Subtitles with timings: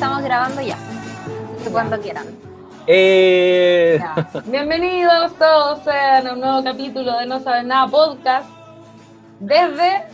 [0.00, 0.78] estamos grabando ya.
[1.62, 2.24] Que cuando quieran.
[2.86, 4.40] Eh, Ya.
[4.46, 8.48] Bienvenidos todos sean a un nuevo capítulo de No Sabes Nada Podcast
[9.40, 10.04] desde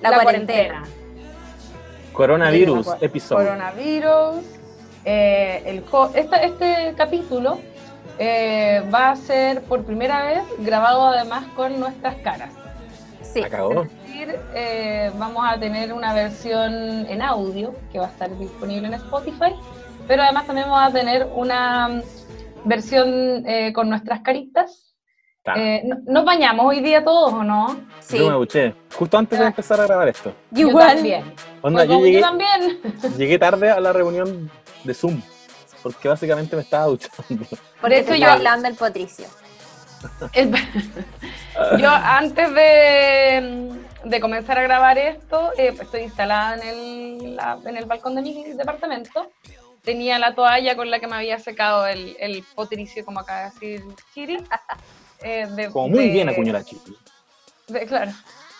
[0.00, 0.84] La cuarentena.
[2.14, 3.44] coronavirus, episodio.
[3.44, 4.42] Coronavirus.
[5.04, 7.60] Eh, el esta- este capítulo
[8.18, 12.48] eh, va a ser por primera vez grabado además con nuestras caras.
[13.20, 13.40] Sí.
[13.40, 13.50] Es
[14.14, 16.72] decir, eh, vamos a tener una versión
[17.08, 19.54] en audio que va a estar disponible en Spotify,
[20.06, 22.02] pero además también vamos a tener una mm,
[22.64, 24.94] versión eh, con nuestras caritas.
[25.42, 25.54] Ta.
[25.56, 27.76] Eh, no- ¿Nos bañamos hoy día todos o no?
[28.00, 28.18] Sí.
[28.18, 29.48] Yo me duché justo antes de Ah.
[29.48, 30.32] empezar a grabar esto.
[30.50, 30.94] Yo Igual.
[30.94, 31.24] también.
[31.60, 32.80] Onda, Pues yo llegué, yo también.
[33.18, 34.50] llegué tarde a la reunión
[34.84, 35.20] de Zoom,
[35.82, 37.46] porque básicamente me estaba duchando.
[37.80, 39.26] Por eso yo yo- hablando el Patricio.
[40.34, 40.52] El-
[41.80, 43.70] yo antes de,
[44.04, 48.14] de comenzar a grabar esto, eh, pues, estoy instalada en el, la- en el balcón
[48.14, 49.30] de mi departamento.
[49.82, 53.50] Tenía la toalla con la que me había secado el, el potricio, como acaba de
[53.50, 54.38] decir Chiri.
[55.22, 56.62] eh, de- Como muy de- bien acuñó la
[57.68, 58.12] de- claro,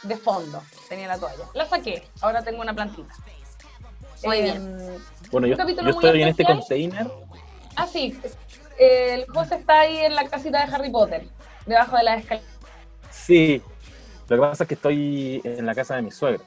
[0.02, 1.44] de fondo tenía la toalla.
[1.54, 3.14] La saqué, ahora tengo una plantita.
[4.24, 4.98] Muy bien.
[5.30, 6.58] Bueno, yo, estoy en este especial.
[6.58, 7.10] container.
[7.76, 8.18] Ah, sí.
[8.78, 11.26] El José está ahí en la casita de Harry Potter,
[11.66, 12.46] debajo de la escalera.
[13.10, 13.62] Sí,
[14.28, 16.42] lo que pasa es que estoy en la casa de mi suegro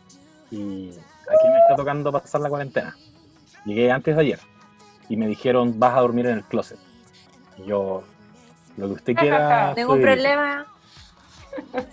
[0.51, 2.95] y aquí me está tocando pasar la cuarentena.
[3.65, 4.39] Llegué antes de ayer
[5.09, 6.79] y me dijeron vas a dormir en el closet.
[7.57, 8.03] Y yo,
[8.77, 9.73] lo que usted quiera.
[9.75, 10.65] Ningún problema.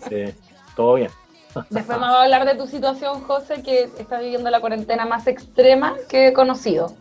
[0.08, 0.34] Sí,
[0.76, 1.10] todo bien.
[1.70, 5.26] Después me va a hablar de tu situación, José, que está viviendo la cuarentena más
[5.26, 6.94] extrema que he conocido.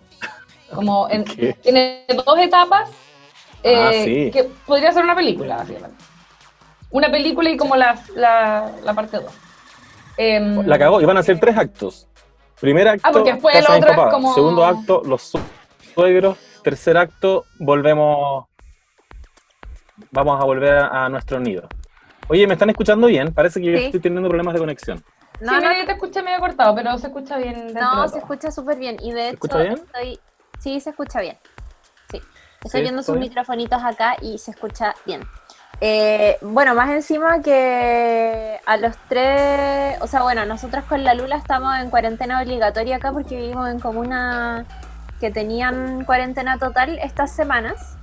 [0.73, 1.23] Como en,
[1.62, 2.90] tiene dos etapas
[3.64, 4.31] eh, Ah, sí.
[4.31, 6.03] que podría ser una película, básicamente.
[6.94, 10.66] Una película y como la, la, la parte 2.
[10.67, 12.08] La cagó, iban a ser tres actos.
[12.61, 14.11] Primer acto, Ah, porque después casa el otro papá.
[14.11, 15.39] como- Segundo acto, los su-
[15.94, 16.38] suegros.
[16.63, 18.45] Tercer acto, volvemos.
[20.12, 21.68] Vamos a volver a, a nuestro nido.
[22.29, 23.34] Oye, ¿me están escuchando bien?
[23.34, 23.85] Parece que yo Sí.
[23.85, 25.03] estoy teniendo problemas de conexión.
[25.41, 27.73] No, No, no, yo te escuché medio cortado, pero se escucha bien.
[27.73, 28.97] no, de se escucha súper bien.
[29.01, 29.73] Y de hecho, escucha bien?
[29.73, 30.19] estoy.
[30.59, 31.38] Sí, se escucha bien.
[32.12, 32.22] Sí.
[32.63, 33.29] Estoy Sí, viendo ¿todo sus bien?
[33.29, 35.22] microfonitos acá y se escucha bien.
[35.85, 41.35] Eh, bueno, más encima que a los tres, o sea, bueno, nosotros con la Lula
[41.35, 44.66] estamos en cuarentena obligatoria acá porque vivimos en comuna
[45.19, 47.97] que tenían cuarentena total estas semanas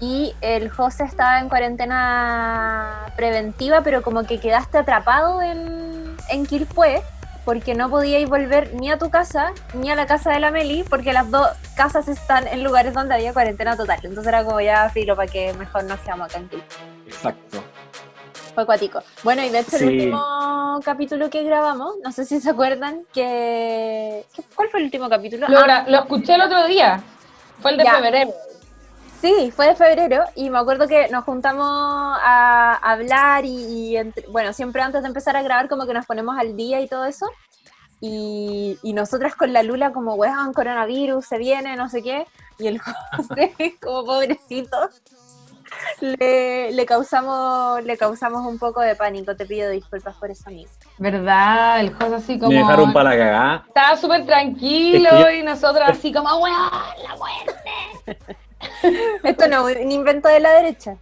[0.00, 6.46] y el José estaba en cuarentena preventiva, pero como que quedaste atrapado en, en
[7.44, 10.82] porque no podíais volver ni a tu casa ni a la casa de la Meli
[10.82, 11.46] porque las dos
[11.76, 14.00] casas están en lugares donde había cuarentena total.
[14.02, 16.95] Entonces era como ya filo para que mejor nos quedamos acá en Quilpué.
[17.06, 17.62] Exacto.
[18.54, 19.00] Fue cuático.
[19.22, 24.24] Bueno, y de hecho el último capítulo que grabamos, no sé si se acuerdan que...
[24.34, 25.46] ¿qué- ¿Cuál fue el último capítulo?
[25.48, 27.02] Lo, Ah, lo escuché el otro día.
[27.60, 27.94] Fue el de Ya.
[27.96, 28.30] febrero.
[29.20, 33.50] Sí, fue de febrero y me acuerdo que nos juntamos a hablar y,
[33.90, 36.80] y entre- bueno, siempre antes de empezar a grabar como que nos ponemos al día
[36.80, 37.26] y todo eso.
[38.00, 42.26] Y, y nosotras con la Lula como, weón, coronavirus, se viene, no sé qué.
[42.58, 42.78] Y el
[43.16, 44.76] José, como pobrecito,
[46.00, 49.34] le, le causamos, le causamos un poco de pánico.
[49.36, 50.70] Te pido disculpas por eso, amigo.
[50.98, 51.80] ¿Verdad?
[51.80, 52.52] El José así como...
[52.52, 53.64] Me dejaron para la cagada.
[53.68, 56.56] Estaba súper tranquilo Es que yo- y nosotros así como, weón,
[57.02, 58.18] la muerte.
[59.24, 60.96] Esto no es un invento de la derecha.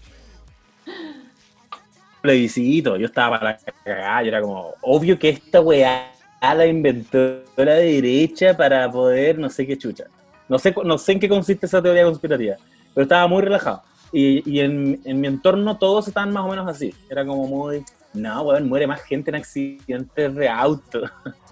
[2.22, 7.42] plebiscito, yo estaba para la cagada, yo era como, obvio que esta weá la inventó
[7.56, 10.04] la derecha para poder no sé qué chucha.
[10.48, 12.56] No sé, no sé en qué consiste esa teoría conspirativa,
[12.94, 13.82] pero estaba muy relajado.
[14.16, 16.94] Y, y en, en mi entorno todos estaban más o menos así.
[17.10, 21.00] Era como muy, no, weón, muere más gente en accidentes de auto.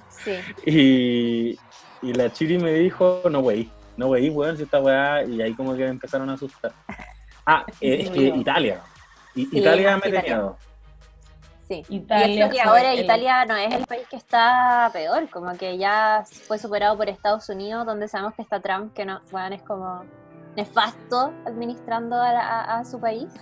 [0.08, 0.32] Sí.
[0.64, 1.58] Y,
[2.06, 5.54] y la Chiri me dijo, no, wey, no, wey, weón, si esta weá, y ahí
[5.54, 6.72] como que me empezaron a asustar.
[7.44, 8.36] Ah, eh, es que Miedo.
[8.36, 8.80] Italia.
[9.34, 10.52] I- Sí, Italia me tenía.
[11.66, 11.82] Sí.
[11.88, 15.78] Italia y que ahora el- Italia no es el país que está peor, como que
[15.78, 19.62] ya fue superado por Estados Unidos, donde sabemos que está Trump, que no, bueno, es
[19.62, 20.04] como
[20.56, 23.32] nefasto administrando a, a- a su país.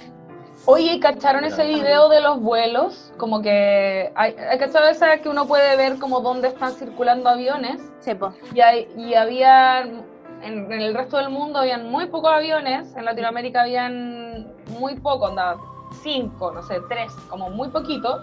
[0.67, 3.13] Oye, ¿y ¿cacharon ese video de los vuelos?
[3.17, 8.15] Como que hay, cachado esa que uno puede ver como dónde están circulando aviones Sí,
[8.15, 8.35] po.
[8.55, 10.05] y, hay, y había en,
[10.43, 15.57] en el resto del mundo habían muy pocos aviones, en Latinoamérica habían muy pocos, andaba
[16.03, 18.21] cinco, no sé, tres, como muy poquito.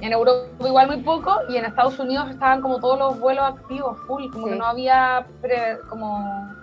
[0.00, 3.98] En Europa igual muy poco y en Estados Unidos estaban como todos los vuelos activos,
[4.06, 4.52] full, como Sí.
[4.52, 6.54] que no había pre- como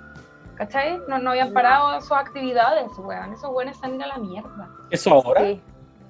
[0.55, 0.99] ¿cachai?
[1.07, 1.53] No, no habían No.
[1.53, 3.33] parado sus actividades, weón.
[3.33, 4.69] Esos weones están a la mierda.
[4.89, 5.41] ¿Eso ahora?
[5.41, 5.61] Sí.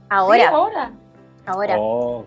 [0.10, 0.92] Ahora, Sí, ahora.
[1.46, 1.76] ahora.
[1.80, 2.26] Oh.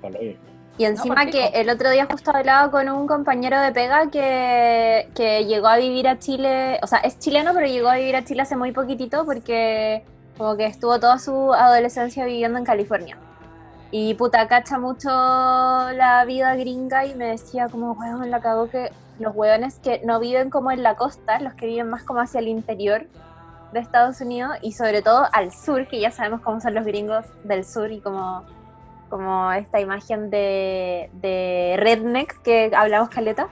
[0.76, 5.44] Y encima que el otro día justo hablaba con un compañero de pega que, que
[5.44, 8.42] llegó a vivir a Chile, o sea, es chileno, pero llegó a vivir a Chile
[8.42, 10.04] hace muy poquitito porque
[10.36, 13.18] como que estuvo toda su adolescencia viviendo en California.
[13.90, 18.92] Y puta, cacha mucho la vida gringa y me decía como, weón, la cagó que
[19.18, 22.40] los hueones que no viven como en la costa, los que viven más como hacia
[22.40, 23.06] el interior
[23.72, 27.26] de Estados Unidos y sobre todo al sur, que ya sabemos cómo son los gringos
[27.44, 28.44] del sur y como
[29.08, 33.48] como esta imagen de, de redneck que hablamos, Caleta.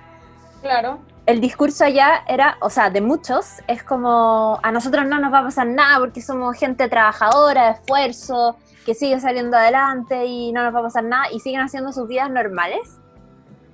[0.60, 0.98] Claro.
[1.26, 5.40] El discurso allá era, o sea, de muchos, es como a nosotros no nos va
[5.40, 10.62] a pasar nada porque somos gente trabajadora, de esfuerzo, que sigue saliendo adelante y no
[10.62, 13.00] nos va a pasar nada y siguen haciendo sus vidas normales.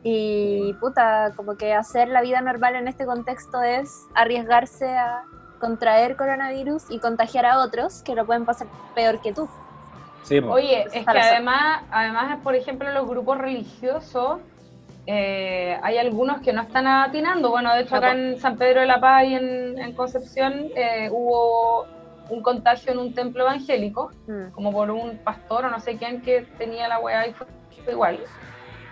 [0.04, 5.22] Y puta, como que hacer la vida normal en este contexto es arriesgarse a
[5.60, 8.66] contraer coronavirus y contagiar a otros que lo pueden pasar
[8.96, 9.48] peor que tú.
[10.50, 14.40] Oye, es que además, además, por ejemplo, los grupos religiosos,
[15.06, 17.50] eh, hay algunos que no están atinando.
[17.50, 21.86] Bueno, de hecho, acá en San Pedro de la Paz y en, Concepción eh, hubo
[22.28, 24.52] un contagio en un templo evangélico, mm.
[24.52, 27.46] como por un pastor o no sé quién que tenía la weá y fue,
[27.90, 28.20] igual.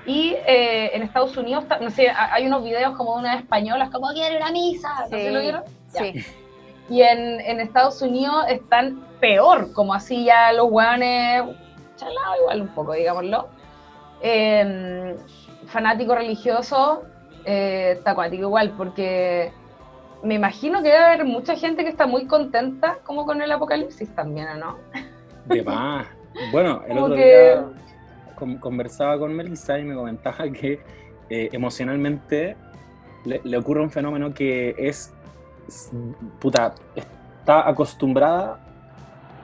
[0.06, 4.08] Y eh, en Estados Unidos, no sé, hay unos videos como de unas españolas, como
[4.08, 5.62] quiere una misa, ¿no se lo vieron?
[5.88, 6.24] Sí.
[6.88, 11.42] Y en, en Estados Unidos están peor, como así ya los hueones,
[11.96, 13.48] chalado igual un poco, digámoslo.
[14.22, 15.16] Eh,
[15.66, 17.02] fanático religioso,
[17.44, 19.52] eh, tacuático igual, porque
[20.22, 24.14] me imagino que debe haber mucha gente que está muy contenta como con el apocalipsis
[24.14, 24.76] también, ¿o no?
[25.46, 26.06] De más.
[26.52, 27.64] Bueno, el otro día
[28.60, 30.80] conversaba con Melissa y me comentaba que
[31.28, 32.56] eh, emocionalmente
[33.24, 35.12] le, le, ocurre un fenómeno que es,
[36.40, 38.58] puta, está acostumbrada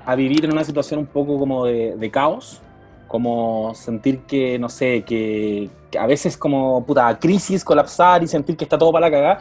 [0.06, 2.62] a vivir en una situación un poco como de, caos,
[3.08, 5.69] como sentir que, no sé, que,
[5.99, 9.40] a veces como puta crisis, colapsar y sentir que está todo para la cagada.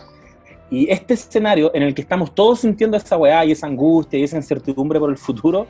[0.71, 4.23] Y este escenario en el que estamos todos sintiendo esa weá y esa angustia y
[4.23, 5.67] esa incertidumbre por el futuro,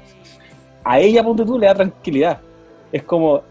[0.86, 2.40] a ella, ponte tú, le da tranquilidad.
[2.94, 3.42] Es como,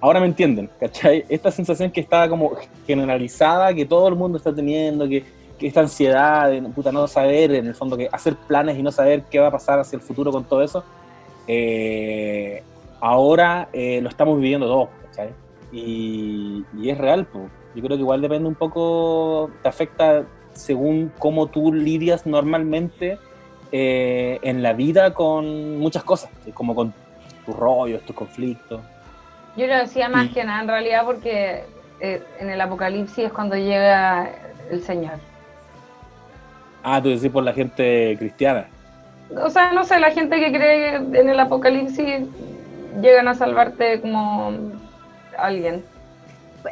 [0.00, 1.24] ahora me entienden, ¿cachai?
[1.28, 2.52] Esta sensación que está como
[2.86, 5.24] generalizada, que todo el mundo está teniendo, que
[5.60, 8.90] que esta ansiedad de puta, no saber, en el fondo, que hacer planes y no
[8.90, 10.82] saber qué va a pasar hacia el futuro con todo eso,
[11.46, 12.62] eh,
[12.98, 15.28] ahora eh, lo estamos viviendo todos, ¿cachai?
[15.70, 17.44] Y, es real, pues.
[17.74, 20.24] Yo creo que igual depende un poco, te afecta
[20.54, 23.18] según cómo tú lidias normalmente
[23.70, 26.92] eh, en la vida con muchas cosas, como con
[27.44, 28.80] tus rollos, tus conflictos.
[29.56, 31.64] Yo lo decía más que nada en realidad porque
[32.00, 34.30] en el apocalipsis es cuando llega
[34.70, 35.14] el Señor.
[36.82, 38.66] Ah, tú decís por la gente cristiana.
[39.42, 42.26] O sea, no sé, la gente que cree en el apocalipsis
[43.00, 44.52] llegan a salvarte como
[45.38, 45.84] alguien.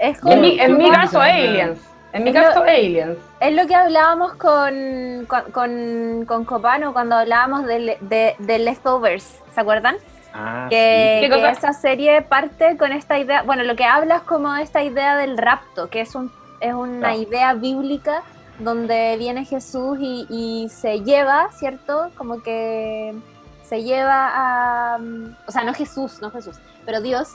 [0.01, 1.79] en mi, caso, aliens.
[2.13, 3.17] En mi caso, aliens.
[3.41, 7.97] Es lo que hablábamos con, con, con, Copano cuando hablábamos de,
[8.39, 9.97] de, Leftovers, ¿se acuerdan?
[10.41, 15.17] Ah, que, esa serie parte con esta idea, bueno, lo que hablas como esta idea
[15.17, 16.31] del rapto, que es, un,
[16.61, 18.23] es una idea bíblica
[18.61, 22.13] donde viene Jesús y, se lleva, ¿cierto?
[22.17, 23.17] Como que
[23.65, 24.99] se lleva a...
[25.47, 26.57] O sea, no Jesús, no Jesús,
[26.87, 27.35] pero Dios,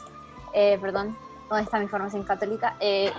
[0.53, 1.17] eh, perdón,
[1.49, 2.77] ¿dónde está mi formación católica?
[2.79, 3.11] Eh,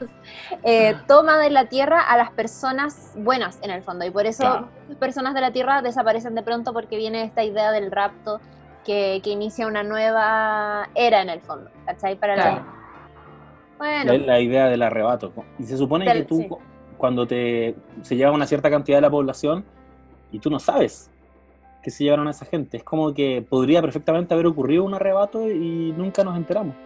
[0.62, 4.68] eh, toma de la tierra a las personas buenas en el fondo y por eso
[4.88, 8.38] las personas de la tierra desaparecen de pronto porque viene esta idea del rapto
[8.84, 12.16] que, inicia una nueva era en el fondo, ¿cachai?
[12.16, 12.66] Para la...
[13.78, 14.12] Bueno.
[14.18, 15.32] La, idea del arrebato.
[15.58, 16.46] Y se supone que tú
[16.96, 19.64] cuando te, se lleva una cierta cantidad de la población
[20.30, 21.10] y tú no sabes
[21.82, 22.76] que se llevaron a esa gente.
[22.76, 26.76] Es como que podría perfectamente haber ocurrido un arrebato y nunca nos enteramos.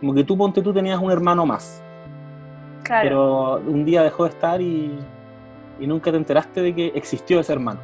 [0.00, 1.82] Como que tú, ponte, tú tenías un hermano más.
[2.82, 3.02] Claro.
[3.02, 4.98] Pero un día dejó de estar y,
[5.78, 7.80] y nunca te enteraste de que existió ese hermano.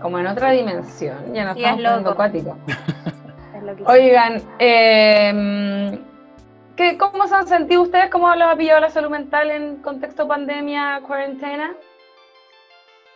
[0.00, 2.56] Como en otra dimensión, ya no sí, estamos hablando acuático.
[3.86, 5.98] Oigan, eh,
[6.98, 8.10] ¿Cómo se han sentido ustedes?
[8.10, 11.74] ¿Cómo lo ha pillado la salud mental en contexto pandemia, cuarentena?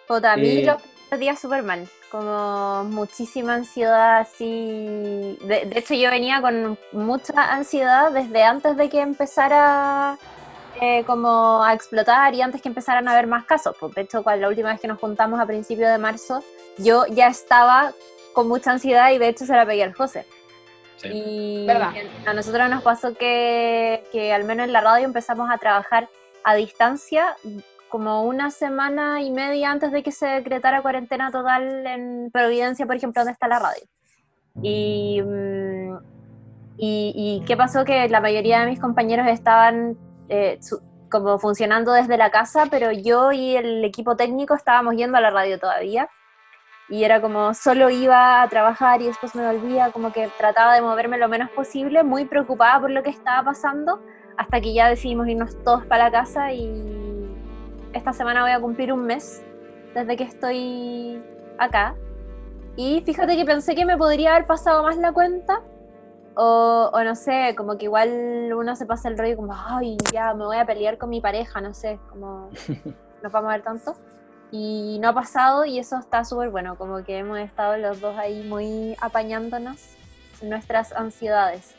[0.06, 0.76] Puta, a mí eh,
[1.10, 5.38] los días súper mal, como muchísima ansiedad, así.
[5.46, 10.18] De, hecho, yo venía con mucha ansiedad desde antes de que empezara
[10.84, 13.74] eh, como a explotar y antes que empezaran a haber más casos.
[13.80, 16.44] Pues, de hecho, la última vez que nos juntamos a principios de marzo,
[16.76, 17.92] yo ya estaba
[18.34, 20.26] con mucha ansiedad y de hecho se la pegué al José.
[21.04, 26.08] Y a nosotros nos pasó que, que, al menos en la radio empezamos a trabajar
[26.44, 27.36] a distancia
[27.88, 32.96] como una semana y media antes de que se decretara cuarentena total en Providencia, por
[32.96, 33.82] ejemplo, donde está la radio.
[34.62, 35.96] Y, mm,
[36.76, 39.96] Y, y qué pasó que la mayoría de mis compañeros estaban
[40.28, 40.58] eh,
[41.10, 45.30] como funcionando desde la casa, pero yo y el equipo técnico estábamos yendo a la
[45.30, 46.08] radio todavía.
[46.88, 50.82] Y era como solo iba a trabajar y después me volvía, como que trataba de
[50.82, 54.02] moverme lo menos posible, muy preocupada por lo que estaba pasando,
[54.36, 57.04] hasta que ya decidimos irnos todos para la casa y
[57.92, 59.42] esta semana voy a cumplir un mes
[59.94, 61.22] desde que estoy
[61.58, 61.94] acá.
[62.76, 65.62] Y fíjate que pensé que me podría haber pasado más la cuenta,
[66.34, 70.34] o, o no sé, como que igual uno se pasa el rollo como, ay, ya
[70.34, 72.50] me voy a pelear con mi pareja, no sé, como
[73.22, 73.94] nos vamos a ver tanto.
[74.50, 78.16] Y no ha pasado y eso está súper bueno, como que hemos estado los dos
[78.16, 79.80] ahí muy apañándonos
[80.42, 81.74] nuestras ansiedades.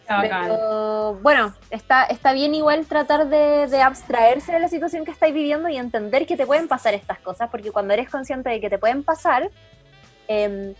[0.00, 0.42] Está bacán.
[0.48, 5.34] Pero bueno, está, está bien igual tratar de, de abstraerse de la situación que estáis
[5.34, 8.70] viviendo y entender que te pueden pasar estas cosas, porque cuando eres consciente de que
[8.70, 9.50] te pueden pasar,
[10.28, 10.74] em,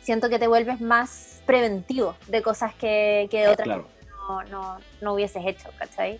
[0.00, 3.86] siento que te vuelves más preventivo de cosas que, que de otras Claro.
[4.28, 6.18] no, no, no hubieses hecho, ¿cachai?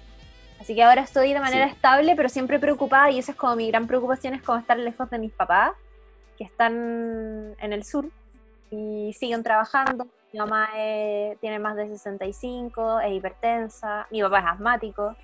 [0.61, 1.73] Así que ahora estoy de manera Sí.
[1.75, 5.09] estable, pero siempre preocupada, y esa es como mi gran preocupación, es como estar lejos
[5.09, 5.73] de mis papás,
[6.37, 8.07] que están en el sur
[8.71, 10.07] y siguen trabajando.
[10.33, 15.17] Mi mamá eh, tiene más de 65, es hipertensa, mi papá es asmático,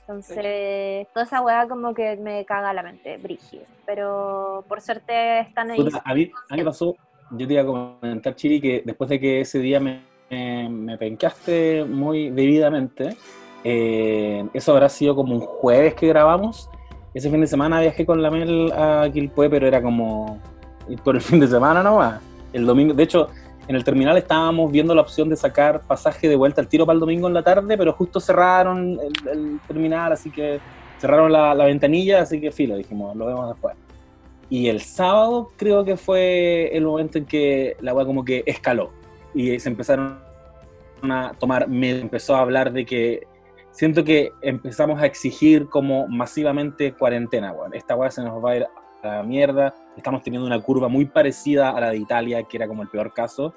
[0.00, 3.64] entonces toda esa weá como que me caga la mente, brígido.
[3.86, 5.78] Pero por suerte están ahí.
[6.04, 6.96] A, mí, a mí me pasó,
[7.30, 11.84] yo te iba a comentar, Chiri, que después de que ese día me, me, penqueaste
[11.84, 13.16] muy debidamente,
[13.64, 16.70] eh, eso habrá sido como un jueves que grabamos.
[17.14, 20.40] Ese fin de semana viajé con la Mel a Quilpue, pero era como
[21.04, 22.20] por el fin de semana nomás.
[22.52, 23.28] El domingo, de hecho,
[23.66, 26.94] en el terminal estábamos viendo la opción de sacar pasaje de vuelta al tiro para
[26.94, 30.58] el domingo en la tarde, pero justo cerraron el, el terminal, así que
[30.98, 33.74] cerraron la, la ventanilla, así que filo, dijimos, lo vemos después.
[34.50, 38.90] Y el sábado creo que fue el momento en que la weá como que escaló
[39.34, 40.20] y se empezaron
[41.02, 43.26] a tomar, me empezó a hablar de que
[43.70, 47.74] siento que empezamos a exigir como masivamente cuarentena, weón.
[47.74, 48.66] Esta weá se nos va a ir
[49.02, 52.66] a la mierda, estamos teniendo una curva muy parecida a la de Italia, que era
[52.66, 53.54] como el peor caso,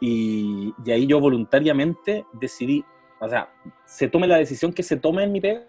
[0.00, 2.84] y, y ahí yo voluntariamente decidí,
[3.20, 3.52] o sea,
[3.84, 5.68] se tome la decisión que se tome en mi pega,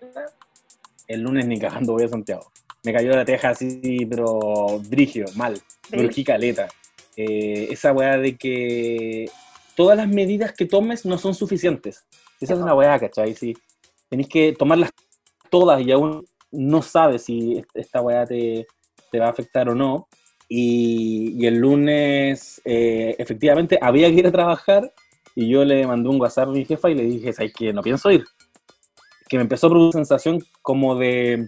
[1.07, 2.51] el lunes ni cagando voy a Santiago.
[2.83, 5.59] Me cayó la teja así, pero brigio, mal,
[6.05, 6.67] urgí caleta.
[7.15, 9.25] Eh, esa weá de que
[9.75, 12.03] todas las medidas que tomes no son suficientes.
[12.41, 13.33] Esa es una weá, ¿cachai?
[13.35, 13.53] Si
[14.09, 14.89] tenéis que tomarlas
[15.49, 18.67] todas y aún no sabes si est- esta weá te,
[19.11, 20.07] te va a afectar o no.
[20.49, 24.93] Y, y el lunes, eh, efectivamente, había que ir a trabajar
[25.35, 27.71] y yo le mandé un WhatsApp a mi jefa y le dije, ¿sabes qué?
[27.71, 28.23] No pienso ir.
[29.29, 31.47] Que me empezó a producir sensación como de,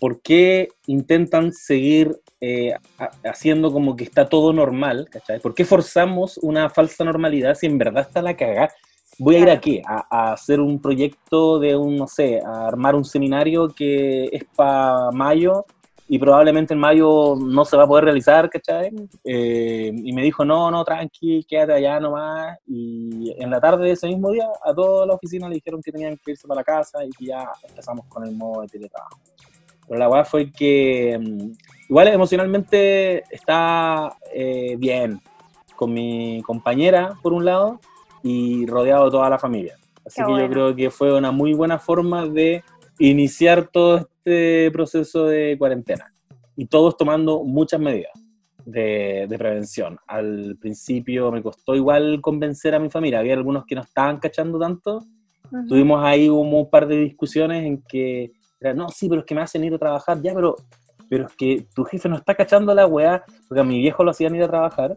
[0.00, 5.08] ¿por qué intentan seguir eh, ha- haciendo como que está todo normal?
[5.10, 5.38] ¿cachai?
[5.40, 8.70] ¿Por qué forzamos una falsa normalidad si en verdad está la cagada?
[9.18, 12.94] Voy a ir aquí a, a hacer un proyecto de un, no sé, a armar
[12.94, 15.66] un seminario que es para mayo
[16.08, 18.90] y probablemente en mayo no se va a poder realizar, ¿cachai?
[18.90, 19.08] Mm.
[19.22, 22.58] Eh, y me dijo, no, no, tranqui, quédate allá nomás.
[22.66, 25.92] Y en la tarde de ese mismo día, a toda la oficina le dijeron que
[25.92, 29.20] tenían que irse para la casa y que ya empezamos con el modo de teletrabajo.
[29.90, 31.50] Pero la verdad fue que mm,
[31.88, 35.20] igual emocionalmente está eh, bien
[35.74, 37.80] con mi compañera, por un lado,
[38.22, 39.74] y rodeado de toda la familia.
[40.06, 42.62] Así Qué que yo creo que fue una muy buena forma de
[43.00, 46.14] iniciar todo este proceso de cuarentena.
[46.54, 48.12] Y todos tomando muchas medidas
[48.64, 49.98] de, de prevención.
[50.06, 53.18] Al principio me costó igual convencer a mi familia.
[53.18, 55.04] Había algunos que no estaban cachando tanto.
[55.68, 58.30] Tuvimos ahí como un par de discusiones en que
[58.74, 60.56] no, sí, pero es que me hacen ir a trabajar, ya, pero,
[61.08, 64.10] pero es que tu jefe no está cachando la weá, porque a mi viejo lo
[64.10, 64.96] hacían ir a trabajar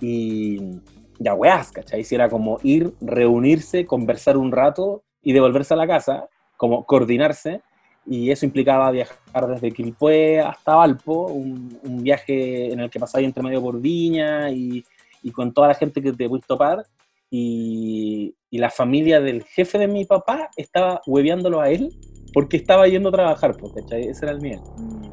[0.00, 0.80] y
[1.18, 2.04] ya weás, ¿cachai?
[2.04, 7.60] Si era como ir, reunirse, conversar un rato y devolverse a la casa, como coordinarse,
[8.06, 13.42] y eso implicaba viajar desde Quilpué hasta Valpo, un, viaje en el que pasaba entre
[13.42, 14.84] medio por Viña y,
[15.22, 16.84] y con toda la gente que te puedes topar,
[17.30, 21.90] y, y la familia del jefe de mi papá estaba hueveándolo a él
[22.34, 24.08] porque estaba yendo a trabajar, pues, ¿cachai?
[24.08, 24.62] Ese era el miedo.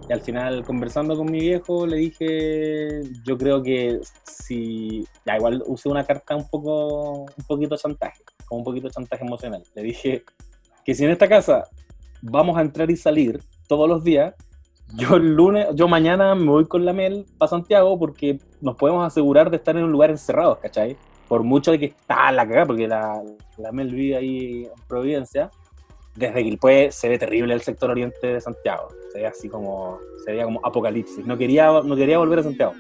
[0.10, 5.64] Y al final, conversando con mi viejo, le dije, yo creo que si, ya igual
[5.68, 9.62] usé una carta un poco, un poquito chantaje, como un poquito de chantaje emocional.
[9.76, 10.24] Le dije
[10.84, 11.66] que si en esta casa
[12.24, 14.34] vamos a entrar y salir todos los días,
[14.96, 19.06] yo el lunes, yo mañana me voy con la Mel para Santiago porque nos podemos
[19.06, 20.98] asegurar de estar en un lugar encerrado, ¿cachai?
[21.28, 23.22] Por mucho de que está la cagada, porque la,
[23.60, 25.52] la Mel vive ahí en Providencia,
[26.16, 28.90] desde Quilpué se ve terrible el sector oriente de Santiago.
[29.12, 31.26] Se ve así como, se veía como apocalipsis.
[31.26, 32.74] No quería, no quería volver a Santiago.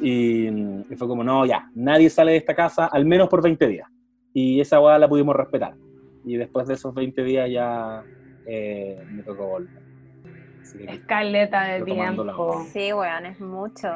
[0.00, 3.66] Y, y fue como, no, ya, nadie sale de esta casa al menos por 20
[3.66, 3.88] días.
[4.34, 5.74] Y esa weá la pudimos respetar.
[6.24, 8.02] Y después de esos 20 días ya
[8.46, 9.70] eh, me tocó volver.
[10.88, 12.64] Escaleta de tiempo.
[12.72, 13.88] Sí, weón, es mucho.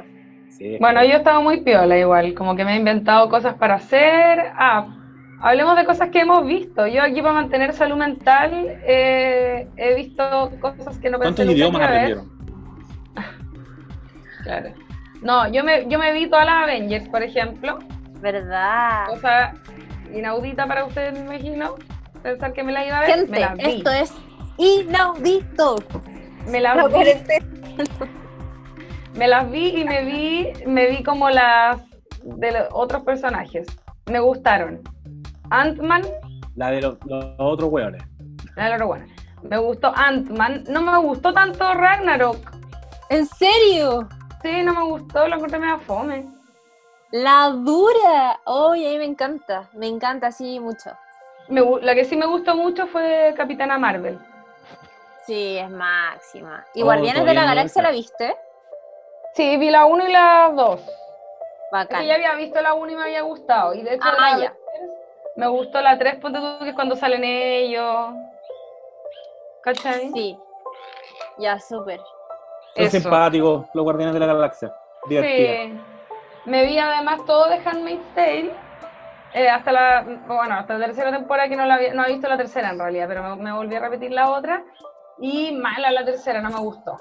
[0.50, 3.54] sí, es Bueno, que- yo estaba muy piola igual, como que me he inventado cosas
[3.56, 4.38] para hacer.
[4.56, 4.86] Ah,
[5.40, 6.86] hablemos de cosas que hemos visto.
[6.86, 11.82] Yo aquí para mantener salud mental eh, he visto cosas que no pensé ¿Cuántos idiomas
[11.82, 12.40] aprendieron?
[14.42, 14.72] Claro.
[15.20, 17.78] No, yo me, yo me vi todas las Avengers, por ejemplo.
[18.20, 19.06] ¿Verdad?
[19.08, 19.52] Cosa
[20.14, 21.74] inaudita para ustedes, me imagino.
[22.22, 23.10] Pensar que me la iba a ver.
[23.10, 23.64] Gente, me las vi.
[23.64, 24.14] esto es
[24.56, 25.76] inaudito.
[26.48, 27.04] Me las La vi.
[29.14, 31.82] Me las vi y me vi, me vi como las
[32.22, 33.66] de los otros personajes.
[34.06, 34.80] Me gustaron.
[35.50, 36.02] Ant-Man,
[36.56, 38.02] La de los, los otros hueones.
[38.56, 39.06] la de la buena.
[39.42, 40.64] Me gustó Ant-Man.
[40.68, 42.36] No me gustó tanto Ragnarok.
[43.08, 44.08] ¿En serio?
[44.42, 46.26] Sí, no me gustó, lo encontré medio fome.
[47.10, 48.38] La dura.
[48.44, 49.68] Oye, a mí me encanta.
[49.74, 50.90] Me encanta, sí, mucho.
[51.48, 54.18] Me la que sí me gustó mucho fue Capitana Marvel.
[55.26, 56.64] Sí, es máxima.
[56.74, 58.36] ¿Y Oh, Guardianes de la Galaxia la viste?
[59.34, 60.80] Sí, vi la 1 y la 2.
[60.80, 60.86] Es
[61.72, 62.00] Bacán.
[62.00, 63.74] que ya había visto la 1 y me había gustado.
[63.74, 64.54] Y de hecho, Ah, la ya.
[65.36, 68.14] Me gustó la 3, ponte tú, que es cuando salen ellos.
[69.62, 70.10] ¿Cachai?
[70.12, 70.38] Sí.
[71.38, 72.00] Ya, súper.
[72.76, 74.74] Son simpáticos los guardianes de la galaxia.
[75.08, 75.80] Sí.
[76.46, 78.50] Me vi además todo de Handmaid's Tale.
[79.32, 82.28] eh, hasta la bueno, hasta la tercera temporada que no la había- no he visto
[82.28, 84.64] la tercera en realidad, pero me, me volví a repetir la otra
[85.18, 86.96] y mala la tercera, no me gustó.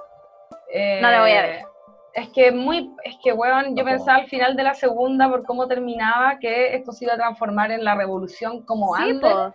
[0.72, 1.66] Eh, No la voy a ver.
[2.14, 5.68] Es que muy, es que weón, yo pensaba al final de la segunda por cómo
[5.68, 9.54] terminaba que esto se iba a transformar en la revolución como Sí, antes po.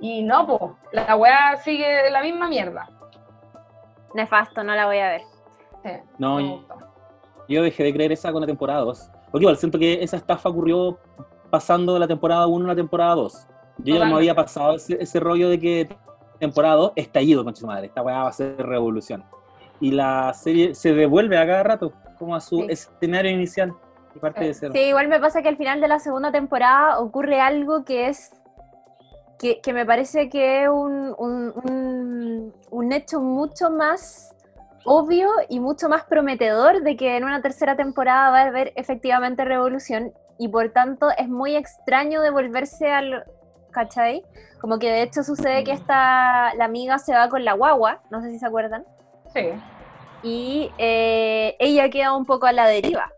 [0.00, 2.88] y no, po, la weá sigue la misma mierda.
[4.14, 5.22] Nefasto, no la voy a ver.
[5.84, 6.64] Sí, No.
[7.48, 9.10] Yo dejé de creer esa con la temporada 2.
[9.30, 10.98] Porque igual, siento que esa estafa ocurrió
[11.50, 13.46] pasando de la temporada 1 a la temporada 2.
[13.78, 15.88] Yo ya no había pasado ese, ese rollo de que
[16.40, 17.86] temporada 2, estallido, con su madre.
[17.86, 19.24] Esta weá va a ser revolución.
[19.80, 22.66] Y la serie se devuelve a cada rato, como a su Sí.
[22.70, 23.74] escenario inicial.
[24.14, 24.72] Y parte de cero.
[24.74, 28.32] Sí, igual me pasa que al final de la segunda temporada ocurre algo que es.
[29.38, 34.34] que, que me parece que es un, un, un- un hecho mucho más
[34.86, 39.44] obvio y mucho más prometedor de que en una tercera temporada va a haber efectivamente
[39.44, 43.24] revolución y por tanto es muy extraño devolverse al.
[43.72, 44.24] ¿cachai?
[44.58, 48.22] Como que de hecho sucede que esta, la amiga se va con la guagua, no
[48.22, 48.86] sé si se acuerdan,
[49.36, 49.48] Sí.
[50.22, 53.10] y eh, ella queda un poco a la deriva.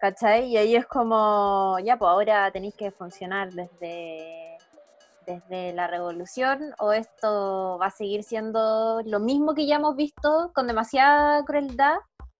[0.00, 0.46] ¿Cachai?
[0.46, 4.56] Y ahí es como, ya, pues ahora tenéis que funcionar desde,
[5.26, 10.52] desde la revolución o esto va a seguir siendo lo mismo que ya hemos visto
[10.54, 11.96] con demasiada crueldad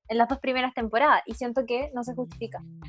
[0.09, 2.61] en las dos primeras temporadas y siento que no se justifica.
[2.61, 2.81] No,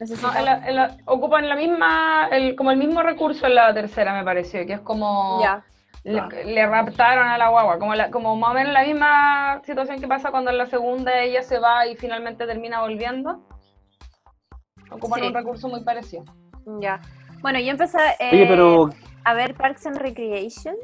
[0.00, 3.72] Necesitamos- en la- en la- ocupan la misma, el, como el mismo recurso en la
[3.74, 5.62] tercera, me pareció, que es como ya,
[6.06, 6.28] le, Ah.
[6.44, 10.06] le raptaron a la guagua, como, la- como más o menos la misma situación que
[10.08, 13.40] pasa cuando en la segunda ella se va y finalmente termina volviendo.
[14.90, 15.26] Ocupan Sí.
[15.26, 16.24] un recurso muy parecido.
[16.80, 17.00] ya.
[17.42, 18.88] Bueno, yo empecé eh, Oye, pero.
[19.24, 20.74] a ver Parks and Recreation.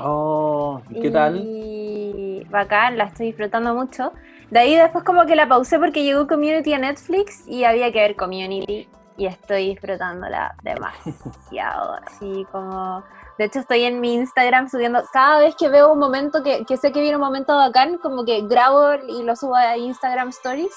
[0.00, 1.36] Oh, ¿y ¿qué tal?
[1.44, 4.12] Y bacán, la estoy disfrutando mucho.
[4.50, 8.00] De ahí después como que la pausé porque llegó Community a Netflix y había que
[8.00, 11.94] ver Community y estoy disfrutándola demasiado.
[12.06, 13.02] Así como...
[13.38, 16.76] De hecho estoy en mi Instagram subiendo, cada vez que veo un momento que, que
[16.76, 20.74] sé que viene un momento bacán, como que grabo y lo subo a Instagram Stories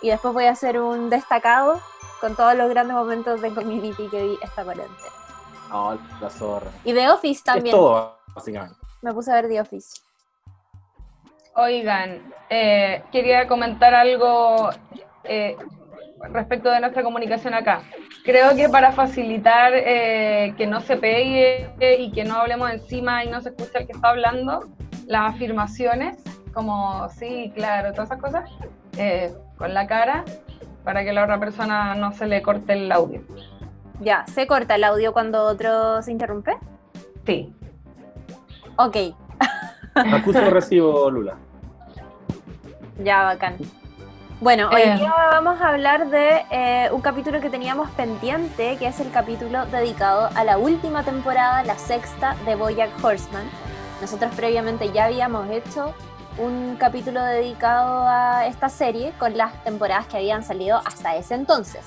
[0.00, 1.80] y después voy a hacer un destacado
[2.20, 5.08] con todos los grandes momentos de Community que vi esta cuarentena.
[5.72, 6.70] Oh, la zorra.
[6.84, 8.76] Y The Office Es también, todo, básicamente.
[9.02, 10.00] me puse a ver The Office.
[11.54, 14.70] Oigan, eh, quería comentar algo
[15.24, 15.56] eh,
[16.32, 17.82] respecto de nuestra comunicación acá.
[18.24, 23.28] Creo que para facilitar eh, que no se pegue y que no hablemos encima y
[23.28, 24.68] no se escuche el que está hablando,
[25.06, 28.50] las afirmaciones, como sí, claro, todas esas cosas,
[28.96, 30.24] eh, con la cara,
[30.84, 33.22] para que la otra persona no se le corte el audio.
[34.00, 36.56] Ya, ¿se corta el audio cuando otro se interrumpe?
[37.26, 37.52] Sí.
[38.76, 38.96] Ok,
[39.94, 41.36] Acuso recibo, Lula.
[43.02, 43.56] ya, bacán.
[44.40, 44.96] Bueno, hoy Eh.
[44.98, 49.66] día vamos a hablar de eh, un capítulo que teníamos pendiente, que es el capítulo
[49.66, 53.50] dedicado a la última temporada, la sexta de Bojack Horseman.
[54.00, 55.92] Nosotros previamente ya habíamos hecho
[56.38, 61.84] un capítulo dedicado a esta serie con las temporadas que habían salido hasta ese entonces.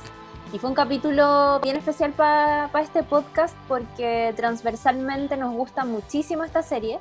[0.51, 6.61] Y fue un capítulo bien especial para este podcast porque transversalmente nos gusta muchísimo esta
[6.63, 6.99] serie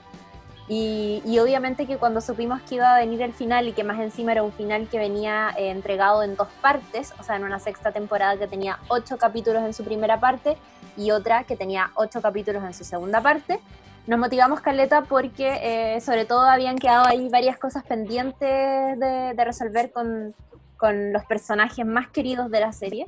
[0.72, 4.30] Y, obviamente que cuando supimos que iba a venir el final y que más encima
[4.30, 7.90] era un final que venía eh, entregado en dos partes, o sea, en una sexta
[7.90, 10.56] temporada que tenía ocho capítulos en su primera parte
[10.96, 13.58] y otra que tenía ocho capítulos en su segunda parte,
[14.06, 15.58] nos motivamos Caleta porque
[15.96, 20.32] eh, sobre todo habían quedado ahí varias cosas pendientes de, de resolver con,
[20.76, 23.06] con los personajes más queridos de la serie.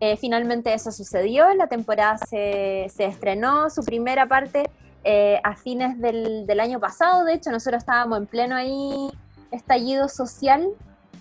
[0.00, 4.70] Eh, finalmente eso sucedió, la temporada se, se estrenó, su primera parte
[5.06, 9.08] eh, a fines del, del, año pasado, de hecho nosotros estábamos en pleno ahí
[9.52, 10.68] estallido social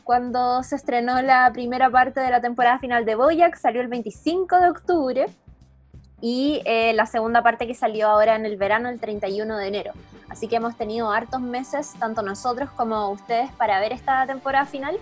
[0.03, 4.59] cuando se estrenó la primera parte de la temporada final de Boyac, salió el 25
[4.59, 5.25] de octubre
[6.21, 9.93] y eh, la segunda parte que salió ahora en el verano, el 31 de enero.
[10.29, 14.97] Así que hemos tenido hartos meses, tanto nosotros como ustedes, para ver esta temporada final.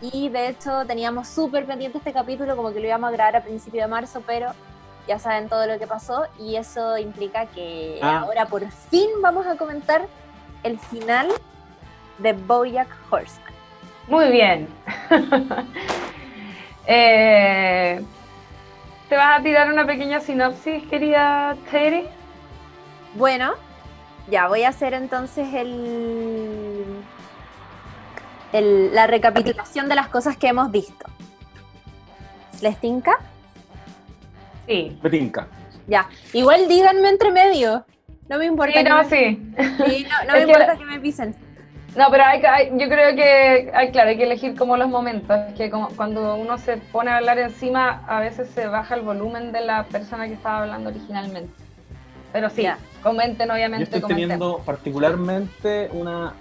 [0.00, 3.42] Y de hecho teníamos súper pendiente este capítulo, como que lo íbamos a grabar a
[3.42, 4.52] principio de marzo, pero
[5.06, 8.20] ya saben todo lo que pasó y eso implica que ah.
[8.20, 10.06] ahora por fin vamos a comentar
[10.62, 11.28] el final
[12.18, 13.52] de Bojack Horseman.
[14.08, 14.68] Muy bien.
[16.86, 18.02] eh,
[19.08, 22.08] ¿Te vas a tirar una pequeña sinopsis, querida Terry?
[23.14, 23.54] Bueno,
[24.28, 27.04] ya voy a hacer entonces el
[28.52, 31.06] el, la recapitulación de las cosas que hemos visto.
[32.62, 33.18] ¿Les tinca?
[34.66, 34.98] Sí.
[35.02, 35.48] Me tinca.
[35.86, 36.08] Ya.
[36.32, 37.84] Igual díganme entre medio.
[38.28, 38.72] No me importa.
[38.72, 39.04] Sí, que no, me...
[39.04, 39.52] sí.
[39.86, 40.06] sí.
[40.08, 41.34] no, no me importa que, que me pisen.
[41.96, 45.38] No, pero hay, hay, yo creo que, hay, claro, hay que elegir como los momentos.
[45.56, 49.50] Que como cuando uno se pone a hablar encima, a veces se baja el volumen
[49.52, 51.52] de la persona que estaba hablando originalmente.
[52.32, 52.78] Pero sí, yeah.
[53.02, 53.84] comenten obviamente.
[53.84, 54.28] Yo estoy comenten.
[54.28, 56.34] teniendo particularmente una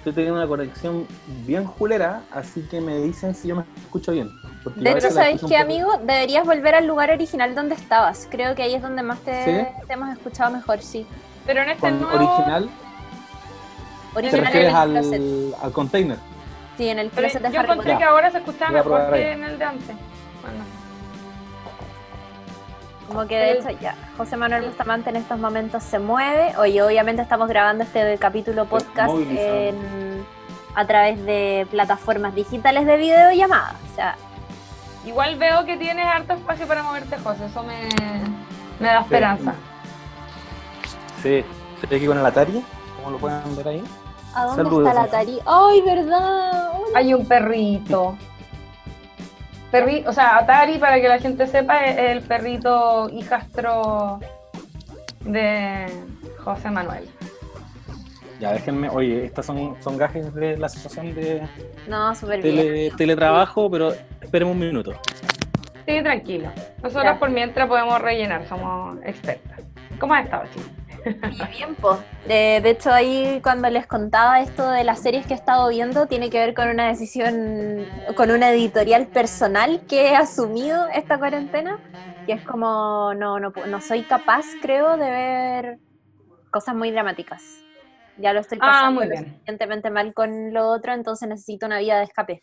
[0.00, 1.06] estoy teniendo una conexión
[1.46, 4.30] bien julera, así que me dicen si yo me escucho bien.
[4.76, 5.98] De hecho, ¿sabéis qué, amigo?
[5.98, 8.26] Deberías volver al lugar original donde estabas.
[8.30, 9.66] Creo que ahí es donde más te, ¿Sí?
[9.86, 11.06] te hemos escuchado mejor, sí.
[11.46, 12.16] Pero en este ¿Con nuevo...
[12.16, 12.70] original?
[14.14, 16.16] Original ¿Te refieres al, al container?
[16.78, 19.58] Sí, en el closet de Yo encontré que ahora se escuchaba mejor que en el
[19.58, 19.96] de antes.
[20.40, 20.79] Bueno.
[23.10, 26.56] Como que de hecho ya, José Manuel Bustamante en estos momentos se mueve.
[26.56, 30.24] Hoy obviamente estamos grabando este capítulo podcast en,
[30.76, 33.74] a través de plataformas digitales de videollamada.
[33.90, 34.16] O sea,
[35.04, 37.46] Igual veo que tienes harto espacio para moverte, José.
[37.46, 37.88] Eso me,
[38.78, 39.54] me da esperanza.
[41.22, 41.42] Sí,
[41.82, 42.62] estoy aquí con el Atari.
[42.96, 43.84] ¿Cómo lo pueden ver ahí?
[44.34, 45.40] ¿A dónde Saludos, está el Atari?
[45.46, 46.72] ¡Ay, verdad!
[46.74, 46.92] ¡Ay!
[46.94, 48.16] Hay un perrito.
[49.70, 54.18] Perri, o sea, Atari, para que la gente sepa, es el perrito hijastro
[55.24, 55.86] de
[56.38, 57.08] José Manuel.
[58.40, 61.46] Ya, déjenme, oye, estas son, son gajes de la asociación de
[61.86, 62.96] no, super tele, bien.
[62.96, 64.92] teletrabajo, pero esperemos un minuto.
[65.86, 66.50] Sí, tranquilo.
[66.82, 69.60] Nosotros por mientras podemos rellenar, somos expertas.
[69.98, 70.79] ¿Cómo has estado, chicos?
[71.04, 71.98] Bien, pues.
[72.24, 76.06] De, de, hecho, ahí cuando les contaba esto de las series que he estado viendo,
[76.06, 81.70] tiene que ver con una decisión, con una editorial personal que he asumido esta cuarentena,
[82.26, 85.78] que es como, no, no, no soy capaz, creo, de ver
[86.50, 87.64] cosas muy dramáticas.
[88.16, 91.96] Ya lo estoy pasando ah, lo suficientemente mal con lo otro, entonces necesito una vía
[91.98, 92.42] de escape.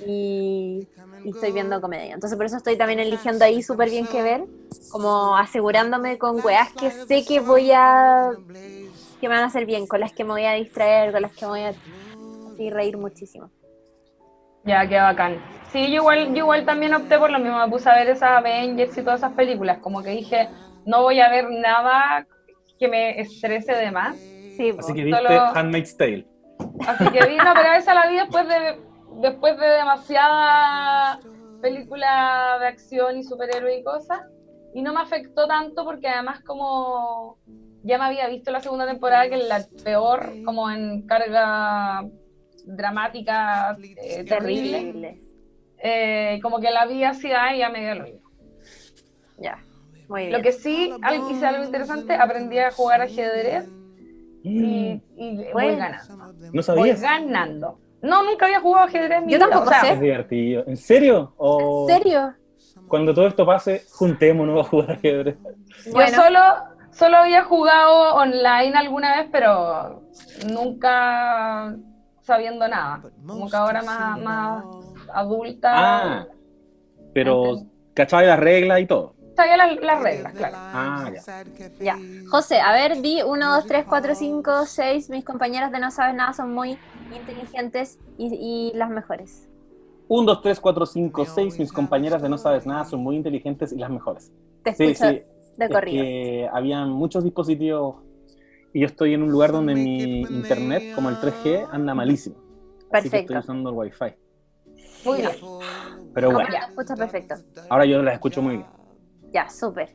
[0.00, 0.88] Y,
[1.24, 2.14] y, estoy viendo comedia.
[2.14, 4.44] Entonces por eso estoy también eligiendo ahí súper bien que ver,
[4.90, 8.30] como asegurándome con weas que sé que voy a...
[9.20, 11.32] que me van a hacer bien, con las que me voy a distraer, con las
[11.32, 11.72] que me voy a
[12.54, 13.50] así, reír muchísimo.
[14.64, 15.42] Ya, qué bacán.
[15.72, 18.38] Sí, yo igual, yo igual también opté por lo mismo, me puse a ver esas
[18.38, 20.48] Avengers y todas esas películas, como que dije,
[20.86, 22.26] no voy a ver nada
[22.78, 24.16] que me estrese de más.
[24.16, 25.40] Sí, Así que viste solo...
[25.54, 26.26] Handmaid's Tale.
[26.86, 28.78] Así que vi, no, pero esa la vi después de,
[29.20, 31.20] después de demasiada
[31.60, 34.20] película de acción y superhéroe y cosas.
[34.74, 37.38] Y no me afectó tanto porque además como
[37.84, 42.04] ya me había visto la segunda temporada que es la peor, como en carga
[42.64, 45.20] dramática eh, terrible.
[45.78, 48.30] Eh, como que la vi así, y ya me dio lo mismo.
[49.38, 49.62] Ya,
[50.08, 50.32] muy bien.
[50.32, 50.92] Lo que sí,
[51.30, 53.68] hice algo interesante, aprendí a jugar ajedrez
[54.42, 56.32] y, y voy ganando.
[56.52, 57.00] ¿No sabías?
[57.00, 57.78] Voy ganando.
[58.04, 59.48] No, nunca había jugado ajedrez en mi Yo vida.
[59.48, 59.92] tampoco o sea, sé.
[59.94, 60.64] Es divertido.
[60.66, 61.32] ¿En serio?
[61.38, 62.34] ¿O ¿En serio?
[62.86, 65.36] Cuando todo esto pase, juntémonos a jugar ajedrez.
[65.90, 66.10] Bueno.
[66.10, 66.40] Yo solo,
[66.90, 70.02] solo había jugado online alguna vez, pero
[70.52, 71.74] nunca
[72.20, 73.00] sabiendo nada.
[73.26, 74.64] Como que ahora más, más
[75.12, 75.70] adulta.
[75.74, 76.26] Ah,
[77.14, 77.62] pero
[77.94, 79.14] cachaba las reglas y todo.
[79.36, 80.56] Sabía las, las reglas, claro.
[80.56, 81.44] Ah, ya.
[81.80, 81.98] Ya.
[82.28, 85.10] José, a ver, vi 1, 2, 3, 4, 5, 6.
[85.10, 86.78] Mis compañeras de No Sabes Nada son muy
[87.10, 89.48] inteligentes y, y las mejores.
[90.08, 91.58] 1, 2, 3, 4, 5, 6.
[91.58, 94.32] Mis compañeras de No Sabes Nada son muy inteligentes y las mejores.
[94.62, 95.22] Te escucho sí, sí.
[95.56, 96.02] de corrido.
[96.04, 97.96] Es que habían muchos dispositivos
[98.72, 102.36] y yo estoy en un lugar donde mi internet, como el 3G, anda malísimo.
[102.36, 103.16] Así que Perfecto.
[103.16, 104.14] estoy usando el Wi-Fi.
[105.04, 105.30] Muy bien.
[106.14, 107.34] Pero bueno, ya, escucha perfecto.
[107.68, 108.68] ahora yo la escucho muy bien.
[109.34, 109.92] Ya, súper.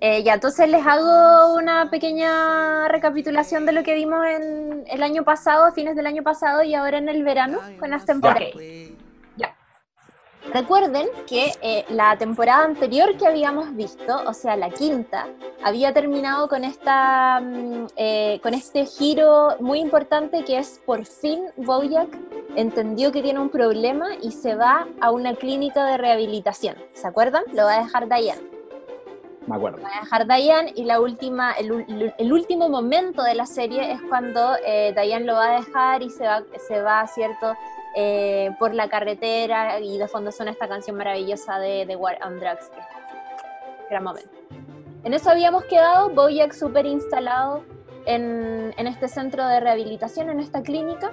[0.00, 5.24] Eh, ya, entonces les hago una pequeña recapitulación de lo que vimos en el año
[5.24, 8.50] pasado, fines del año pasado y ahora en el verano con las temporadas.
[9.36, 9.56] Ya.
[10.52, 15.26] Recuerden que eh, la temporada anterior que habíamos visto, o sea, la quinta,
[15.64, 21.44] había terminado con esta mm, eh, con este giro muy importante que es por fin
[21.56, 22.10] Bojack
[22.56, 26.76] entendió que tiene un problema y se va a una clínica de rehabilitación.
[26.92, 27.44] ¿Se acuerdan?
[27.54, 28.61] Lo va a dejar Diane.
[29.46, 29.82] Me acuerdo.
[29.82, 34.00] va a dejar Diane y la última, el, el último momento de la serie es
[34.08, 37.54] cuando eh, Diane lo va a dejar y se va, se va cierto,
[37.94, 42.70] Eh, por la carretera y de fondo suena esta canción maravillosa de, War on Drugs.
[42.70, 42.80] que-
[43.90, 44.30] Gran momento.
[45.04, 47.62] En eso habíamos quedado, Bojack súper instalado
[48.06, 51.10] en, en este centro de rehabilitación, en esta clínica.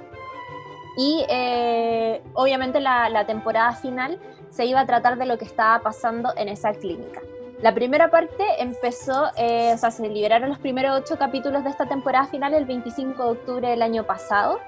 [0.95, 4.17] Y eh, obviamente la, la temporada final
[4.49, 7.19] se iba a tratar de lo que estaba pasando en esa clínica.
[7.61, 11.87] La primera parte empezó, eh, o sea, se liberaron los primeros ocho capítulos de esta
[11.87, 14.59] temporada final el 25 de octubre del año pasado.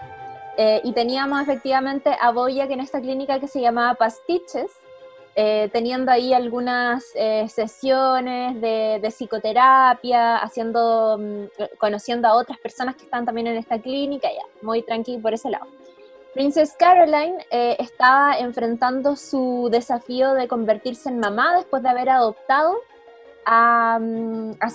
[0.57, 4.69] eh, y teníamos efectivamente a Boyack en esta clínica que se llamaba Pastiches,
[5.33, 12.97] eh, teniendo ahí algunas eh, sesiones de, de psicoterapia, haciendo, mm, conociendo a otras personas
[12.97, 15.67] que están también en esta clínica, ya, muy tranquilo por ese lado.
[16.33, 22.77] Princess Caroline eh, estaba enfrentando su desafío de convertirse en mamá después de haber adoptado
[23.45, 24.69] a, mm, a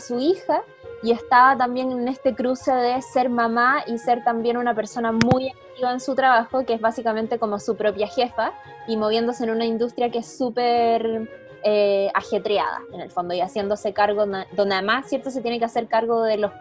[0.00, 0.62] su, hija
[1.02, 5.48] y estaba también en este cruce de ser mamá y ser también una persona muy
[5.48, 8.52] activa en su trabajo, que es básicamente como su propia jefa
[8.86, 11.28] y moviéndose en una industria que es súper
[11.64, 15.88] eh, ajetreada en el fondo y haciéndose cargo, donde además, ¿cierto?, se tiene que hacer
[15.88, 16.52] cargo de los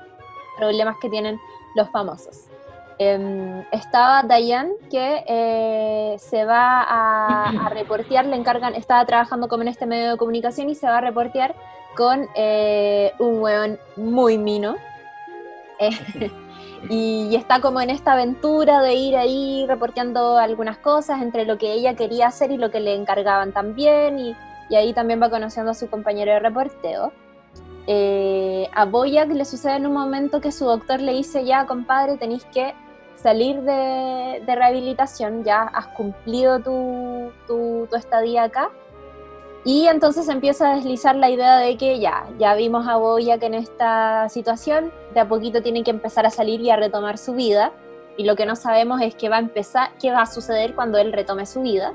[0.58, 1.38] problemas que tienen
[1.76, 2.48] los famosos.
[2.98, 9.64] Em, estaba Diane que eh, se va a, a reportear, le encargan, estaba trabajando como
[9.64, 11.56] en este medio de comunicación y se va a reportear
[11.96, 14.76] con eh, un weón muy mino.
[15.80, 16.32] Eh,
[16.90, 21.58] y, y está como en esta aventura de ir ahí reporteando algunas cosas entre lo
[21.58, 24.20] que ella quería hacer y lo que le encargaban también.
[24.20, 24.36] Y,
[24.70, 27.12] y ahí también va conociendo a su compañero de reporteo.
[27.88, 32.18] Eh, a Boyack le sucede en un momento que su doctor le dice, ya compadre,
[32.18, 32.74] tenéis que
[33.16, 38.70] salir de, rehabilitación, ya has cumplido tu, tu, estadía acá.
[39.64, 43.56] Y entonces empieza a deslizar la idea de que ya, ya vimos a Boyack en
[43.56, 47.72] esta situación, de a poquito tiene que empezar a salir y a retomar su vida.
[48.18, 51.00] Y lo que no sabemos es qué va a empezar, qué va a suceder cuando
[51.00, 51.94] él retome su vida.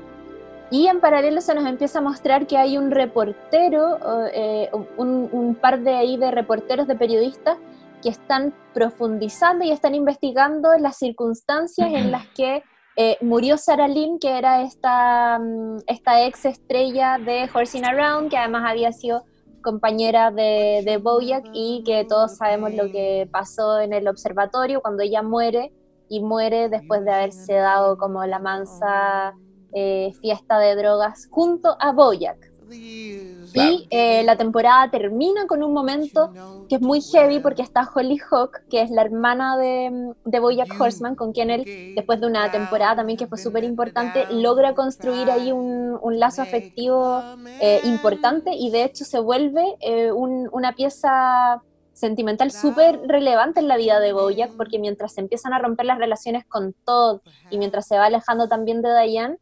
[0.69, 3.99] Y en paralelo se nos empieza a mostrar que hay un reportero,
[4.33, 7.57] eh, un, un, par de ahí de reporteros, de periodistas,
[8.01, 12.63] que están profundizando y están investigando las circunstancias en las que
[12.97, 15.39] eh, murió Sarah Lynn, que era esta,
[15.87, 19.23] esta ex estrella de Horsing Around, que además había sido
[19.61, 25.03] compañera de, de Bojack y que todos sabemos lo que pasó en el observatorio cuando
[25.03, 25.71] ella muere
[26.09, 29.33] y muere después de haberse dado como la mansa
[29.73, 32.50] eh, fiesta de drogas junto a Boyack.
[32.73, 36.31] Y eh, la temporada termina con un momento
[36.69, 40.79] que es muy heavy porque está Holly Hawk, que es la hermana de, de Boyack
[40.79, 45.29] Horseman, con quien él, después de una temporada también que fue súper importante, logra construir
[45.29, 47.21] ahí un, un lazo afectivo
[47.59, 51.61] eh, importante y de hecho se vuelve eh, un, una pieza
[51.93, 55.99] sentimental súper relevante en la vida de Bojack, porque mientras se empiezan a romper las
[55.99, 59.37] relaciones con Todd y mientras se va alejando también de Diane,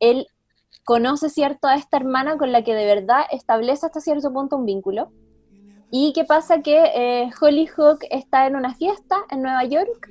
[0.00, 0.26] él
[0.84, 4.66] conoce cierto a esta hermana con la que de verdad establece hasta cierto punto un
[4.66, 5.10] vínculo.
[5.90, 6.60] ¿Y qué pasa?
[6.60, 10.10] Que eh, Holly Hook está en una fiesta en Nueva York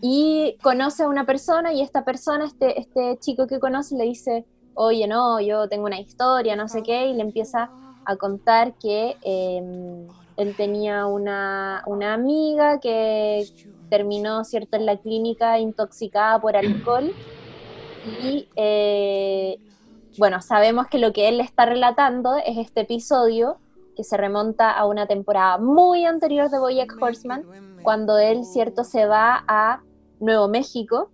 [0.00, 4.46] y conoce a una persona y esta persona, este, este chico que conoce, le dice,
[4.74, 7.70] oye, no, yo tengo una historia, no sé qué, y le empieza
[8.04, 13.44] a contar que eh, él tenía una, una amiga que
[13.90, 17.12] terminó, ¿cierto?, en la clínica intoxicada por alcohol
[18.22, 19.58] y eh,
[20.18, 23.58] bueno, sabemos que lo que él está relatando es este episodio
[23.96, 27.44] que se remonta a una temporada muy anterior de Boyack Horseman,
[27.82, 29.82] cuando él, cierto, se va a
[30.20, 31.10] Nuevo México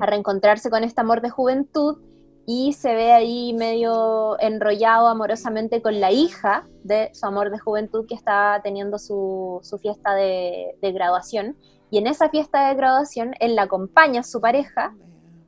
[0.00, 1.98] a reencontrarse con este amor de juventud
[2.46, 8.06] y se ve ahí medio enrollado amorosamente con la hija de su amor de juventud
[8.06, 11.56] que está teniendo su, su fiesta de, de graduación.
[11.90, 14.94] Y en esa fiesta de graduación él la acompaña a su pareja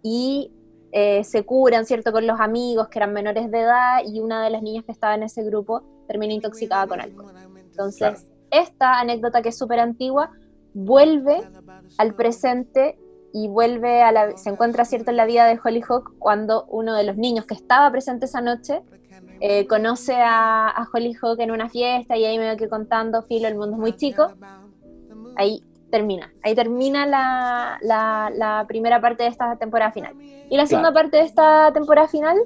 [0.03, 0.53] y
[0.93, 4.51] eh, se curan, ¿cierto?, con los amigos que eran menores de edad y una de
[4.51, 7.35] las niñas que estaba en ese grupo termina intoxicada con alcohol.
[7.57, 8.19] Entonces, claro.
[8.51, 10.31] esta anécdota que es súper antigua
[10.73, 11.43] vuelve
[11.99, 12.99] al presente
[13.33, 17.05] y vuelve a la, se encuentra cierto en la vida de Hollyhock cuando uno de
[17.05, 18.83] los niños que estaba presente esa noche
[19.41, 23.47] eh, conoce a, a Hollyhock en una fiesta y ahí me voy que contando, filo,
[23.47, 24.33] el mundo es muy chico.
[25.37, 30.15] Ahí termina, ahí termina la, la, primera parte de esta temporada final.
[30.51, 32.37] Y la segunda parte de esta temporada final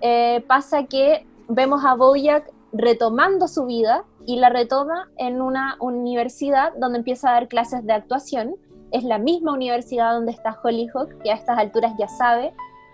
[0.00, 6.72] eh, pasa que vemos a Bojack retomando su vida y la retoma en una universidad
[6.78, 8.56] donde empieza a dar clases de actuación.
[8.90, 12.52] Es la misma universidad donde está Hollyhock, que a estas alturas ya sabe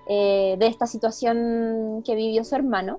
[0.09, 2.99] eh, de esta situación que vivió su hermano.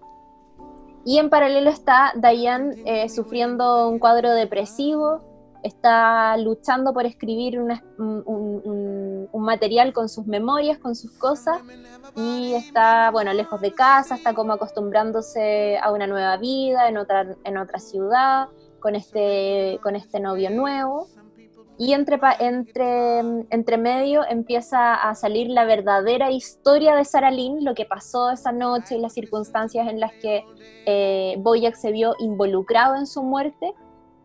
[1.05, 5.21] Y en paralelo está Diane eh, sufriendo un cuadro depresivo,
[5.65, 11.59] está luchando por escribir un, material con sus memorias, con sus cosas,
[12.15, 17.79] y está, bueno, lejos de casa, está como acostumbrándose a una nueva vida en otra,
[17.79, 18.47] ciudad,
[18.79, 21.07] con este, con este novio nuevo.
[21.77, 22.17] Y entre,
[23.77, 28.95] medio empieza a salir la verdadera historia de Sarah Lynn, lo que pasó esa noche
[28.95, 30.45] y las circunstancias en las que
[30.85, 33.73] eh, Boyack se vio involucrado en su muerte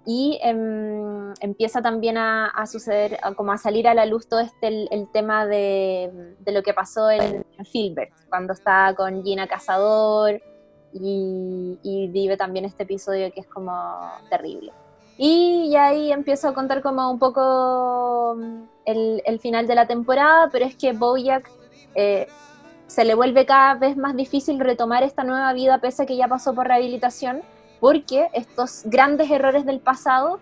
[0.06, 5.08] y em, empieza también a, suceder, como a salir a la luz todo este el,
[5.12, 10.40] tema de, lo que pasó en, Filbert, cuando está con Gina Cazador
[10.92, 13.72] y, vive también este episodio que es como
[14.28, 14.72] terrible.
[15.18, 20.64] Y ahí empiezo a contar como un poco mm, el, final de la temporada, pero
[20.64, 21.50] es que Bojack
[21.94, 22.26] eh,
[22.86, 26.26] se le vuelve cada vez más difícil retomar esta nueva vida pese a que ya
[26.26, 27.42] pasó por rehabilitación
[27.80, 30.38] porque estos grandes errores del pasado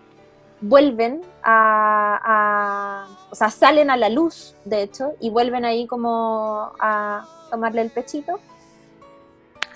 [0.61, 7.25] vuelven a, o sea, salen a la luz, de hecho, y vuelven ahí como a
[7.49, 8.39] tomarle el pechito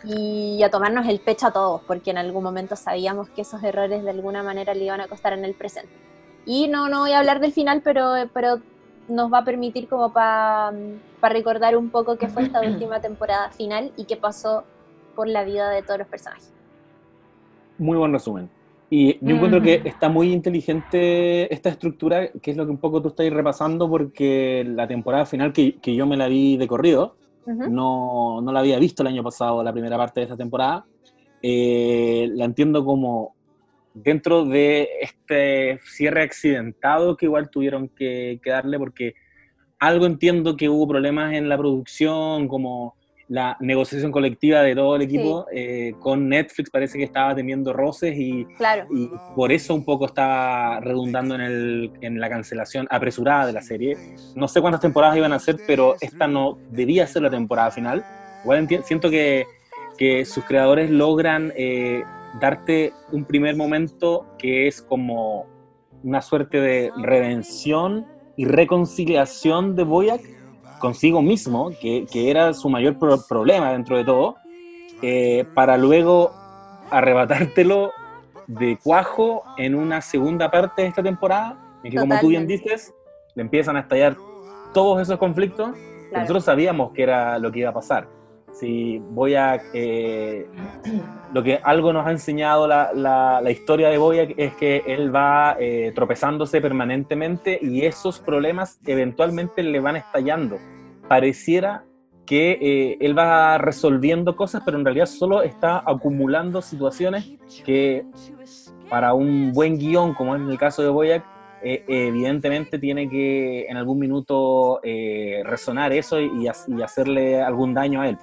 [0.04, 4.04] y a tomarnos el pecho a todos, porque en algún momento sabíamos que esos errores
[4.04, 5.94] de alguna manera le iban a costar en el presente.
[6.46, 8.60] Y no, no voy a hablar del final, pero, pero
[9.08, 10.74] nos va a permitir como para
[11.22, 14.66] recordar un poco qué fue esta última temporada final y qué pasó
[15.16, 16.52] por la vida de todos los personajes
[17.78, 18.50] muy buen resumen.
[18.90, 23.02] Y yo encuentro que está muy inteligente esta estructura, que es lo que un poco
[23.02, 27.16] tú estás repasando, porque la temporada final que, que yo me la vi de corrido,
[27.46, 30.86] no, no, la había visto el año pasado, la primera parte de esta temporada,
[31.42, 33.34] eh, la entiendo como
[33.96, 39.16] dentro de este cierre accidentado que igual tuvieron que, que darle, porque
[39.80, 42.96] algo entiendo que hubo problemas en la producción, como
[43.28, 48.16] la negociación colectiva de todo el equipo eh, con Netflix parece que estaba teniendo roces
[48.18, 48.46] y,
[48.92, 53.62] y, por eso un poco estaba redundando en, el, en, la cancelación apresurada de la
[53.62, 53.98] serie.
[54.36, 58.04] No sé cuántas temporadas iban a ser, pero esta no debía ser la temporada final.
[58.44, 59.46] Igual siento que,
[59.98, 62.04] que, sus creadores logran eh,
[62.42, 65.46] darte un primer momento que es como
[66.04, 68.06] una suerte de redención
[68.36, 70.22] y reconciliación de Boyack
[70.84, 74.36] consigo mismo, que, que era su mayor problema dentro de todo,
[75.02, 76.34] eh, para luego
[76.92, 77.94] arrebatártelo
[78.48, 82.94] de cuajo en una segunda parte de esta temporada, en que como tú bien dices,
[83.34, 84.18] le empiezan a estallar
[84.74, 85.70] todos esos conflictos.
[86.12, 88.10] Nosotros sabíamos que era lo que iba a pasar.
[88.54, 89.62] Si voy a...
[89.74, 90.48] Eh,
[91.34, 95.58] lo que algo nos ha enseñado la, la, historia de Boya es que él va
[95.60, 100.60] eh, tropezándose permanentemente y esos problemas eventualmente le van estallando
[101.08, 101.84] pareciera
[102.26, 107.32] que eh, él va resolviendo cosas, pero en realidad solo está acumulando situaciones
[107.66, 108.06] que
[108.90, 111.26] para un buen guion, como es el caso de Boyac,
[111.64, 114.80] eh, evidentemente tiene que en algún minuto
[115.44, 118.18] resonar eso y, hacerle algún daño a él.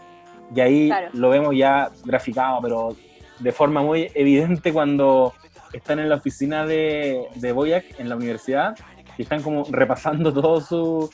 [0.55, 2.97] Y ahí lo vemos ya graficado, pero
[3.39, 5.33] de forma muy evidente cuando
[5.73, 8.77] están en la oficina de, de Boyac en la universidad
[9.17, 11.11] y están como repasando todo su,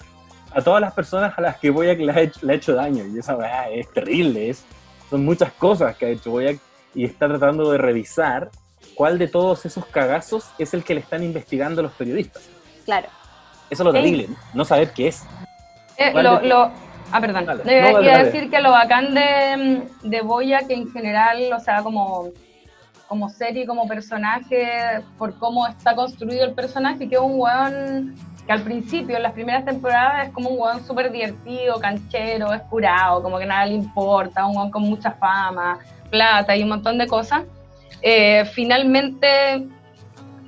[0.53, 3.05] a todas las personas a las que Boyac le ha hecho, le ha hecho daño.
[3.07, 4.51] Y esa verdad es terrible.
[4.51, 4.65] Es,
[5.11, 6.59] son muchas cosas que ha hecho Boyac
[6.95, 8.51] y está tratando de revisar
[8.95, 12.49] cuál de todos esos cagazos es el que le están investigando los periodistas.
[12.85, 13.09] Claro.
[13.69, 15.25] Eso es lo terrible, no saber qué es.
[15.99, 16.71] Eh, lo,
[17.13, 17.47] ah, perdón.
[17.47, 22.31] Dale, decir que lo bacán de, de Boya, que en general, o sea, como,
[23.09, 28.15] como serie, como personaje, por cómo está construido el personaje, que es un weón
[28.47, 33.23] que al principio, en las primeras temporadas, es como un weón súper divertido, canchero, escurado,
[33.23, 35.79] como que nada le importa, un weón con mucha fama,
[36.11, 37.43] plata y un montón de cosas.
[38.03, 39.67] Eh, finalmente,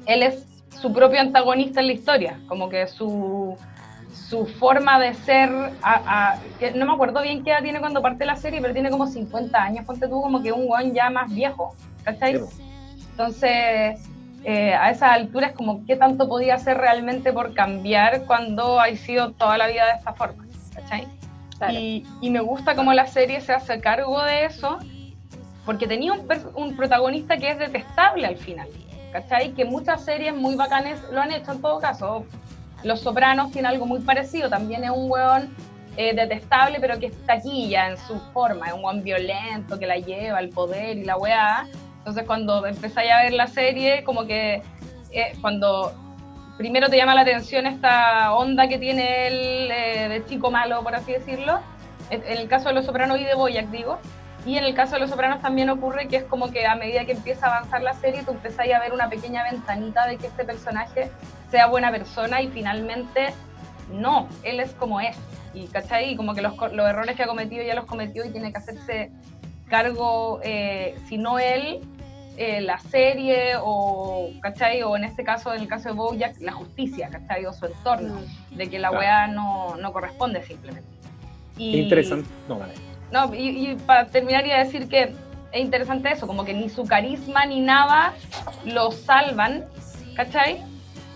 [0.06, 0.46] él es
[0.80, 3.56] su propio antagonista en la historia, como que su,
[4.28, 8.60] su forma de ser, no me acuerdo bien qué edad tiene cuando parte la serie,
[8.60, 11.74] pero tiene como 50 años, ponte tú como que un weón ya más viejo,
[12.04, 12.38] ¿cachai?
[13.10, 13.98] Entonces,
[14.44, 19.32] eh, a esas alturas como qué tanto podía hacer realmente por cambiar cuando ha sido
[19.32, 21.08] toda la vida de esta forma, ¿cachai?
[21.72, 24.78] Y, me gusta cómo la serie se hace cargo de eso,
[25.64, 28.68] porque tenía un, un, protagonista que es detestable al final,
[29.10, 29.54] ¿cachai?
[29.54, 32.26] Que muchas series muy bacanes lo han hecho en todo caso.
[32.84, 35.54] Los Sopranos tiene algo muy parecido, también es un hueón
[35.96, 39.96] eh, detestable, pero que es taquilla en su forma, es un hueón violento que la
[39.96, 41.66] lleva al poder y la weá.
[41.98, 44.62] Entonces cuando empezáis a ver la serie, como que
[45.10, 45.92] eh, cuando
[46.56, 50.94] primero te llama la atención esta onda que tiene él eh, de chico malo, por
[50.94, 51.60] así decirlo,
[52.10, 53.98] en el caso de Los Sopranos y de Boyac, digo,
[54.46, 57.04] y en el caso de Los Sopranos también ocurre que es como que a medida
[57.04, 60.28] que empieza a avanzar la serie, tú empezáis a ver una pequeña ventanita de que
[60.28, 61.10] este personaje
[61.50, 63.32] sea buena persona y finalmente
[63.92, 65.16] no, él es como es.
[65.54, 66.14] Y, ¿cachai?
[66.14, 69.10] como que los, los errores que ha cometido ya los cometió y tiene que hacerse
[69.68, 71.80] cargo, eh, si no él,
[72.36, 74.82] eh, la serie o, ¿cachai?
[74.82, 77.44] O en este caso, en el caso de Bojack, la justicia, ¿cachai?
[77.46, 78.20] O su entorno,
[78.50, 78.56] mm.
[78.56, 80.88] de que la weá no, no, corresponde simplemente.
[81.56, 82.28] Y, interesante.
[82.48, 82.74] No, vale.
[83.10, 85.14] No, y, y para terminar iba a decir que
[85.50, 88.14] es interesante eso, como que ni su carisma ni nada
[88.64, 89.64] lo salvan,
[90.14, 90.62] ¿cachai?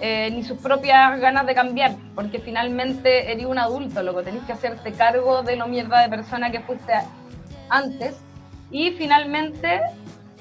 [0.05, 4.43] Eh, ni sus propias ganas de cambiar, porque finalmente eres un adulto, lo que tenés
[4.43, 6.93] que hacerte cargo de lo mierda de persona que fuiste
[7.69, 8.17] antes,
[8.73, 9.81] y finalmente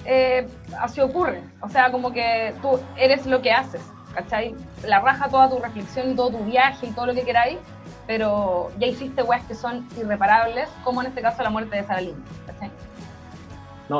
[0.06, 0.48] eh,
[0.80, 3.84] así ocurre, o sea, como que tú eres lo que haces,
[4.16, 4.56] ¿cachai?
[4.84, 7.60] La raja toda tu reflexión todo tu viaje y todo lo que queráis,
[8.08, 12.02] pero ya hiciste weas que son irreparables, como en este caso la muerte de Sara
[12.48, 12.72] ¿cachai?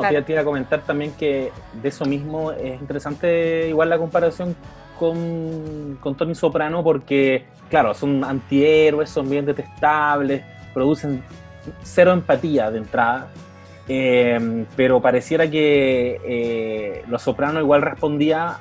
[0.24, 4.56] te iba a comentar también que de eso mismo es interesante igual la comparación
[4.98, 11.22] con, con Tony Soprano porque, claro, son antihéroes, son bien detestables, producen
[11.82, 13.28] cero empatía de entrada,
[13.88, 18.58] eh, pero pareciera que eh, Los Soprano igual respondía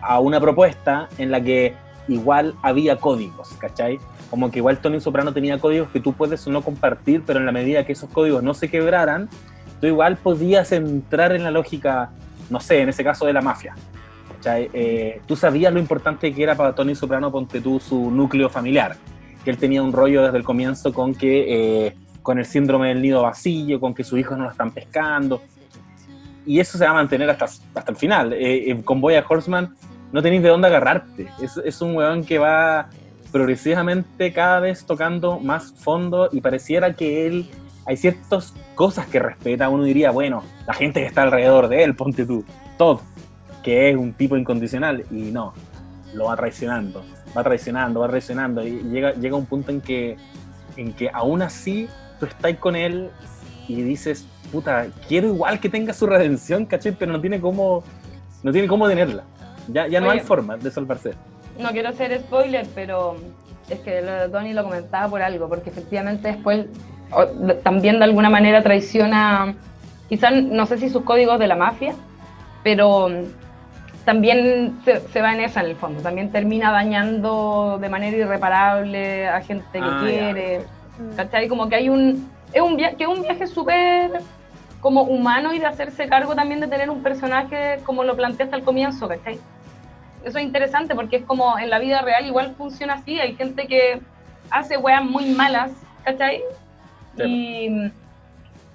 [0.00, 1.74] a una propuesta en la que
[2.08, 3.98] igual había códigos, ¿cachai?
[4.30, 7.52] Como que igual Tony Soprano tenía códigos que tú puedes no compartir, pero en la
[7.52, 9.28] medida que esos códigos no se quebraran,
[9.80, 12.10] tú igual podías entrar en la lógica,
[12.50, 13.74] no sé, en ese caso de la mafia,
[14.46, 18.96] eh, tú sabías lo importante que era para Tony Soprano, ponte tú, su núcleo familiar,
[19.44, 23.02] que él tenía un rollo desde el comienzo con que, eh, con el síndrome del
[23.02, 25.42] nido vacío, con que sus hijos no lo están pescando,
[26.46, 28.32] y eso se va a mantener hasta, hasta el final.
[28.32, 29.74] Eh, con Boya Horseman
[30.12, 32.88] no tenéis de dónde agarrarte, es, es un weón que va
[33.30, 37.48] progresivamente cada vez tocando más fondo y pareciera que él
[37.86, 41.94] hay ciertas cosas que respeta, uno diría, bueno, la gente que está alrededor de él,
[41.94, 42.46] ponte tú,
[42.78, 43.02] todo,
[43.62, 45.52] que es un tipo incondicional y no,
[46.14, 47.04] lo va traicionando,
[47.36, 50.16] va traicionando, va traicionando y llega, llega un punto en que,
[50.78, 53.10] en que aún así tú estás con él
[53.68, 56.92] y dices, puta, quiero igual que tenga su redención, ¿cachai?
[56.92, 57.84] Pero no tiene cómo,
[58.42, 59.24] no tiene cómo tenerla.
[59.68, 61.10] Ya, ya no hay forma de salvarse.
[61.58, 63.18] No quiero ser spoiler, pero
[63.68, 64.02] es que
[64.32, 66.64] Tony lo comentaba por algo, porque efectivamente después
[67.62, 69.54] también de alguna manera traiciona,
[70.08, 71.94] quizás no sé si sus códigos de la mafia,
[72.62, 73.08] pero
[74.04, 79.40] también se, va en esa en el fondo, también termina dañando de manera irreparable a
[79.42, 80.60] gente que ah, quiere,
[81.16, 81.48] ¿cachai?
[81.48, 84.20] Como que hay un, es un, que es un viaje súper
[84.80, 88.62] como humano y de hacerse cargo también de tener un personaje como lo planteaste al
[88.62, 89.38] comienzo, ¿cachai?
[90.24, 93.66] Eso es interesante porque es como en la vida real igual funciona así, hay gente
[93.66, 94.00] que
[94.50, 95.72] hace weas muy malas,
[96.04, 96.42] ¿cachai?
[97.16, 97.92] Y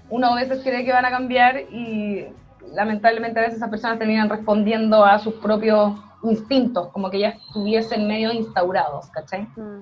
[0.09, 2.25] uno a veces cree que van a cambiar y
[2.73, 8.07] lamentablemente a veces esas personas terminan respondiendo a sus propios instintos, como que ya estuviesen
[8.07, 9.47] medio instaurados, ¿cachai?
[9.55, 9.81] Mm.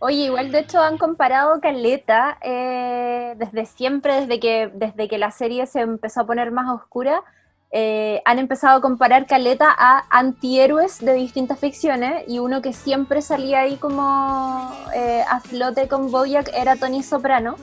[0.00, 5.30] Oye, igual de hecho han comparado Caleta eh, desde siempre, desde que, desde que la
[5.30, 7.22] serie se empezó a poner más oscura,
[7.70, 13.22] eh, han empezado a comparar Caleta a antihéroes de distintas ficciones y uno que siempre
[13.22, 17.56] salía ahí como eh, a flote con Bojack era Tony Soprano,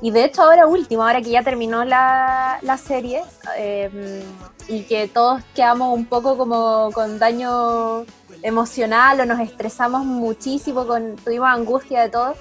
[0.00, 3.22] y de hecho ahora último, ahora que ya terminó la, la serie
[3.56, 4.22] em,
[4.68, 8.04] y que todos quedamos un poco como con daño
[8.42, 10.84] emocional o nos estresamos muchísimo,
[11.24, 12.34] tuvimos angustia de todo,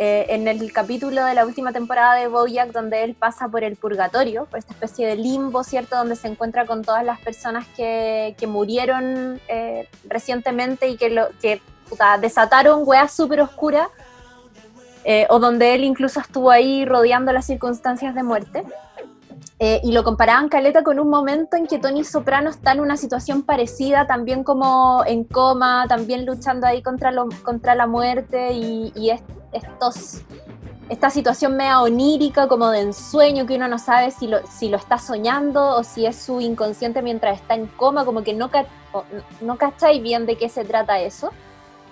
[0.00, 3.74] eh, en el capítulo de la última temporada de Bojack donde él pasa por el
[3.74, 5.96] purgatorio, por esta especie de limbo, ¿cierto?
[5.96, 11.60] Donde se encuentra con todas las personas que, que murieron eh, recientemente y que, que
[12.20, 13.88] desataron weas súper oscuras
[15.04, 18.64] eh, o donde él incluso estuvo ahí rodeando las circunstancias de muerte.
[19.60, 22.96] Eh, y lo comparaban Caleta con un momento en que Tony Soprano está en una
[22.96, 29.10] situación parecida, también como en coma, también luchando ahí contra, lo, contra la muerte y,
[29.50, 30.22] estos
[30.88, 34.78] esta situación media onírica, como de ensueño, que uno no sabe si lo, si lo
[34.78, 38.50] está soñando o si es su inconsciente mientras está en coma, como que no,
[39.42, 41.30] no cacháis bien de qué se trata eso.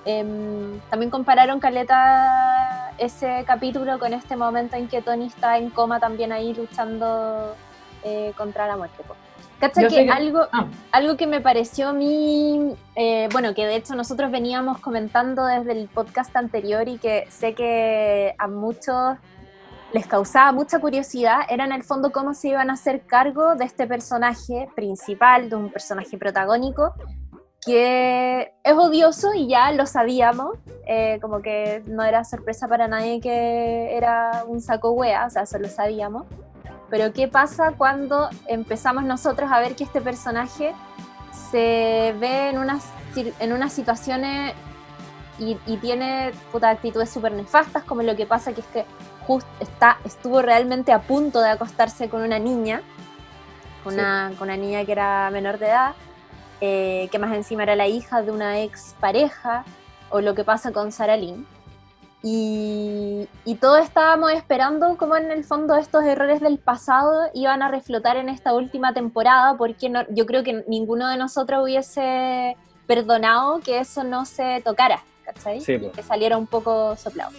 [0.09, 5.99] Em, también compararon Caleta ese capítulo con este momento en que Tony está en coma
[5.99, 7.57] también ahí luchando
[8.05, 9.03] eh, contra la muerte.
[9.59, 10.67] ¿Cacha que, algo, ah.
[10.93, 15.73] algo que me pareció a mí, eh, bueno, que de hecho nosotros veníamos comentando desde
[15.73, 19.17] el podcast anterior y que sé que a muchos
[19.93, 23.65] les causaba mucha curiosidad, era en el fondo cómo se iban a hacer cargo de
[23.65, 26.93] este personaje principal, de un personaje protagónico,
[27.67, 30.57] que es odioso y ya lo sabíamos,
[30.87, 35.43] eh, como que no era sorpresa para nadie que era un saco wea, o sea,
[35.43, 36.27] eso lo sabíamos.
[36.89, 40.75] Pero ¿qué pasa cuando empezamos nosotros a ver que este personaje
[41.51, 42.85] se ve en unas,
[43.17, 44.55] en unas situaciones
[45.41, 48.85] y, tiene puta, actitudes súper nefastas, como lo que pasa que es que
[49.27, 52.81] just está, estuvo realmente a punto de acostarse con una niña,
[53.83, 55.95] con, una, con una niña que era menor de edad,
[56.61, 59.65] eh, que más encima era la hija de una ex pareja,
[60.11, 61.47] o lo que pasa con Sarah Lynn.
[62.23, 63.29] Y,
[63.61, 68.29] todos estábamos esperando como en el fondo estos errores del pasado iban a reflotar en
[68.29, 74.03] esta última temporada, porque no, yo creo que ninguno de nosotros hubiese perdonado que eso
[74.03, 75.61] no se tocara, ¿cachai?
[75.65, 75.93] Pues.
[75.93, 77.31] Que saliera un poco soplado.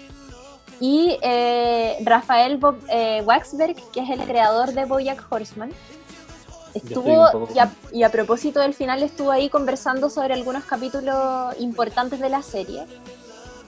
[0.79, 5.71] Y eh, Rafael Bob, eh, Waxberg, que es el creador de Bojack Horseman,
[6.77, 12.19] estuvo, y a, y a propósito del final, estuvo ahí conversando sobre algunos capítulos importantes
[12.19, 12.85] de la serie.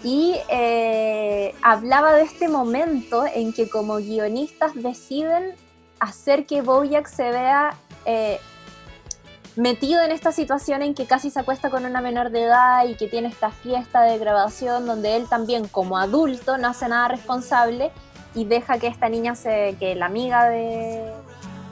[0.04, 5.56] Y eh, hablaba de este momento en que como guionistas deciden
[6.00, 8.40] hacer que Bojack se vea eh,
[9.58, 12.96] metido en esta situación en que casi se acuesta con una menor de edad y
[12.96, 17.92] que tiene esta fiesta de grabación donde él también como adulto no hace nada responsable
[18.34, 21.12] y deja que esta niña se, que la amiga de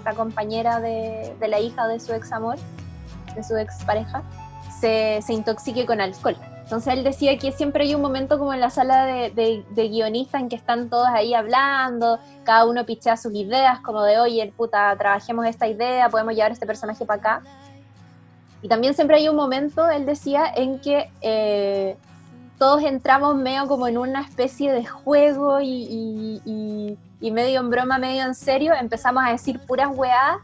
[0.07, 2.55] la compañera de, la hija de su ex amor,
[3.35, 4.23] de su ex pareja,
[4.79, 6.37] se, se intoxique con alcohol.
[6.63, 10.41] Entonces él decía que siempre hay un momento como en la sala de, de, guionistas
[10.41, 14.95] en que están todos ahí hablando, cada uno pichea sus ideas, como de, oye, puta,
[14.97, 17.41] trabajemos esta idea, podemos llevar este personaje para acá.
[18.61, 21.97] Y también siempre hay un momento, él decía, en que eh,
[22.57, 26.41] todos entramos medio como en una especie de juego y,
[27.21, 30.37] y, medio en broma, medio en serio, empezamos a decir puras weadas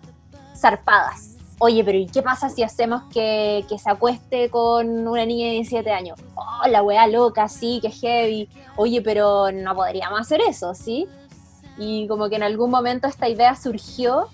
[0.55, 1.33] zarpadas
[1.63, 5.91] oye, pero ¿y qué pasa si hacemos que, se acueste con una niña de 17
[5.91, 6.19] años?
[6.35, 8.49] Oh, la weá loca, sí, que heavy.
[8.75, 11.07] Oye, pero no podríamos hacer eso, ¿sí?
[11.77, 14.27] Y como que en algún momento esta idea surgió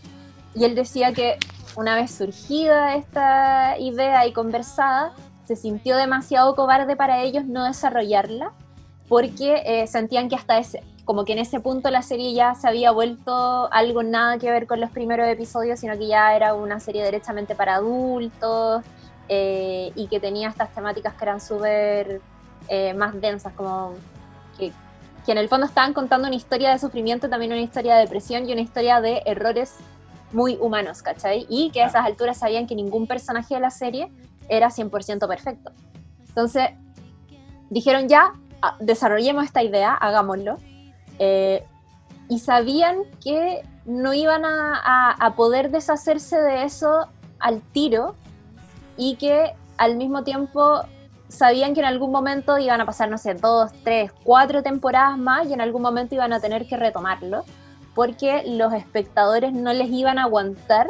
[0.55, 1.37] y él decía que
[1.75, 5.13] una vez surgida esta idea y conversada,
[5.49, 8.51] se sintió demasiado cobarde para ellos no desarrollarla
[9.07, 12.67] porque eh, sentían que hasta ese, como que en ese punto la serie ya se
[12.67, 16.79] había vuelto algo nada que ver con los primeros episodios, sino que ya era una
[16.79, 18.83] serie derechamente para adultos
[19.27, 22.21] eh, y que tenía estas temáticas que eran súper
[22.67, 23.95] eh, más densas, como
[24.55, 24.71] que,
[25.25, 28.47] que, en el fondo estaban contando una historia de sufrimiento, también una historia de depresión
[28.47, 29.77] y una historia de errores
[30.31, 31.47] muy humanos, ¿cachai?
[31.49, 34.11] Y que a esas alturas sabían que ningún personaje de la serie
[34.49, 35.71] era 100% perfecto.
[36.27, 36.69] Entonces,
[37.69, 40.57] dijeron ya, ah, desarrollemos esta idea, hagámoslo.
[41.19, 41.65] Eh,
[42.29, 47.07] y sabían que no iban a, poder deshacerse de eso
[47.39, 48.15] al tiro
[48.97, 50.81] y que al mismo tiempo
[51.27, 55.47] sabían que en algún momento iban a pasar, no sé, dos, tres, cuatro temporadas más
[55.47, 57.43] y en algún momento iban a tener que retomarlo
[57.95, 60.87] porque los espectadores no les iban a aguantar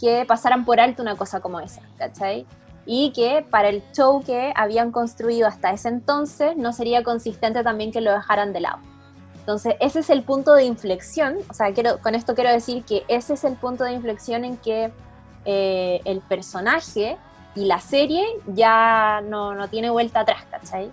[0.00, 2.44] que pasaran por alto una cosa como esa, ¿cachai?
[2.84, 7.92] Y que para el show que habían construido hasta ese entonces no sería consistente también
[7.92, 8.78] que lo dejaran de lado.
[9.38, 13.02] Entonces, ese es el punto de inflexión, o sea, quiero, con esto quiero decir que
[13.08, 14.92] ese es el punto de inflexión en que
[15.44, 17.16] eh, el personaje
[17.56, 20.90] y la serie ya no, no tiene vuelta atrás, ¿cachai?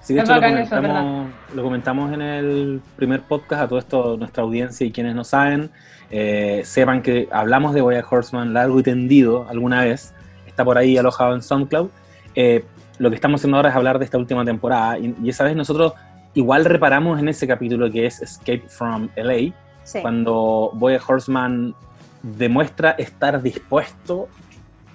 [0.00, 4.42] Sí, de hecho lo comentamos, lo comentamos, en el primer podcast a todo esto, nuestra
[4.42, 5.70] audiencia y quienes no saben,
[6.10, 10.14] eh, sepan que hablamos de Boya Horseman largo y tendido alguna vez,
[10.60, 11.88] está por ahí alojado en SoundCloud.
[12.34, 12.64] Eh,
[12.98, 15.56] lo que estamos haciendo ahora es hablar de esta última temporada y, y esa vez
[15.56, 15.94] nosotros
[16.34, 19.54] igual reparamos en ese capítulo que es Escape from LA,
[20.02, 21.74] cuando Boy Horseman
[22.22, 24.28] demuestra estar dispuesto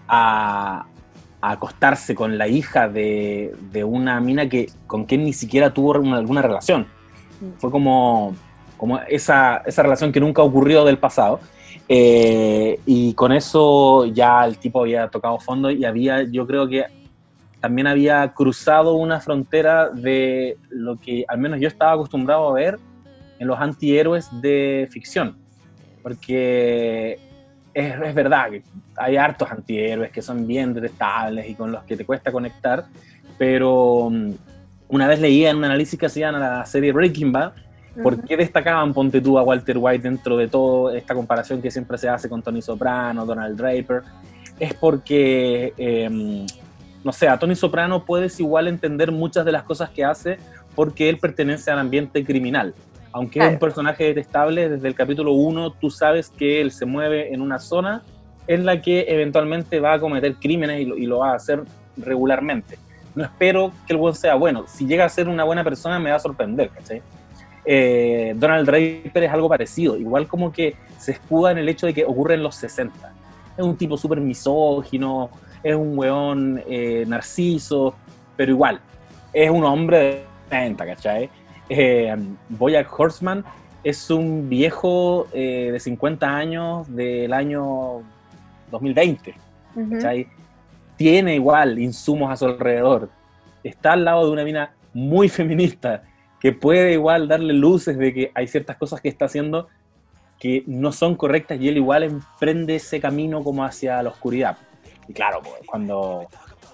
[0.08, 0.86] a,
[1.42, 3.54] acostarse con la hija de,
[3.86, 6.88] una mina que, con quien ni siquiera tuvo alguna relación.
[7.42, 7.60] Mm.
[7.60, 8.36] Fue como,
[8.78, 11.40] como esa, esa relación que nunca ocurrió del pasado.
[11.88, 16.86] Eh, y con eso ya el tipo había tocado fondo y había, yo creo que
[17.60, 22.80] también había cruzado una frontera de lo que al menos yo estaba acostumbrado a ver
[23.40, 25.38] en los antihéroes de ficción.
[26.02, 27.20] Porque
[27.74, 28.64] es, es, verdad que
[28.96, 32.86] hay hartos antihéroes que son bien detestables y con los que te cuesta conectar,
[33.38, 34.32] pero mm,
[34.90, 37.54] una vez leía en un análisis que hacían a la serie Breaking Bad,
[38.02, 41.98] ¿por qué destacaban, ponte tú, a Walter White dentro de toda esta comparación que siempre
[41.98, 44.04] se hace con Tony Soprano, Donald Draper?
[44.60, 46.46] Es porque, eh,
[47.04, 50.38] no sé, a Tony Soprano puedes igual entender muchas de las cosas que hace
[50.76, 52.74] porque él pertenece al ambiente criminal
[53.16, 57.34] aunque es un personaje detestable, desde el capítulo 1 tú sabes que él se mueve
[57.34, 58.04] en una zona
[58.46, 61.64] en la que eventualmente va a cometer crímenes y lo, va a hacer
[61.96, 62.78] regularmente.
[63.16, 64.66] No espero que el buen sea bueno.
[64.68, 67.02] Si llega a ser una buena persona me va a sorprender, ¿cachai?
[67.66, 71.94] Eh, Donald Draper es algo parecido, igual como que se escuda en el hecho de
[71.94, 73.14] que ocurre en los 60.
[73.58, 75.30] Es un tipo súper misógino,
[75.64, 77.96] es un weón eh, narciso,
[78.36, 78.80] pero igual,
[79.34, 81.30] es un hombre de 60, ¿cachai?
[81.70, 82.16] eh,
[82.50, 83.44] Boyack Horseman
[83.84, 88.02] es un viejo eh, de 50 años del año
[88.72, 89.36] 2020.
[90.98, 93.10] Tiene igual insumos a su alrededor.
[93.64, 96.04] Está al lado de una mina muy feminista
[96.46, 99.68] que puede igual darle luces de que hay ciertas cosas que está haciendo
[100.40, 104.56] que no son correctas y él igual emprende ese camino como hacia la oscuridad.
[105.08, 106.28] Y claro, pues, cuando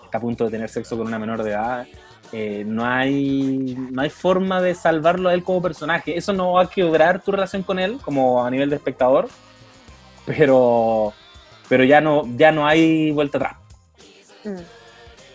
[0.03, 1.87] está a punto de tener sexo con una menor de edad,
[2.33, 6.17] eh, no, hay, no hay forma de salvarlo a él como personaje.
[6.17, 9.29] Eso no va a quebrar tu relación con él, como a nivel de espectador,
[10.25, 11.13] pero,
[11.69, 13.55] pero ya, no, ya no hay vuelta atrás.
[14.43, 14.80] Mm.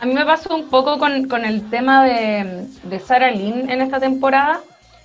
[0.01, 3.81] A mí me pasó un poco con, con el tema de, de, Sarah Lynn en
[3.81, 4.61] esta temporada.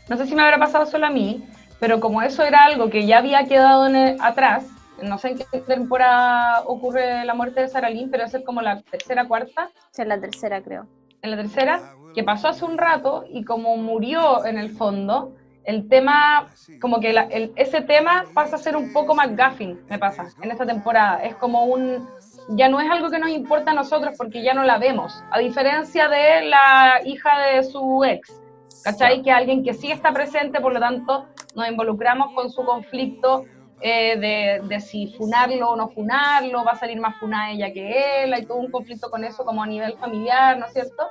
[0.09, 1.43] No sé si me habrá pasado solo a mí,
[1.79, 3.87] pero como eso era algo que ya había quedado
[4.19, 4.65] atrás,
[5.01, 8.81] no sé en qué temporada ocurre la muerte de Sarah Lynn, pero es como la
[8.81, 9.69] tercera, cuarta.
[9.91, 10.87] Sí, la tercera creo
[11.21, 11.81] en la tercera,
[12.13, 15.33] que pasó hace un rato y como murió en el fondo,
[15.63, 16.47] el tema,
[16.81, 17.13] como que
[17.55, 21.23] ese tema pasa a ser un poco más gaffing, me pasa, en esta temporada.
[21.23, 22.07] Es como un,
[22.49, 25.39] ya no es algo que nos importa a nosotros porque ya no la vemos, a
[25.39, 28.41] diferencia de la hija de su ex,
[28.83, 29.21] ¿cachai?
[29.21, 33.45] Que alguien que sí está presente, por lo tanto, nos involucramos con su conflicto
[33.81, 38.23] eh, de, de, si funarlo o no funarlo, va a salir más funada ella que
[38.23, 41.07] él, hay todo un conflicto con eso como a nivel familiar, ¿no es cierto?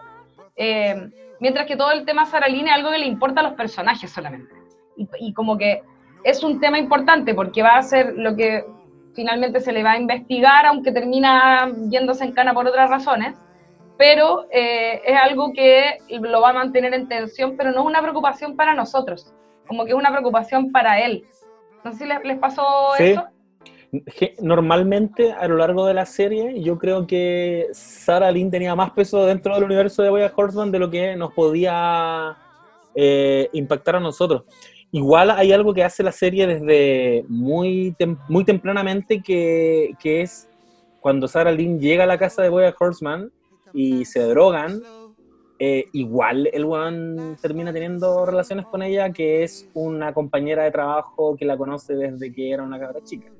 [0.54, 1.10] Eh,
[1.40, 4.54] mientras que todo el tema Saraline es algo que le importa a los personajes solamente.
[4.96, 5.82] Y, y, como que
[6.22, 8.64] es un tema importante porque va a ser lo que
[9.14, 13.34] finalmente se le va a investigar, aunque termina yéndose en cana por otras razones,
[13.98, 18.00] pero eh, es algo que lo va a mantener en tensión, pero no es una
[18.00, 19.32] preocupación para nosotros,
[19.66, 21.24] como que es una preocupación para él
[21.84, 23.24] no sé si les, pasó eso.
[24.40, 29.26] Normalmente a lo largo de la serie yo creo que Sarah Lynn tenía más peso
[29.26, 32.36] dentro del universo de Boya Horseman de lo que nos podía
[32.94, 34.44] eh, impactar a nosotros.
[34.92, 37.94] Igual hay algo que hace la serie desde muy,
[38.28, 40.48] muy tempranamente que, que, es
[41.00, 43.30] cuando Sarah Lynn llega a la casa de Boya Horseman
[43.72, 44.82] y se drogan,
[45.62, 51.36] eh, igual el one termina teniendo relaciones con ella, que es una compañera de trabajo
[51.36, 53.30] que la conoce desde que era una cabra chica.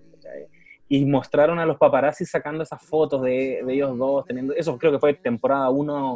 [0.86, 4.54] Y mostraron a los paparazzi sacando esas fotos de, ellos dos, teniendo.
[4.54, 6.14] Eso creo que fue temporada 1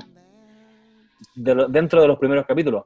[1.34, 2.84] dentro de los primeros capítulos.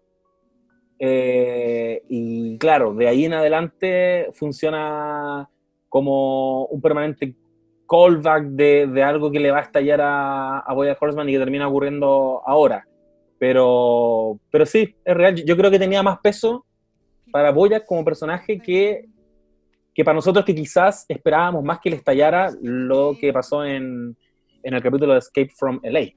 [0.98, 5.48] Eh, y claro, de ahí en adelante funciona
[5.88, 7.34] como un permanente
[7.88, 11.38] callback de, de algo que le va a estallar a, a Boya Horseman y que
[11.38, 12.86] termina ocurriendo ahora.
[13.38, 15.34] Pero, pero sí, es real.
[15.36, 16.66] Yo creo que tenía más peso
[17.30, 19.04] para Boya como personaje que,
[19.94, 24.16] que para nosotros que quizás esperábamos más que le estallara lo que pasó en,
[24.62, 26.12] en el capítulo de Escape from LA.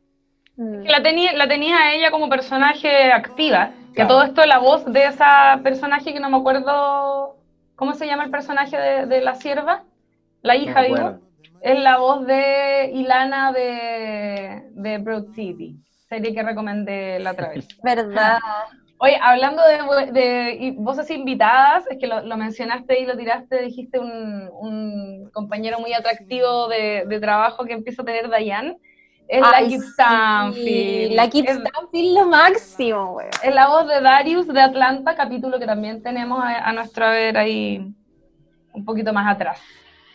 [0.58, 5.60] La tenía, la tenía ella como personaje activa, que todo esto la voz de esa
[5.64, 7.38] personaje que no me acuerdo,
[7.76, 9.84] ¿cómo se llama el personaje de, de la sierva?
[10.42, 11.20] La hija, digo.
[11.62, 15.78] Es la voz de Ilana de, de Broad City
[16.12, 17.68] serie que recomendé la otra vez.
[17.84, 18.38] ¿Verdad?
[18.98, 24.48] Oye, hablando de, de voces invitadas, es que lo, mencionaste y lo tiraste, dijiste un,
[24.54, 28.78] un compañero muy atractivo de, de, trabajo que empieza a tener Dayan.
[29.28, 31.14] Es la Kip Stanfield.
[31.14, 33.28] La Kip Stanfield lo máximo, güey.
[33.44, 37.38] Es la voz de Darius de Atlanta, capítulo que también tenemos a, a nuestro ver
[37.38, 37.94] ahí
[38.74, 39.60] un poquito más atrás.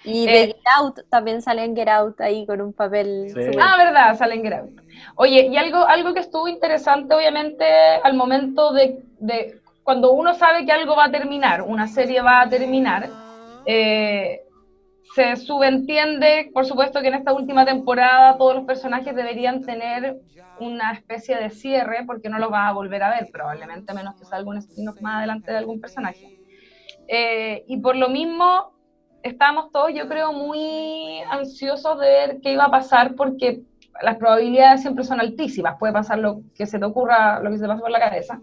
[0.05, 3.35] Y de eh, Get Out, también sale en Get Out ahí con un papel.
[3.61, 4.81] Ah, verdad, sale en Get Out.
[5.17, 7.65] Oye, y algo, algo que estuvo interesante, obviamente,
[8.05, 12.43] al momento de, de cuando uno sabe que algo va a terminar, una serie va
[12.43, 13.09] a terminar,
[13.67, 14.46] eh,
[15.17, 20.19] se subentiende, por supuesto, que en esta última temporada todos los personajes deberían tener
[20.61, 24.27] una especie de cierre, porque no los vas a volver a ver, probablemente, menos que
[24.27, 26.39] salga un spin-off más adelante de algún personaje.
[27.09, 28.75] Eh, y por lo mismo,
[29.23, 33.63] estábamos todos, yo creo, muy ansiosos de ver qué iba a pasar, porque
[34.03, 37.63] las probabilidades siempre son altísimas, puede pasar lo que se te ocurra, lo que se
[37.63, 38.39] te pase por la cabeza,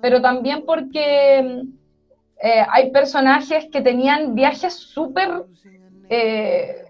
[0.00, 1.64] pero también porque
[2.40, 5.46] eh, hay personajes que tenían viajes súper
[6.08, 6.84] eh,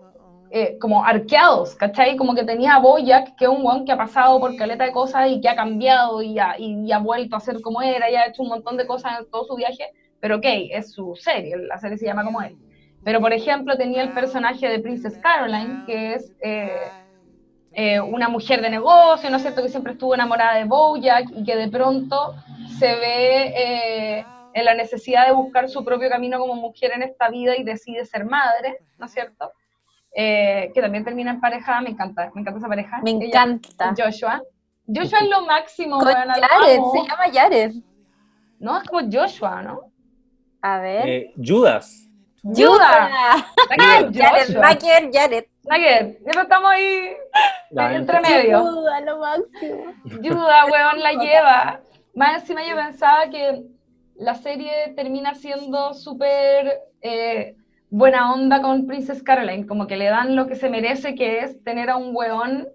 [0.51, 2.17] eh, como arqueados, ¿cachai?
[2.17, 4.93] Como que tenía a Boyack, que es un weón que ha pasado por caleta de
[4.93, 8.15] cosas y que ha cambiado y ha, y ha vuelto a ser como era y
[8.15, 9.91] ha hecho un montón de cosas en todo su viaje,
[10.21, 12.57] pero ok, es su serie, la serie se llama como él.
[13.03, 18.71] Pero, por ejemplo, tenía el personaje de Princess Caroline, que es eh, una mujer de
[18.71, 22.37] negocio, ¿no es cierto?, que siempre estuvo enamorada de Bojack y que de pronto
[22.79, 27.57] se ve en la necesidad de buscar su propio camino como mujer en esta vida
[27.57, 29.53] y decide ser madre, ¿no es cierto?
[30.15, 33.01] Eh, que también termina en pareja, me encanta, me encanta esa pareja.
[33.03, 33.93] Me encanta.
[33.99, 34.41] Joshua.
[34.87, 37.73] Joshua es lo máximo, Con Jared, se llama Jared.
[38.61, 39.81] No, es como Joshua, ¿no?
[40.63, 41.09] A ver.
[41.09, 42.09] Eh, Judas.
[42.45, 43.11] Judas.
[43.77, 45.45] Jared, Jared, Jared.
[45.69, 47.17] Jared, ya estamos ahí
[47.71, 48.61] entre medio.
[48.61, 49.95] Judas, lo máximo.
[50.23, 51.81] Judas, weón, la lleva.
[52.15, 53.74] Más encima yo pensaba que
[54.17, 57.57] la serie termina siendo súper eh,
[57.91, 61.63] buena onda con Princess Caroline, como que le dan lo que se merece, que es
[61.65, 62.69] tener a un weón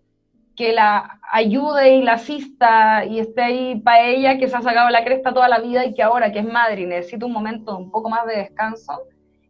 [0.55, 4.89] que la ayude y la asista y esté ahí para ella, que se ha sacado
[4.89, 7.77] la cresta toda la vida y que ahora que es madre y necesita un momento
[7.77, 9.03] un poco más de descanso,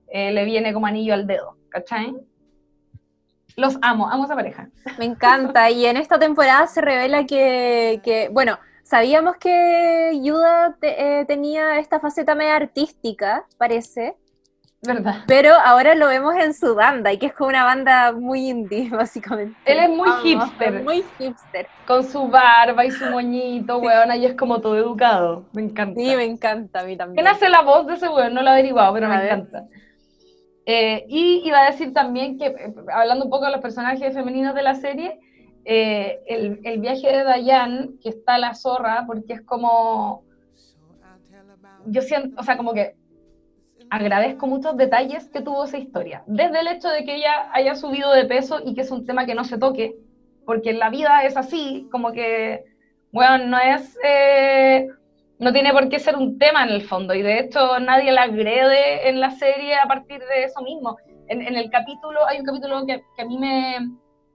[0.08, 2.16] eh, le viene como anillo al dedo, ¿cachai?
[3.56, 4.70] Los amo, amo a esa pareja.
[5.00, 8.60] Me encanta, y en esta temporada se revela que, que bueno,
[8.90, 14.18] Sabíamos que Yuda eh, tenía esta faceta medio artística, parece.
[14.82, 15.26] ¿Verdad?
[15.28, 18.90] Pero ahora lo vemos en su banda, y que es como una banda muy indie,
[18.92, 19.56] básicamente.
[19.66, 20.84] Él es muy hipster.
[20.84, 21.68] Muy hipster.
[21.86, 25.46] Con su barba y su moñito, weón, ahí es como todo educado.
[25.54, 26.02] Me encanta.
[26.02, 27.24] Sí, me encanta a mí también.
[27.24, 28.34] ¿Quién hace la voz de ese weón?
[28.34, 29.66] No lo he averiguado, pero me encanta.
[30.66, 34.56] Eh, y iba a decir también que, eh, hablando un poco de los personajes femeninos
[34.56, 35.20] de la serie,
[35.72, 40.24] eh, el, viaje de Dayan, que está la zorra, porque es como,
[41.86, 42.96] yo siento, o sea, como que
[43.92, 46.24] agradezco muchos detalles que tuvo esa historia.
[46.26, 49.28] Desde el hecho de que ella haya subido de peso y que es un tema
[49.28, 49.96] que no se toque,
[50.44, 52.64] porque en la vida es así, como que,
[53.12, 54.88] bueno, no es, eh,
[55.38, 58.24] no tiene por qué ser un tema en el fondo, y de hecho nadie la
[58.24, 60.98] agrede en la serie a partir de eso mismo.
[61.28, 63.78] En, el capítulo, hay un capítulo que a mí me,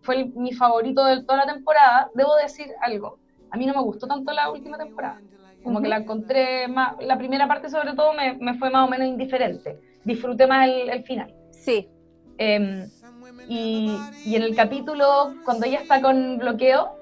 [0.05, 3.19] fue mi favorito de toda la temporada, debo decir algo.
[3.51, 5.21] A mí no me gustó tanto la última temporada.
[5.63, 8.91] Como que la encontré más, la primera parte sobre todo me, me fue más o
[8.91, 9.81] menos indiferente.
[10.05, 11.35] Disfruté más el, final.
[11.51, 11.89] Sí.
[12.37, 12.87] Em,
[13.49, 13.97] y,
[14.27, 16.97] y, en el capítulo, cuando ella está con bloqueo,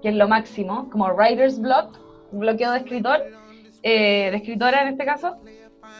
[0.00, 1.98] que es lo máximo, como writer's block,
[2.30, 3.24] bloqueo de escritor,
[3.82, 5.36] eh, de escritora en este caso,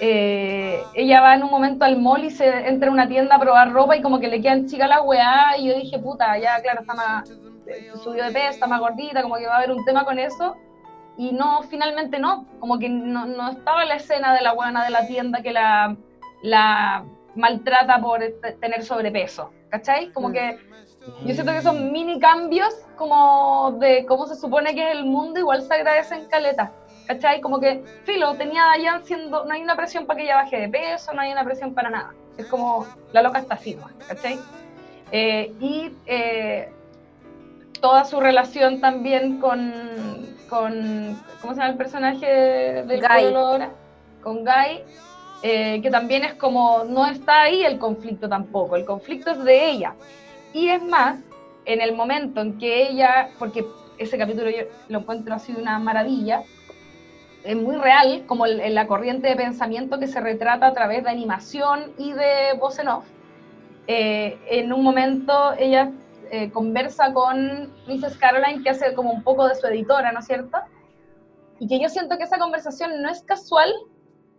[0.01, 3.41] eh, ella va en un momento al mall y se entra a una tienda a
[3.41, 6.61] probar ropa y como que le quedan chica la weá y yo dije, puta, ya
[6.61, 9.73] claro, está más, eh, subió de peso, está más gordita, como que va a haber
[9.73, 10.57] un tema con eso.
[11.17, 14.91] Y no, finalmente no, como que no, no estaba la escena de la buena de
[14.91, 15.97] la tienda que la,
[16.43, 18.21] la maltrata por
[18.61, 20.13] tener sobrepeso, ¿cachai?
[20.13, 20.59] Como que
[21.25, 25.41] yo siento que son mini cambios como de cómo se supone que es el mundo,
[25.41, 26.71] igual se agradecen caletas.
[27.09, 27.41] ¿Cachai?
[27.41, 30.69] Como que, filo, tenía allá siendo, no hay una presión para que ella baje de
[30.69, 32.15] peso, no hay una presión para nada.
[32.37, 34.39] Es como, la loca está así, ¿cachai?
[35.11, 36.71] Eh, y eh,
[37.81, 39.73] toda su relación también con,
[40.51, 42.27] con, ¿cómo se llama el personaje
[42.87, 43.35] del Guy.
[43.35, 43.71] ahora?
[44.23, 44.83] Con Guy,
[45.43, 49.71] eh, que también es como, no está ahí el conflicto tampoco, el conflicto es de
[49.71, 49.95] ella.
[50.53, 51.19] Y es más,
[51.65, 53.65] en el momento en que ella, porque
[53.97, 56.43] ese capítulo yo lo encuentro así de una maravilla,
[57.49, 61.95] es muy real, como la corriente de pensamiento que se retrata a través de animación
[61.97, 63.07] y de voz en off.
[63.87, 65.91] Eh, en un momento ella
[66.31, 70.27] eh, conversa con Princess Caroline, que hace como un poco de su editora, ¿no es
[70.27, 70.59] cierto?
[71.59, 73.73] Y que yo siento que esa conversación no es casual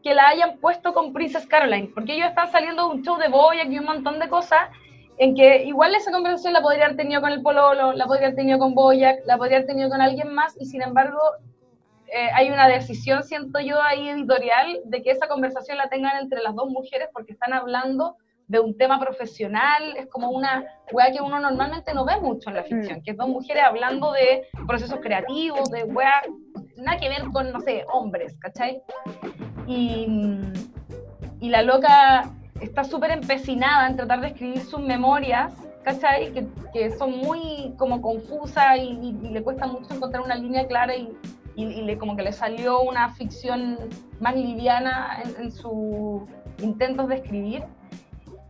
[0.03, 3.28] que la hayan puesto con Princess Caroline, porque ellos están saliendo de un show de
[3.28, 4.70] Boyack y un montón de cosas,
[5.18, 8.36] en que igual esa conversación la podría haber tenido con el Pololo, la podría haber
[8.36, 11.18] tenido con Boyack, la podría haber tenido con alguien más, y sin embargo
[12.14, 16.41] eh, hay una decisión, siento yo, ahí editorial, de que esa conversación la tengan entre
[16.41, 21.22] las dos mujeres porque están hablando de un tema profesional, es como una weá que
[21.22, 23.03] uno normalmente no ve mucho en la ficción, mm.
[23.03, 26.24] que es dos mujeres hablando de procesos creativos, de weá,
[26.76, 28.82] nada que ver con, no sé, hombres, ¿cachai?
[29.68, 30.07] Y,
[31.39, 35.53] y la loca está súper empecinada en tratar de escribir sus memorias,
[35.84, 36.32] ¿cachai?
[36.34, 41.16] Que, que son muy como confusas y, le cuesta mucho encontrar una línea clara y,
[41.64, 43.78] y, le, como que le salió una ficción
[44.20, 46.22] más liviana en, en sus
[46.60, 47.64] intentos de escribir.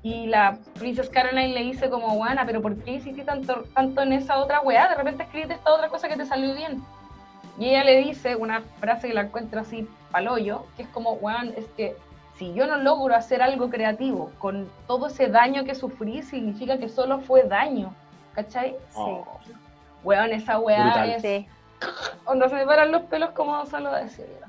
[0.02, 4.14] Y la Princess Caroline le dice como, buena, pero ¿por qué hiciste tanto, tanto en
[4.14, 4.88] esa otra weá?
[4.90, 6.82] De repente escribiste esta otra cosa que te salió bien.
[7.58, 11.54] Y ella le dice una frase que la encuentro así paloyo, que es como, weón,
[11.58, 11.96] es que
[12.38, 16.88] si yo no logro hacer algo creativo con todo ese daño que sufrí, significa que
[16.88, 17.94] solo fue daño.
[18.34, 18.78] ¿Cachai?
[18.96, 19.26] Oh.
[19.46, 19.52] Sí.
[20.04, 21.10] Weón, esa weá Brutal.
[21.10, 21.22] es...
[21.22, 21.48] Sí,
[22.26, 24.48] Onda se me paran los pelos como solo decirlo.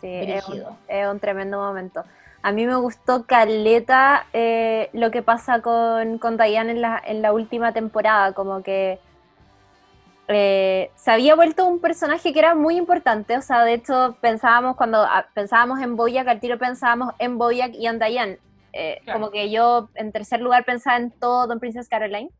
[0.00, 2.04] sí, es un, es un tremendo momento.
[2.42, 7.22] A mí me gustó Caleta eh, lo que pasa con, con Diane en la, en
[7.22, 9.00] la última temporada, como que
[10.28, 14.76] eh, se había vuelto un personaje que era muy importante, o sea, de hecho pensábamos
[14.76, 18.38] cuando ah, pensábamos en Boyack, al tiro pensábamos en Boyack y en Diane.
[18.72, 19.20] Eh, Claro.
[19.20, 22.30] Como que yo en tercer lugar pensaba en todo en Princess Caroline,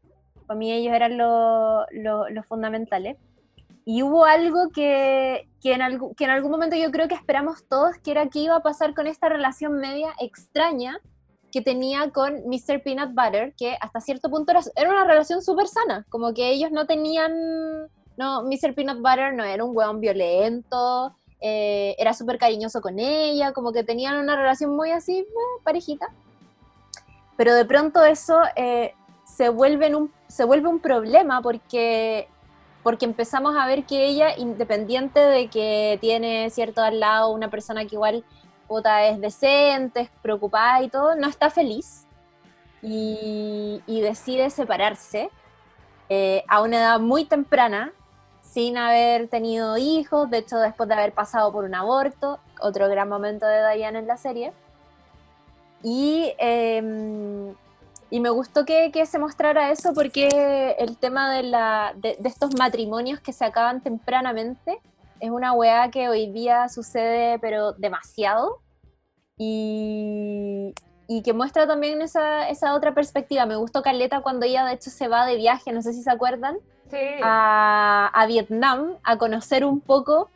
[0.47, 3.17] para mí ellos eran los lo- los fundamentales.
[3.89, 7.65] Y hubo algo que, que, en algún, que en algún momento yo creo que esperamos
[7.69, 11.01] todos, que era que iba a pasar con esta relación media extraña
[11.53, 12.83] que tenía con Mr.
[12.83, 16.73] Peanut Butter, que hasta cierto punto era, era una relación súper sana, como que ellos
[16.73, 17.33] no tenían,
[18.17, 18.75] no, Mr.
[18.75, 23.85] Peanut Butter no era un hueón violento, eh, era súper cariñoso con ella, como que
[23.85, 25.27] tenían una relación muy así, eh,
[25.63, 26.09] parejita.
[27.37, 32.29] Pero de pronto eso eh, se, vuelve un, se vuelve un problema porque
[32.87, 37.85] porque empezamos a ver que ella, independiente de que tiene cierto al lado una persona
[37.85, 38.25] que igual
[38.69, 42.07] puta, es decente, es preocupada y todo, no está feliz
[42.83, 45.31] y, y decide separarse
[46.09, 47.93] eh, a una edad muy temprana,
[48.41, 53.09] sin haber tenido hijos, de hecho después de haber pasado por un aborto, otro gran
[53.09, 54.53] momento de Diane en la serie.
[55.83, 57.53] Y, eh,
[58.17, 62.29] y me gustó que, que, se mostrara eso porque el tema de, la, de, de,
[62.31, 64.81] estos matrimonios que se acaban tempranamente
[65.21, 68.63] es una weá que hoy día sucede pero demasiado
[69.37, 70.73] y,
[71.07, 73.45] y que muestra también esa, esa, otra perspectiva.
[73.45, 76.11] Me gustó Caleta cuando ella de hecho se va de viaje, no sé si se
[76.11, 76.57] acuerdan,
[76.91, 77.21] sí.
[77.23, 80.31] a, a, Vietnam a conocer un poco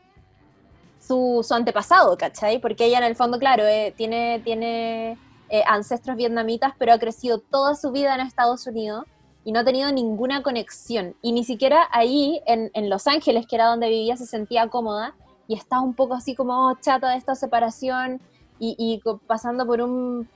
[1.00, 2.58] su, su, antepasado, ¿cachai?
[2.58, 4.42] Porque ella en el fondo, claro, eh, tiene...
[4.44, 5.16] tiene
[5.50, 9.04] eh, ancestros vietnamitas, pero ha crecido toda su vida en Estados Unidos
[9.44, 11.16] y no ha tenido ninguna conexión.
[11.22, 15.14] Y ni siquiera ahí, en, en Los Ángeles, que era donde vivía, se sentía cómoda
[15.50, 18.20] y estaba un poco así como oh, chata de esta separación
[18.60, 20.28] y, y, pasando por un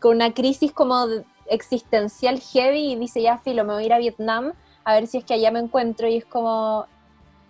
[0.00, 1.04] con una crisis como
[1.50, 5.18] existencial heavy y dice ya filo me voy a ir a Vietnam a ver si
[5.18, 6.86] es que allá me encuentro y es como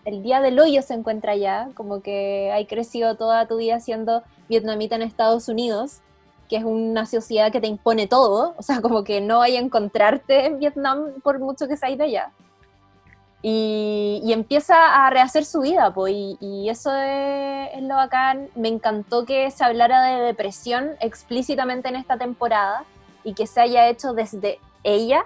[0.04, 4.24] el día del hoyo se encuentra allá como que hay crecido toda tu vida siendo
[4.48, 6.00] vietnamita en Estados Unidos
[6.48, 9.62] que es una sociedad que te impone todo, o sea, como que no vaya a
[9.62, 12.32] encontrarte en Vietnam por mucho que seas de allá.
[13.40, 18.48] Y, y, empieza a rehacer su vida, pues, y, y, eso es, es, lo bacán.
[18.56, 22.82] Me encantó que se hablara de depresión explícitamente en esta temporada
[23.22, 25.24] y que se haya hecho desde ella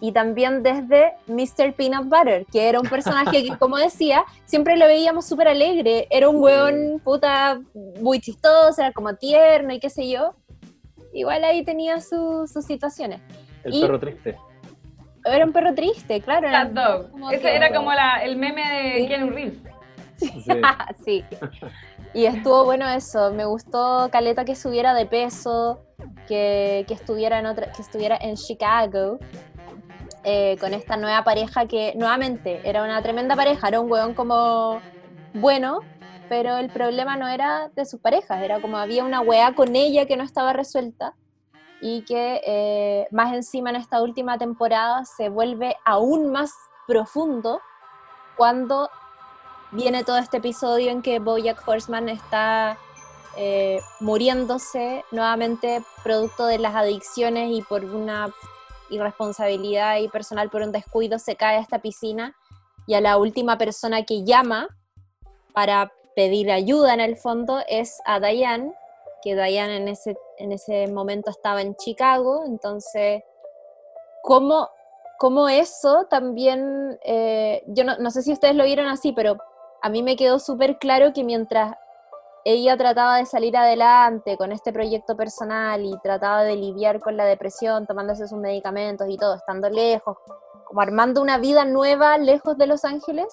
[0.00, 1.72] y también desde Mr.
[1.74, 6.06] Peanut Butter, que era un personaje que, como decía, siempre lo veíamos súper alegre.
[6.10, 7.58] Era un hueón puta
[8.02, 10.34] muy chistoso, era como tierno y qué sé yo
[11.20, 13.20] igual ahí tenía su, sus situaciones.
[13.64, 14.36] El y perro triste.
[15.24, 16.48] Era un perro triste, claro.
[16.50, 17.32] Cat Dog.
[17.32, 17.56] Ese que...
[17.56, 19.08] era como la, el meme de ¿Sí?
[19.08, 19.58] Keanu Reeves.
[20.16, 20.44] Sí.
[21.04, 21.24] sí.
[22.14, 23.32] Y estuvo bueno eso.
[23.32, 25.82] Me gustó Caleta que subiera de peso,
[26.28, 29.18] que, que estuviera, en otra, que estuviera en Chicago.
[30.28, 34.80] Eh, con esta nueva pareja que nuevamente era una tremenda pareja, era un hueón como
[35.34, 35.82] bueno,
[36.28, 40.06] pero el problema no era de sus parejas, era como había una weá con ella
[40.06, 41.14] que no estaba resuelta
[41.80, 46.52] y que eh, más encima en esta última temporada se vuelve aún más
[46.86, 47.60] profundo
[48.36, 48.88] cuando
[49.72, 52.78] viene todo este episodio en que Bojack Horseman está
[53.36, 58.30] eh, muriéndose nuevamente producto de las adicciones y por una
[58.88, 62.34] irresponsabilidad y personal por un descuido se cae a esta piscina
[62.86, 64.68] y a la última persona que llama
[65.52, 68.72] para pedir ayuda en el fondo es a Diane,
[69.22, 73.22] que Diane en ese, en ese momento estaba en Chicago, entonces,
[74.22, 74.70] ¿cómo,
[75.18, 79.36] cómo eso también, eh, yo no, no, sé si ustedes lo vieron así, pero
[79.82, 81.76] a mí me quedó súper claro que mientras
[82.44, 87.26] ella trataba de salir adelante con este proyecto personal y trataba de lidiar con la
[87.26, 90.16] depresión, tomándose sus medicamentos y todo, estando lejos,
[90.64, 93.26] como armando una vida nueva lejos de Los Ángeles,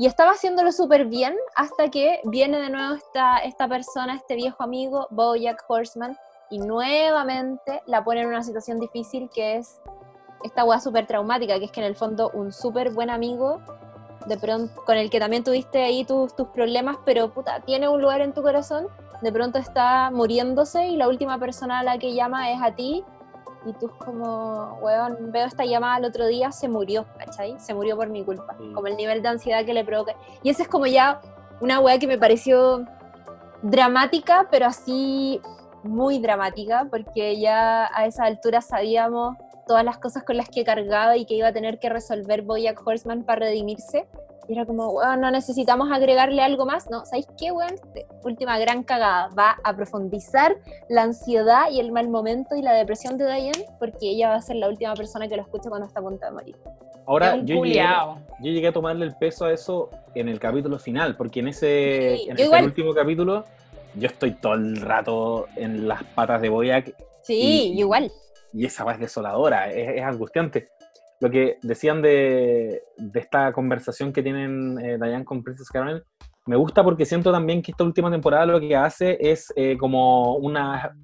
[0.00, 4.62] y estaba haciéndolo súper bien hasta que viene de nuevo esta, esta persona, este viejo
[4.62, 6.16] amigo, Bojack Horseman,
[6.48, 9.78] y nuevamente la pone en una situación difícil que es
[10.42, 13.60] esta weá súper traumática, que es que en el fondo un súper buen amigo,
[14.26, 18.00] de pronto, con el que también tuviste ahí tus, tus problemas, pero puta, tiene un
[18.00, 18.88] lugar en tu corazón,
[19.20, 23.04] de pronto está muriéndose y la última persona a la que llama es a ti
[23.66, 27.58] y tú es como, weón, veo esta llamada el otro día, se murió, ¿cachai?
[27.60, 28.72] Se murió por mi culpa, Sí.
[28.72, 30.14] como el nivel de ansiedad que le provoca.
[30.42, 31.20] Y esa es como ya
[31.60, 32.84] una weá que me pareció
[33.62, 35.40] dramática, pero así
[35.82, 39.36] muy dramática, porque ya a esa altura sabíamos
[39.66, 42.84] todas las cosas con las que cargaba y que iba a tener que resolver Boyack
[42.86, 44.06] Horseman para redimirse.
[44.50, 46.90] Y era como, weón, no necesitamos agregarle algo más.
[46.90, 47.76] No, ¿sabéis qué, weón?
[48.24, 49.28] Última gran cagada.
[49.38, 50.56] Va a profundizar
[50.88, 54.42] la ansiedad y el mal momento y la depresión de Diane, porque ella va a
[54.42, 56.56] ser la última persona que lo escuche cuando está a punto de morir.
[57.06, 57.84] Ahora, yo llegué,
[58.40, 62.16] yo llegué a tomarle el peso a eso en el capítulo final, porque en ese,
[62.16, 63.44] Sí, en ese último capítulo
[63.94, 66.92] yo estoy todo el rato en las patas de Boyac
[67.22, 68.10] Sí, Y- igual.
[68.52, 70.70] y esa va es desoladora, es, es angustiante.
[71.20, 76.02] Lo que decían de, de esta conversación que tienen eh, Diane con Princess Caroline,
[76.46, 80.36] me gusta porque siento también que esta última temporada lo que hace es eh, como
[80.36, 80.96] una...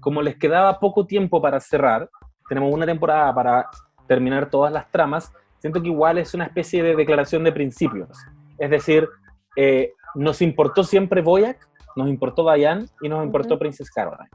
[0.00, 2.08] Como les quedaba poco tiempo para cerrar,
[2.48, 3.68] tenemos una temporada para
[4.06, 8.10] terminar todas las tramas, siento que igual es una especie de declaración de principios.
[8.58, 9.08] Es decir,
[9.56, 11.58] eh, nos importó siempre Boyac,
[11.96, 13.60] nos importó Diane y nos importó Ujú.
[13.60, 14.28] Princess Caroline.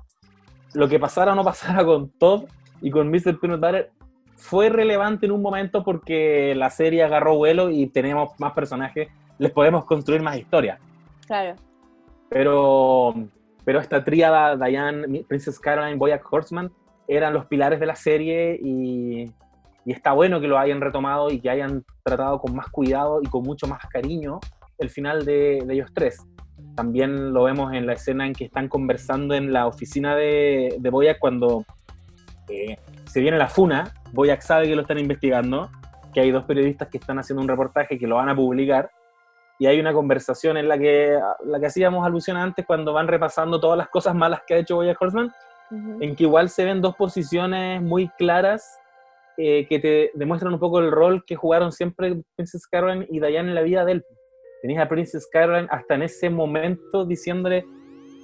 [0.74, 2.46] Lo que pasara o no pasara con Todd
[2.82, 3.40] y con Mr.
[3.40, 3.92] Peanut Butter
[4.40, 9.52] fue relevante en un momento porque la serie agarró vuelo y tenemos más personajes, les
[9.52, 10.80] podemos construir más historias.
[11.28, 11.56] Claro.
[12.30, 13.14] Pero,
[13.66, 16.72] pero esta tríada, Diane, Princess Caroline, Boyack Horseman,
[17.08, 19.26] eran los pilares de la serie y,
[19.86, 23.28] y está bueno que lo hayan retomado y que hayan tratado con más cuidado y
[23.28, 24.40] con mucho más cariño
[24.78, 26.26] el final de, de ellos tres.
[26.76, 30.90] También lo vemos en la escena en que están conversando en la oficina de, de
[30.90, 31.66] Boyack cuando
[32.48, 32.78] eh,
[33.10, 33.92] se viene la funa.
[34.14, 35.70] Boyack sabe que lo están investigando,
[36.14, 38.92] que hay dos periodistas que están haciendo un reportaje que lo van a publicar
[39.58, 43.60] y hay una conversación en la que, la que hacíamos alusión antes cuando van repasando
[43.60, 45.32] todas las cosas malas que ha hecho Boyack Horseman,
[45.72, 45.98] Ujú.
[46.02, 48.80] en que igual se ven dos posiciones muy claras
[49.38, 53.50] eh, que te demuestran un poco el rol que jugaron siempre Princess Caroline y Diane
[53.50, 54.06] en la vida de él.
[54.64, 57.66] Tenías a Princess Caroline hasta en ese momento diciéndole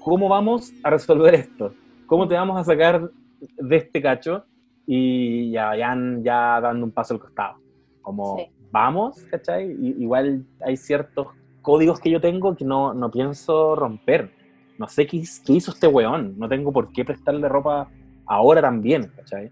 [0.04, 1.74] cómo vamos a resolver esto,
[2.08, 3.10] cómo te vamos a sacar
[3.58, 4.46] de este cacho
[4.88, 7.56] y ya Diane ya dando un paso al costado.
[8.02, 8.46] Como Sí.
[8.72, 9.72] vamos, ¿cachai?
[9.72, 11.28] Y- igual hay ciertos
[11.62, 14.32] códigos que yo tengo que no, no pienso romper.
[14.78, 16.38] No sé qué, qué hizo este weón.
[16.38, 17.90] No tengo por qué prestarle ropa
[18.28, 19.50] ahora también, ¿cachai?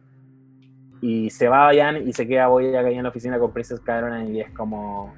[1.02, 4.32] Y se va Jan y se queda Boya ahí en la oficina con Princess Caroline
[4.32, 5.14] y es como...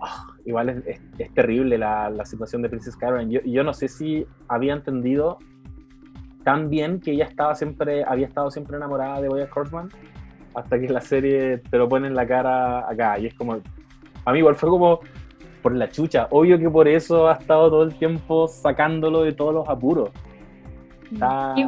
[0.00, 3.30] ah, igual es, es- es terrible la, la situación de Princess Caroline.
[3.32, 5.38] Yo, yo no sé si había entendido
[6.44, 9.88] tan bien que ella estaba siempre, había estado siempre enamorada de Boya Horseman
[10.54, 13.18] hasta que la serie te lo pone en la cara acá.
[13.18, 13.58] Y es como...
[14.24, 15.00] A mí igual fue como
[15.62, 16.26] por la chucha.
[16.30, 20.10] Obvio que por eso ha estado todo el tiempo sacándolo de todos los apuros.
[21.12, 21.62] Está Y-.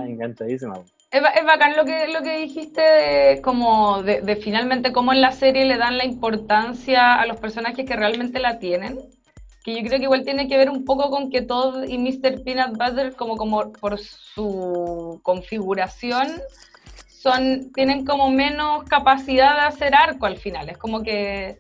[1.10, 5.12] Es, ba- es bacán lo que, lo que dijiste de, como de, de finalmente cómo
[5.12, 8.98] en la serie le dan la importancia a los personajes que realmente la tienen.
[9.64, 12.44] Que yo creo que igual tiene que ver un poco con que Todd y Mr.
[12.44, 16.40] Peanut Butter, como, como por su configuración,
[17.08, 20.68] son, tienen como menos capacidad de hacer arco al final.
[20.68, 21.58] Es como que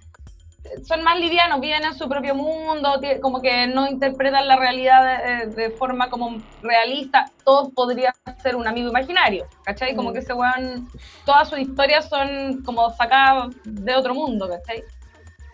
[0.86, 5.46] son más livianos, viven en su propio mundo, como que no interpretan la realidad de,
[5.50, 7.30] de forma como realista.
[7.44, 9.94] Todo podría ser un amigo imaginario, ¿cachai?
[9.94, 10.12] Como Mm.
[10.12, 10.88] que ese weón,
[11.24, 14.82] todas sus historias son como sacadas de otro mundo, ¿cachai?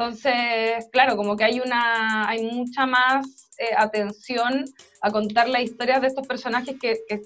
[0.00, 4.64] Entonces, claro, como que hay una, hay mucha más eh, atención
[5.02, 7.20] a contar las historias de estos personajes que, que,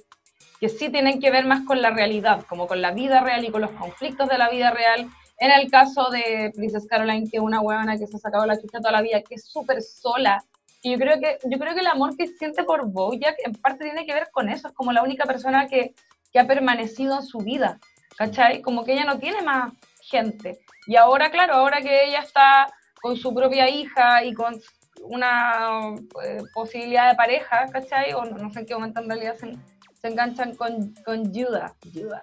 [0.59, 3.53] que sí tienen que ver más con la realidad, como con la vida real y
[3.53, 5.09] con los conflictos de la vida real.
[5.39, 8.61] En el caso de Princess Caroline, que es una huevona que se ha sacado la
[8.61, 10.45] chucha toda la vida, que es súper sola.
[10.83, 13.85] Y yo creo que, yo creo que el amor que siente por Bojack en parte
[13.85, 14.67] tiene que ver con eso.
[14.67, 15.95] Es como la única persona que,
[16.33, 17.79] que ha permanecido en su vida,
[18.17, 18.63] ¿cachai?
[18.63, 19.73] Como que ella no tiene más
[20.09, 20.59] gente.
[20.87, 22.67] Y ahora, claro, ahora que ella está
[23.01, 24.61] con su propia hija y con
[25.03, 25.95] una
[26.25, 28.13] eh, posibilidad de pareja, ¿cachai?
[28.15, 29.53] O no, no sé en qué momento en realidad se,
[30.01, 31.75] se enganchan con, con Judah.
[31.93, 32.23] Judah.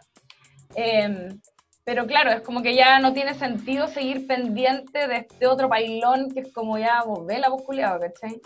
[0.75, 1.39] Em,
[1.83, 6.29] pero claro, es como que ya no tiene sentido seguir pendiente de este otro bailón
[6.31, 8.39] que es como ya vos vela, vos culiado, ¿cachai?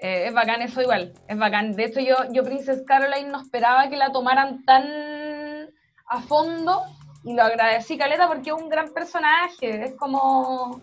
[0.00, 1.72] Eh, es bacán eso igual, es bacán.
[1.72, 5.70] De hecho, yo, yo Princess Caroline no esperaba que la tomaran tan
[6.06, 6.82] a fondo
[7.24, 9.84] y lo agradecí, Caleta, porque es un gran personaje.
[9.84, 10.80] Es como.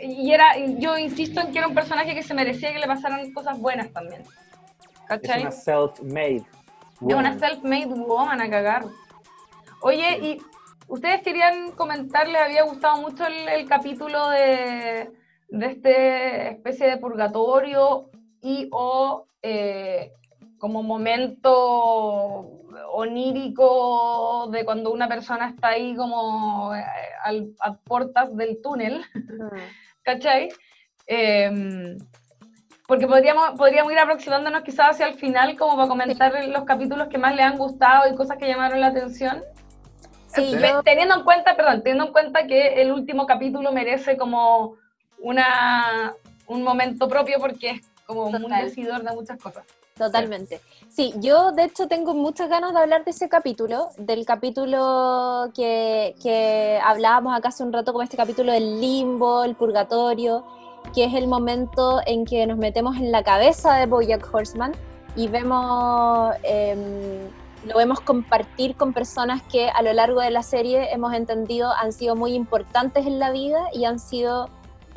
[0.00, 3.32] Y era, yo insisto en que era un personaje que se merecía que le pasaran
[3.32, 4.22] cosas buenas también.
[4.22, 5.42] Es ¿Cachai?
[5.42, 6.44] una self-made.
[7.06, 8.84] Es una self-made woman a cagar.
[9.80, 10.42] Oye, y
[10.88, 15.12] ustedes querían comentar, les había gustado mucho el, capítulo de,
[15.48, 20.12] de este especie de purgatorio y o eh,
[20.58, 26.84] como momento onírico de cuando una persona está ahí como eh,
[27.60, 29.04] a puertas del túnel,
[30.02, 30.48] ¿cachai?
[31.06, 31.96] Em,
[32.86, 37.18] porque podríamos, podríamos ir aproximándonos quizás hacia el final como para comentar los capítulos que
[37.18, 39.42] más le han gustado y cosas que llamaron la atención.
[40.28, 44.76] Sí, Teniendo en cuenta, perdón, teniendo en cuenta que el último capítulo merece como
[45.18, 46.14] una,
[46.46, 49.64] un momento propio porque es como un decidor de muchas cosas.
[49.98, 50.60] Totalmente.
[50.88, 56.14] Sí, yo de hecho tengo muchas ganas de hablar de ese capítulo, del capítulo que,
[56.22, 60.44] que hablábamos acá hace un rato, como este capítulo del limbo, el purgatorio,
[60.94, 64.72] que es el momento en que nos metemos en la cabeza de Bojack Horseman
[65.16, 67.28] y vemos, em,
[67.66, 71.92] lo vemos compartir con personas que a lo largo de la serie hemos entendido han
[71.92, 74.48] sido muy importantes en la vida y han sido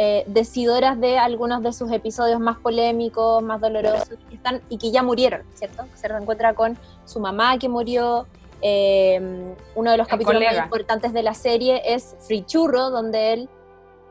[0.03, 4.89] eh, decidoras de algunos de sus episodios más polémicos, más dolorosos, y, están, y que
[4.89, 5.85] ya murieron, ¿cierto?
[5.93, 6.75] Se reencuentra con
[7.05, 8.25] su mamá que murió.
[8.63, 13.49] Eh, uno de los capítulos más importantes de la serie es Free Churro, donde él,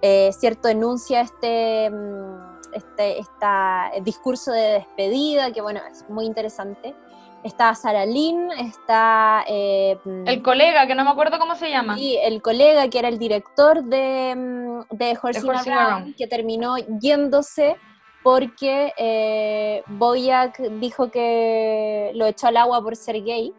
[0.00, 6.94] eh, ¿cierto?, enuncia este, mm, este esta, discurso de despedida, que bueno, es muy interesante.
[7.42, 9.44] Está Sara Lynn, está...
[9.48, 11.96] Eh, el colega, que no me acuerdo cómo se llama.
[11.96, 17.76] Sí, el colega que era el director de, mm, de Horsing que terminó yéndose
[18.22, 23.54] porque eh, Boyack dijo que lo echó al agua por ser gay,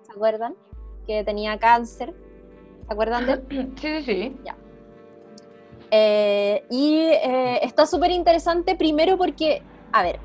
[0.00, 0.54] ¿se acuerdan?
[1.06, 2.14] Que tenía cáncer,
[2.86, 3.74] ¿se acuerdan de él?
[3.80, 4.36] Sí, sí, sí.
[4.44, 4.56] Ya.
[5.90, 7.08] Eh, y
[7.60, 9.62] está súper interesante primero porque,
[9.92, 10.20] a ver,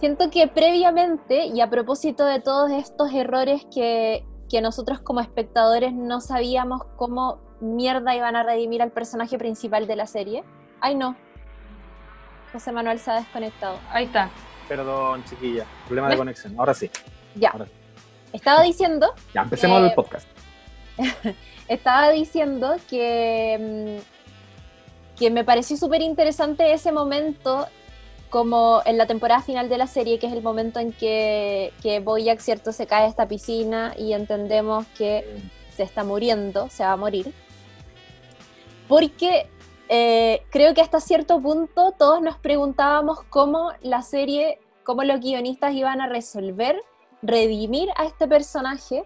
[0.00, 4.24] siento que previamente y a propósito de todos estos errores que,
[4.60, 10.06] nosotros como espectadores no sabíamos cómo mierda iban a redimir al personaje principal de la
[10.06, 10.42] serie.
[10.80, 11.14] Ay no,
[12.52, 13.78] José Manuel se ha desconectado.
[13.90, 14.28] Ahí está.
[14.68, 15.66] Perdón, chiquilla.
[15.84, 16.54] Problema de conexión.
[16.58, 16.90] Ahora sí.
[17.36, 17.54] Ya.
[18.32, 19.14] Estaba diciendo.
[19.34, 20.26] Ya, empecemos el podcast.
[21.68, 27.68] estaba diciendo que, mm, que me pareció súper interesante ese momento
[28.30, 32.00] como en la temporada final de la serie, que es el momento en que, que
[32.00, 35.24] Boyack, ¿cierto?, se cae a esta piscina y entendemos que
[35.74, 37.34] se está muriendo, se va a morir.
[38.88, 39.48] Porque
[39.88, 45.74] eh, creo que hasta cierto punto todos nos preguntábamos cómo la serie, cómo los guionistas
[45.74, 46.80] iban a resolver,
[47.22, 49.04] redimir a este personaje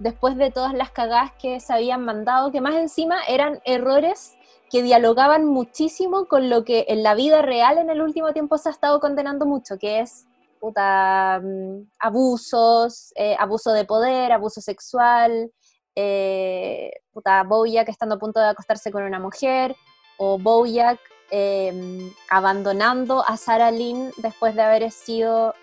[0.00, 4.36] después de todas las cagadas que se habían mandado, que más encima eran errores
[4.70, 8.68] que dialogaban muchísimo con lo que en la vida real en el último tiempo se
[8.68, 10.26] ha estado condenando mucho, que es
[10.60, 15.52] mm, abusos, eh, abuso de poder, abuso sexual,
[15.94, 16.90] eh,
[17.86, 19.76] estando a punto de acostarse con una mujer,
[20.18, 20.98] o Bojack
[21.30, 25.54] em, abandonando a Sarah Lynn después de haber sido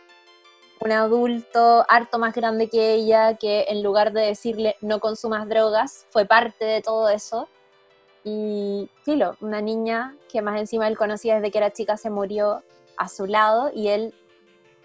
[0.81, 6.07] un adulto harto más grande que ella, que en lugar de decirle no consumas drogas,
[6.09, 7.47] fue parte de todo eso.
[8.23, 12.63] Y Filo, una niña que más encima él conocía desde que era chica, se murió
[12.97, 14.13] a su lado y él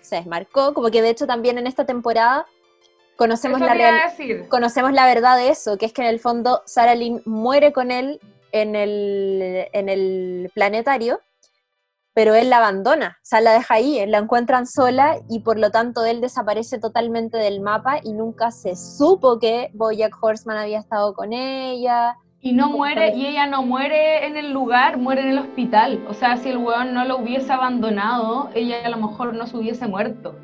[0.01, 2.47] se desmarcó, como que de hecho también en esta temporada
[3.17, 4.13] conocemos la,
[4.49, 7.91] conocemos la verdad de eso, que es que en el fondo Sarah Lynn muere con
[7.91, 8.21] él
[8.53, 11.21] en el, en el planetario,
[12.15, 15.71] pero él la abandona, o sea, la deja ahí, la encuentran sola y por lo
[15.71, 21.13] tanto él desaparece totalmente del mapa y nunca se supo que Bojack Horseman había estado
[21.13, 22.17] con ella,
[22.47, 26.07] y no muere, y ella no muere en el lugar, muere en el hospital.
[26.09, 29.57] O sea, si el weón no lo hubiese abandonado, ella a lo mejor no se
[29.57, 30.37] hubiese muerto.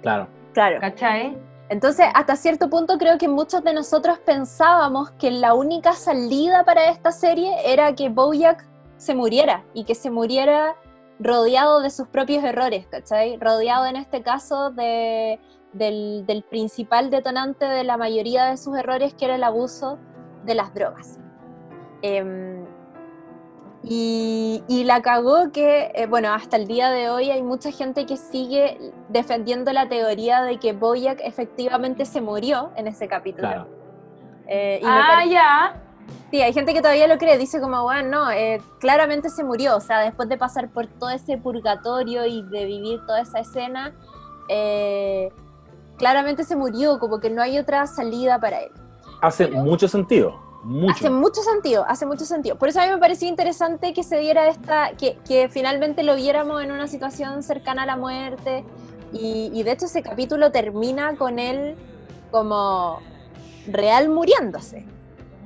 [0.00, 0.28] Claro.
[0.52, 0.78] Claro.
[0.80, 1.36] ¿Cachai?
[1.68, 6.88] Entonces, hasta cierto punto creo que muchos de nosotros pensábamos que la única salida para
[6.88, 8.64] esta serie era que Bojack
[8.96, 10.76] se muriera y que se muriera
[11.18, 13.38] rodeado de sus propios errores, ¿cachai?
[13.38, 15.40] Rodeado en este caso de,
[15.72, 19.98] del, del principal detonante de la mayoría de sus errores, que era el abuso
[20.44, 21.18] de las drogas.
[22.02, 22.64] Em,
[23.82, 28.16] y, la cagó que, eh, bueno, hasta el día de hoy hay mucha gente que
[28.16, 33.66] sigue defendiendo la teoría de que Boyack efectivamente se murió en ese capítulo.
[34.48, 35.80] Eh, ah, ya.
[36.30, 39.76] Sí, hay gente que todavía lo cree, dice como, bueno, no, eh, claramente se murió,
[39.76, 43.94] o sea, después de pasar por todo ese purgatorio y de vivir toda esa escena,
[45.96, 48.72] claramente se murió, como que no hay otra salida para él.
[49.22, 50.49] Hace mucho sentido
[50.90, 52.56] Hace mucho sentido, hace mucho sentido.
[52.56, 56.16] Por eso a mí me parecía interesante que se diera esta, que, que finalmente lo
[56.16, 58.64] viéramos en una situación cercana a la muerte,
[59.12, 61.76] y, y de hecho ese capítulo termina con él
[62.30, 63.00] como
[63.66, 64.84] real muriéndose.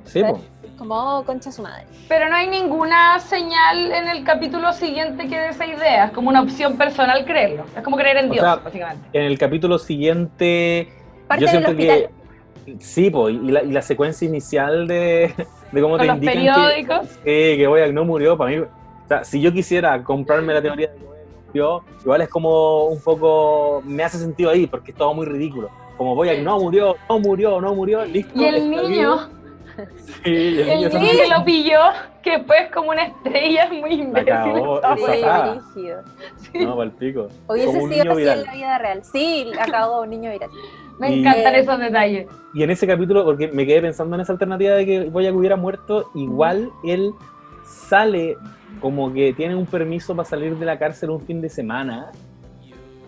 [0.05, 0.39] Sí, po.
[0.77, 1.85] Como oh, concha su madre.
[2.09, 6.05] Pero no hay ninguna señal en el capítulo siguiente que dé esa idea.
[6.05, 7.63] Es como una opción personal creerlo.
[7.75, 9.07] Es como creer en O Dios, sea, básicamente.
[9.13, 10.89] En el capítulo siguiente,
[11.27, 11.97] Parte yo del hospital.
[11.97, 12.09] que
[12.79, 15.33] sí, po, y la, y la secuencia inicial de,
[15.71, 17.07] de cómo te los indican periódicos.
[17.23, 20.61] que, eh, que Boyack no murió, para mí, o sea, si yo quisiera comprarme la
[20.61, 24.91] teoría de que Boyack murió, igual es como un poco, me hace sentido ahí, porque
[24.91, 25.69] es todo muy ridículo.
[25.97, 28.39] Como Boyack no murió, no murió, no murió, listo.
[28.39, 29.34] Y el niño, vivo.
[30.23, 31.79] Sí, el niño lo pilló,
[32.23, 34.33] que después como una estrella es muy imbécil.
[34.33, 34.95] esta
[35.73, 36.59] Sí.
[36.65, 37.27] No, para el pico.
[37.47, 38.39] Hubiese sido niño así viral.
[38.39, 39.03] en la vida real.
[39.03, 40.49] Sí, acabó un niño viral.
[40.99, 42.27] Me Y- encantan Eh, esos detalles.
[42.53, 45.55] Y en ese capítulo, porque me quedé pensando en esa alternativa de que Boyack hubiera
[45.57, 47.11] muerto, igual él
[47.65, 48.37] sale
[48.79, 52.11] como que tiene un permiso para salir de la cárcel un fin de semana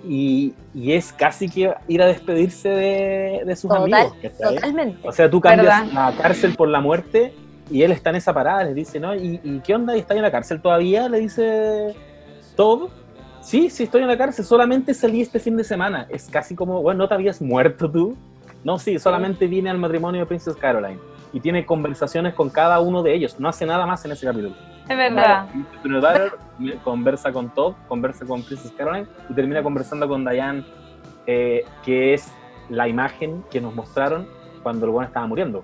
[0.07, 4.13] y, y es casi que ir a despedirse de, de sus Total, amigos.
[4.37, 5.07] Totalmente.
[5.07, 6.11] O sea, tú cambias ¿Verdad?
[6.11, 7.33] la cárcel por la muerte
[7.69, 9.13] y él está en esa parada, les dice, ¿no?
[9.13, 9.95] ¿Y, y qué onda?
[9.95, 11.09] ¿Y está en la cárcel todavía?
[11.09, 11.95] Le dice
[12.55, 12.89] Todd.
[13.41, 16.05] Sí, sí, estoy en la cárcel, solamente salí este fin de semana.
[16.09, 18.17] Es casi como, bueno, ¿no te habías muerto tú?
[18.63, 20.99] No, sí, solamente vine al matrimonio de Princess Caroline.
[21.31, 23.39] Y tiene conversaciones con cada uno de ellos.
[23.39, 24.55] No hace nada más en ese capítulo.
[24.89, 25.47] Es verdad.
[26.83, 30.63] Conversa con Todd, conversa con Princess Caroline y termina conversando con Diane,
[31.25, 32.31] eh, que es
[32.69, 34.27] la imagen que nos mostraron
[34.63, 35.63] cuando el buen estaba muriendo.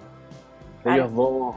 [0.83, 1.03] Claro.
[1.03, 1.55] Ellos dos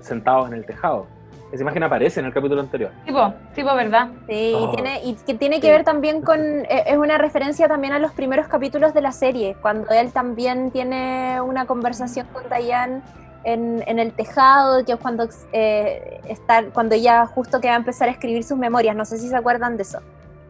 [0.00, 1.06] sentados en el tejado.
[1.52, 2.90] Esa imagen aparece en el capítulo anterior.
[3.06, 4.08] Tipo, tipo, ¿verdad?
[4.28, 4.70] Sí, Oh.
[4.70, 5.72] y, tiene, y que tiene que Sí.
[5.72, 9.56] ver también con, eh, es una referencia también a los primeros capítulos de la serie,
[9.62, 13.00] cuando él también tiene una conversación con Diane
[13.44, 17.78] en, en el tejado, que es cuando, eh, está, cuando ella justo que va a
[17.78, 19.98] empezar a escribir sus memorias, no sé si se acuerdan de eso.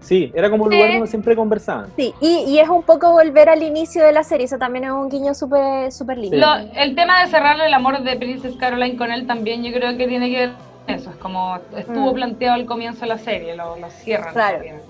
[0.01, 0.77] Sí, era como un Sí.
[0.77, 1.89] lugar donde siempre conversaban.
[1.97, 4.91] Sí, y, y es un poco volver al inicio de la serie, eso también es
[4.93, 6.37] un guiño súper súper lindo.
[6.37, 9.97] Lo- el tema de cerrarle el amor de Princess Caroline con él también yo creo
[9.97, 10.51] que tiene que ver
[10.87, 11.11] con eso.
[11.11, 12.15] Es como estuvo Mm.
[12.15, 14.33] planteado al comienzo de la serie, lo, lo cierran.
[14.33, 14.55] Claro.
[14.59, 14.81] también.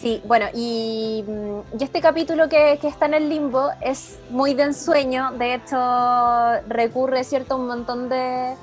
[0.00, 5.32] Sí, bueno, y, mm, este capítulo que, está en el limbo es muy de ensueño,
[5.32, 5.76] de hecho
[6.68, 8.56] recurre, ¿cierto?, un montón de,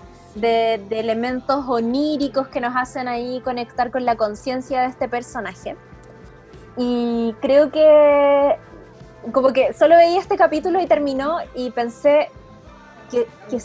[0.91, 5.75] elementos oníricos que nos hacen ahí conectar con la conciencia de este personaje.
[6.77, 8.55] Y creo que
[9.31, 12.29] como que solo veía este capítulo y terminó y pensé
[13.09, 13.57] que, que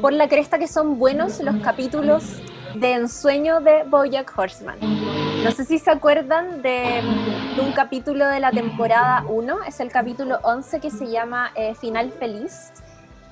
[0.00, 2.40] por la cresta que son buenos los capítulos
[2.80, 4.78] de ensueño de Bojack Horseman.
[5.44, 7.02] No sé si se acuerdan de,
[7.54, 11.74] de un capítulo de la temporada 1, es el capítulo 11 que se llama eh,
[11.74, 12.72] Final Feliz,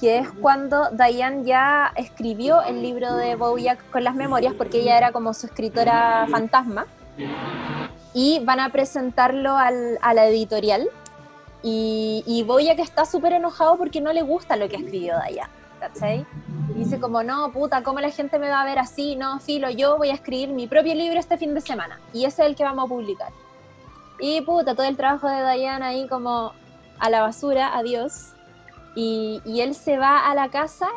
[0.01, 4.97] que es cuando Diane ya escribió el libro de Bojack con las memorias, porque ella
[4.99, 6.87] era como su escritora fantasma,
[8.13, 10.89] y van a presentarlo al- a la editorial,
[11.63, 12.43] y, y
[12.83, 15.49] está súper enojado porque no le gusta lo que escribió Diane,
[15.89, 16.27] ¿cachai?
[16.71, 19.17] Y dice como, no, puta, ¿cómo la gente me va a ver así?
[19.17, 22.01] No, filo, yo voy a escribir mi propio libro este fin de semana.
[22.13, 23.33] Y ese es el que vamos a publicar.
[24.19, 26.53] Y puta, todo el trabajo de Diane ahí como
[26.99, 28.33] a la basura, adiós.
[28.95, 30.89] Y, y él se va a la casa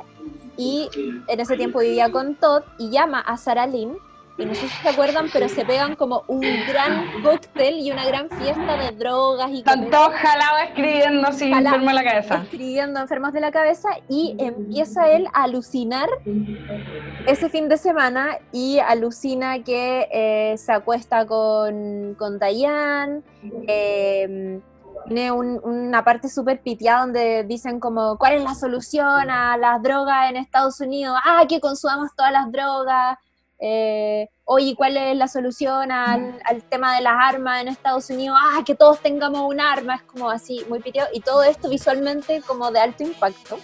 [0.56, 0.90] y
[1.28, 3.98] en ese tiempo vivía con Todd y llama a Sarah Lynn.
[4.40, 8.06] Y no sé si se acuerdan, pero se pegan como un gran cóctel y una
[8.06, 11.70] gran fiesta de drogas y Están todos jalados escribiendo sin Ojalá.
[11.70, 12.36] enfermo en la cabeza.
[12.44, 16.08] escribiendo enfermos de la cabeza y empieza él a alucinar
[17.26, 23.22] ese fin de semana y alucina que eh, se acuesta con, con Diane.
[23.68, 24.60] eh,
[25.08, 29.82] tiene un- una parte súper piteada donde dicen como, ¿cuál es la solución a las
[29.82, 31.18] drogas en Estados Unidos?
[31.24, 33.18] Ah, que consumamos todas las drogas.
[33.60, 38.38] Eh, Oye, ¿cuál es la solución al, al tema de las armas en Estados Unidos?
[38.42, 41.10] Ah, que todos tengamos un arma, es como así, muy piteado.
[41.12, 43.60] Y todo esto visualmente como de alto impacto.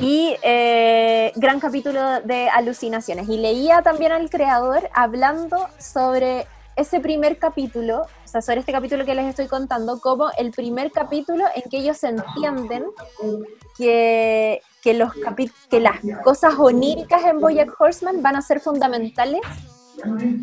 [0.00, 3.28] Y eh, gran capítulo de alucinaciones.
[3.28, 9.04] Y leía también al creador hablando sobre ese primer capítulo, o sea, sobre este capítulo
[9.04, 12.86] que les estoy contando, como el primer capítulo en que ellos entienden
[13.78, 15.12] que, que, los
[15.70, 19.40] que las cosas oníricas en Bojack Horseman van a ser fundamentales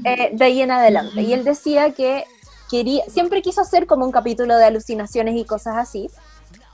[0.05, 1.21] eh, de ahí en adelante.
[1.21, 2.23] Y él decía que
[2.69, 6.09] quería, siempre quiso hacer como un capítulo de alucinaciones y cosas así.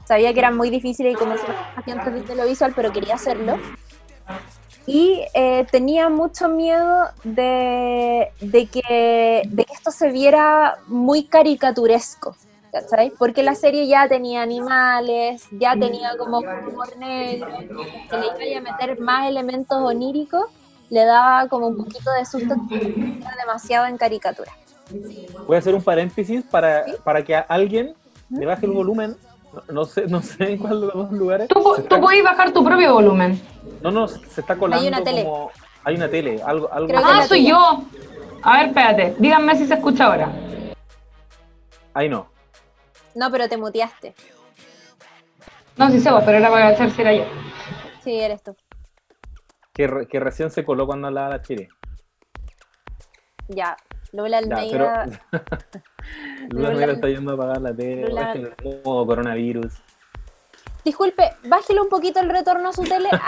[0.07, 1.55] Sabía que eran muy difíciles y como siempre
[1.91, 3.57] antes de televisual, pero quería hacerlo.
[4.85, 12.35] Y eh, tenía mucho miedo de, de que, de que esto se viera muy caricaturesco,
[12.75, 13.11] ¿cachai?
[13.17, 17.47] Porque la serie ya tenía animales, ya tenía como humor negro,
[18.09, 20.43] que le iba a meter más elementos oníricos,
[20.89, 22.53] le daba como un poquito de susto
[23.39, 24.51] demasiado en caricatura.
[25.47, 27.93] Voy a hacer un paréntesis para, para que a alguien
[28.29, 29.15] le baje el volumen.
[29.53, 31.47] No, no sé, no sé en cuál de los lugares.
[31.47, 33.41] Tú, Se tú está- puedes bajar tu propio volumen.
[33.81, 35.23] no, no, se está colando una tele.
[35.23, 35.49] como...
[35.85, 36.67] Hay una tele, algo...
[36.73, 37.83] algo Ah, soy yo.
[38.41, 39.15] A ver, espérate.
[39.17, 40.29] Díganme si se escucha ahora.
[41.93, 42.27] Ahí no.
[43.15, 44.13] No, pero te muteaste.
[45.77, 47.23] No, sí sé vos, pero era para hacer si era yo.
[48.03, 48.55] Sí, eres tú.
[49.73, 51.69] Que, re- que recién se coló cuando hablaba la Chile.
[53.47, 53.75] Ya.
[54.13, 55.05] Lula Ya, Almeida.
[55.05, 55.19] Lula
[56.49, 58.07] Lula- Almeida está yendo a apagar la tele.
[58.09, 59.73] Lula- el nuevo coronavirus.
[60.85, 63.09] Disculpe, bájele un poquito el retorno a su tele.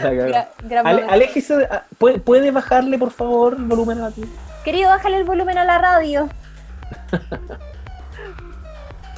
[0.00, 4.08] Ah, gra- gran Ale- aléjese, de- ah, ¿puede, puede bajarle por favor el volumen a
[4.08, 4.26] la tele?
[4.64, 6.28] Querido, bájale el volumen a la radio.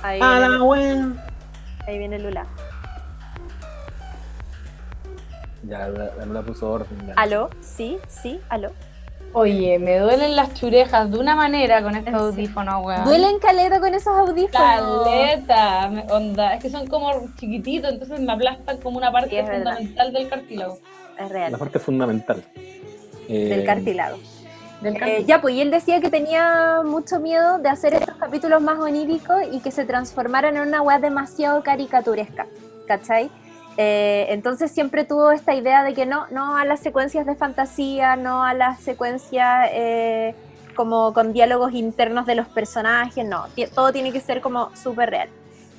[0.03, 1.07] Ahí A viene, la wea.
[1.87, 2.47] ahí viene Lula.
[5.65, 7.07] Ya, la, la puso orden.
[7.07, 7.15] ya.
[7.17, 7.49] ¿Aló?
[7.61, 8.71] Sí, sí, aló.
[9.35, 13.05] Oye, me duelen las churejas de una manera con ¿En estos audífonos, weón.
[13.05, 15.05] Duelen caleta con esos audífonos.
[15.07, 16.55] Caleta, onda.
[16.55, 19.77] Es que son como chiquititos, entonces me aplastan como una parte Sí, es verdad.
[19.77, 20.79] fundamental del cartílago.
[21.19, 21.53] Es real.
[21.53, 22.43] La parte fundamental.
[23.29, 24.19] Eh, Del cartílago.
[24.85, 28.79] Eh, ya, pues, y él decía que tenía mucho miedo de hacer estos capítulos más
[28.79, 32.47] oníricos y que se transformaran en una web demasiado caricaturesca,
[32.87, 33.31] ¿cachai?
[33.77, 38.17] Eh, entonces siempre tuvo esta idea de que no, no a las secuencias de fantasía,
[38.17, 40.35] no a las secuencias eh,
[40.75, 45.29] como con diálogos internos de los personajes, no, todo tiene que ser como súper real.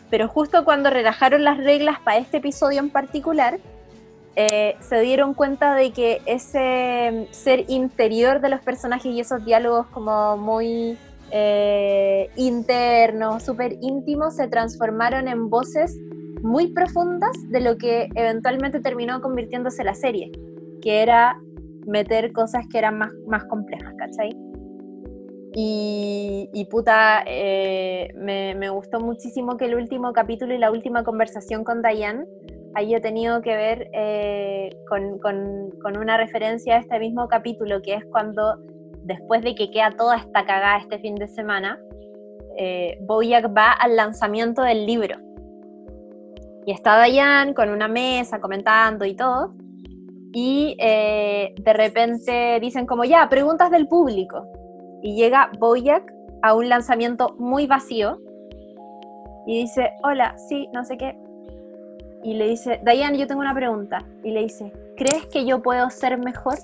[0.10, 3.60] Pero justo cuando relajaron las reglas para este episodio en particular,
[4.36, 9.46] eh, se dieron cuenta de que ese mm, ser interior de los personajes y esos
[9.46, 10.98] diálogos como muy
[11.32, 15.96] eh, internos, súper íntimos, se transformaron en voces
[16.42, 20.32] muy profundas de lo que eventualmente terminó convirtiéndose la serie,
[20.82, 21.40] que era
[21.86, 24.32] meter cosas que eran más, más complejas, ¿cachai?
[25.56, 31.04] Y, y puta, eh, me, me gustó muchísimo que el último capítulo y la última
[31.04, 32.26] conversación con Diane
[32.76, 37.96] haya tenido que ver eh, con, con- con una referencia a este mismo capítulo, que
[37.96, 38.58] es cuando,
[39.04, 41.80] después de que queda toda esta cagada este fin de semana,
[42.58, 45.18] eh, Bojack va al lanzamiento del libro.
[46.66, 49.54] Y está Diane con una mesa comentando y todo.
[50.34, 54.48] Y eh, de repente dicen como, ya, preguntas del público.
[55.02, 58.18] Y llega Bojack a un lanzamiento muy vacío.
[59.46, 61.18] Y dice, hola, sí, no sé qué.
[62.24, 64.04] Y le dice, Diane, yo tengo una pregunta.
[64.24, 66.58] Y le dice, ¿crees que yo puedo ser mejor?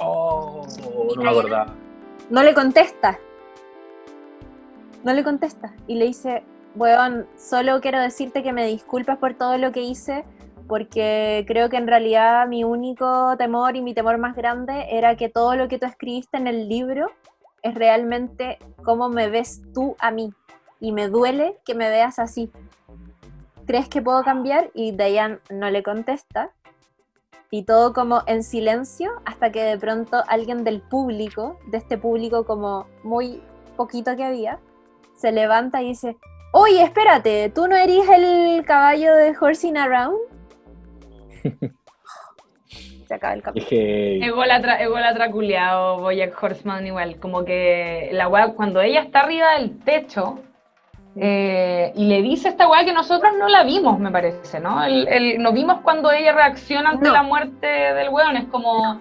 [0.00, 0.66] Oh,
[1.16, 1.66] no me acordaba.
[2.28, 3.18] No le contesta.
[5.04, 5.72] No le contesta.
[5.86, 6.42] Y le dice,
[6.74, 10.24] weón, solo quiero decirte que me disculpas por todo lo que hice,
[10.66, 15.28] porque creo que en realidad mi único temor y mi temor más grande era que
[15.28, 17.10] todo lo que tú escribiste en el libro
[17.62, 20.32] es realmente cómo me ves tú a mí.
[20.80, 22.50] Y me duele que me veas así.
[23.66, 24.70] ¿Crees que puedo cambiar?
[24.74, 26.50] Y Diane no le contesta.
[27.50, 32.44] Y todo como en silencio hasta que de pronto alguien del público, de este público
[32.44, 33.42] como muy
[33.76, 34.58] poquito que había,
[35.16, 36.16] se levanta y dice,
[36.52, 40.18] oye, espérate, ¿tú no eres el caballo de Horsing Around?
[43.06, 43.68] se acaba el capítulo.
[43.70, 50.38] Ególatra, culiao, Bojack Horseman igual, como que la weá, cuando ella está arriba del techo
[51.16, 54.82] eh, y le dice esta weá que nosotros no la vimos, me parece, ¿no?
[54.82, 57.12] El, el- no vimos cuando ella reacciona ante No.
[57.12, 59.00] la muerte del weón, es como...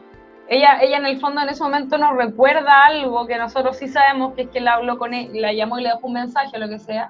[0.49, 4.33] Ella, ella en el fondo en ese momento nos recuerda algo que nosotros sí sabemos,
[4.33, 6.59] que es que la habló con él, la llamó y le dejó un mensaje o
[6.59, 7.09] lo que sea.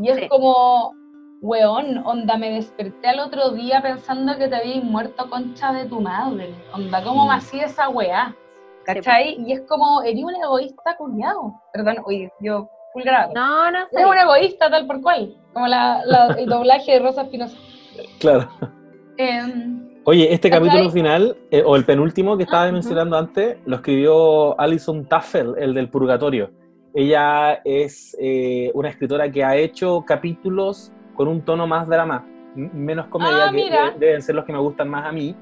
[0.00, 0.28] Y es Sí.
[0.28, 0.92] como,
[1.40, 6.00] weón, onda, me desperté al otro día pensando que te habías muerto concha de tu
[6.00, 6.54] madre.
[6.72, 8.32] Onda, ¿cómo me hacía esa weá?
[8.84, 9.36] ¿Cachai?
[9.44, 11.54] Y es como, eres un egoísta culiado.
[11.72, 13.32] Perdón, oye, yo, full grave.
[13.34, 15.34] No, no, está Eres un egoísta tal por cual.
[15.52, 17.56] Como la, la- el doblaje de Rosa Espinosa.
[18.18, 18.48] claro.
[19.18, 22.74] Em, Oye, este capítulo final, eh, o el penúltimo que estaba Ah, ujú.
[22.74, 26.50] mencionando antes, lo escribió Alison Taffel, el del Purgatorio.
[26.94, 33.06] Ella es eh, una escritora que ha hecho capítulos con un tono más drama, menos
[33.06, 35.36] comedia, Ah, que de- deben ser los que me gustan más a mí.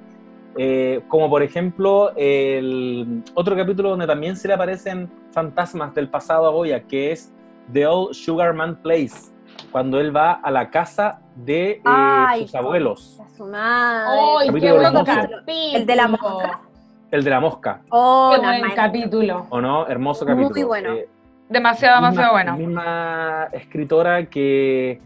[0.58, 6.46] Eh, como por ejemplo, el otro capítulo donde también se le aparecen fantasmas del pasado
[6.46, 7.32] a Goya, que es
[7.72, 9.30] The Old Sugarman Place,
[9.72, 13.20] cuando él va a la casa de eh, Ay, sus abuelos.
[13.24, 14.20] A su madre.
[14.40, 14.48] ¡Ay,
[15.44, 15.74] qué!
[15.76, 16.60] ¿El de la mosca?
[17.10, 19.46] El de la mosca, Oh, Qué buen capítulo.
[19.50, 19.86] ¿o no?
[19.88, 20.66] Hermoso Muy capítulo.
[20.68, 20.92] bueno.
[20.94, 21.08] Eh,
[21.48, 22.56] Demasiado, demasiado misma, bueno.
[22.56, 25.00] misma escritora que,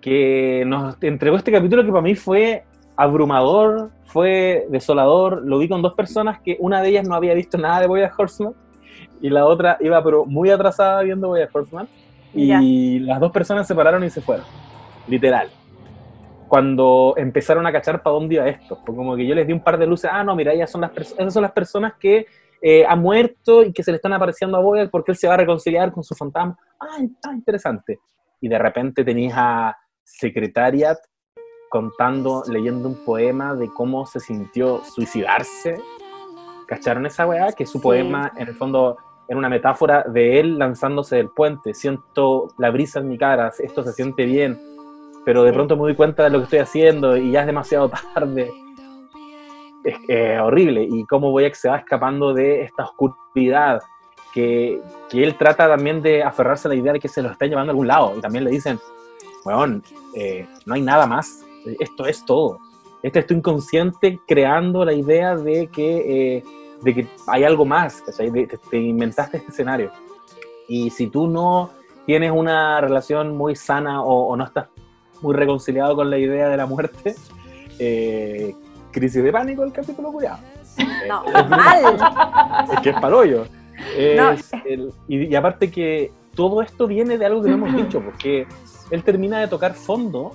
[0.00, 2.64] que nos entregó este capítulo que para mí fue
[2.96, 5.42] abrumador, fue desolador.
[5.46, 8.10] Lo vi con dos personas que una de ellas no había visto nada de Boya
[8.18, 8.54] Horseman
[9.20, 11.88] y la otra iba pero muy atrasada viendo Boya Horseman.
[12.34, 14.44] Y las dos personas se pararon y se fueron.
[15.08, 15.48] Literal.
[16.48, 18.78] Cuando empezaron a cachar para dónde iba esto.
[18.84, 20.10] Fue como que yo les di un par de luces.
[20.12, 22.26] Ah, no, mira, ellas son las, esas son las personas que
[22.60, 25.34] eh, han muerto y que se le están apareciendo a Boya porque él se va
[25.34, 26.58] a reconciliar con su fantasma.
[26.78, 28.00] Ah, ah interesante.
[28.40, 30.98] Y de repente tenías a Secretariat
[31.68, 35.80] contando, leyendo un poema de cómo se sintió suicidarse.
[36.66, 37.52] ¿Cacharon esa weá?
[37.52, 38.96] Que su poema, en el fondo,
[39.28, 41.74] era una metáfora de él lanzándose del puente.
[41.74, 44.58] Siento la brisa en mi cara, esto se siente bien,
[45.24, 47.90] pero de pronto me doy cuenta de lo que estoy haciendo y ya es demasiado
[48.14, 48.52] tarde.
[50.08, 50.82] Es horrible.
[50.88, 53.80] Y cómo que se va escapando de esta oscuridad.
[54.32, 57.46] Que, que, él trata también de aferrarse a la idea de que se lo está
[57.46, 58.14] llevando a algún lado.
[58.16, 58.78] Y también le dicen,
[59.44, 59.82] weón,
[60.14, 61.44] eh, no hay nada más.
[61.80, 62.58] Esto es todo.
[63.02, 66.44] Este es tu inconsciente creando la idea de que eh,
[66.82, 69.90] de que hay algo más, te, inventaste este escenario.
[70.68, 71.70] Y si tú no
[72.04, 74.68] tienes una relación muy sana o, no estás
[75.22, 77.14] muy reconciliado con la idea de la muerte,
[77.78, 78.54] eh,
[78.90, 80.38] crisis de pánico el capítulo cuidado.
[81.08, 81.98] No, es mal.
[82.72, 83.46] Es que es parollo.
[85.08, 88.46] y, aparte que todo esto viene de algo que no hemos dicho, porque
[88.90, 90.32] él termina de tocar fondo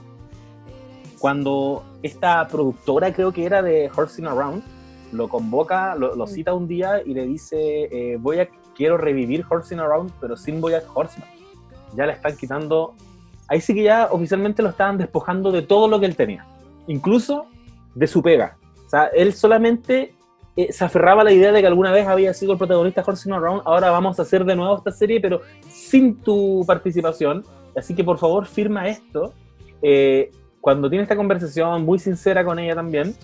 [1.19, 4.63] cuando esta productora, creo que era de Horsing Around,
[5.11, 6.27] lo convoca, lo, mm.
[6.27, 7.57] cita un día y le dice,
[7.91, 11.27] eh, voy a, quiero revivir Horsing Around, pero sin Boyack Horseman.
[11.95, 12.93] Ya le están quitando,
[13.47, 16.45] ahí sí que ya oficialmente lo estaban despojando de todo lo que él tenía,
[16.87, 17.45] incluso
[17.95, 18.57] de su pega.
[18.85, 20.13] O sea, él solamente
[20.55, 23.33] eh, se aferraba a la idea de que alguna vez había sido el protagonista Horsing
[23.33, 27.43] Around, ahora vamos a hacer de nuevo esta serie, pero sin tu participación.
[27.75, 29.33] Así que por favor firma esto.
[29.81, 33.15] Eh, cuando tiene esta conversación muy sincera con ella también,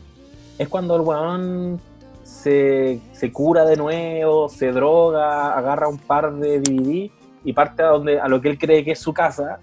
[0.58, 1.80] es cuando el weón
[2.24, 3.00] se,
[3.32, 7.12] cura de nuevo, se droga, agarra un par de DVD
[7.44, 9.60] y parte a, donde, a lo que él cree que es su casa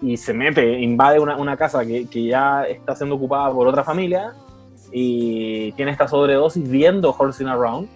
[0.00, 4.34] y se mete, invade una, casa que, ya está siendo ocupada por otra familia
[4.92, 7.88] y tiene esta sobredosis viendo Horsing Around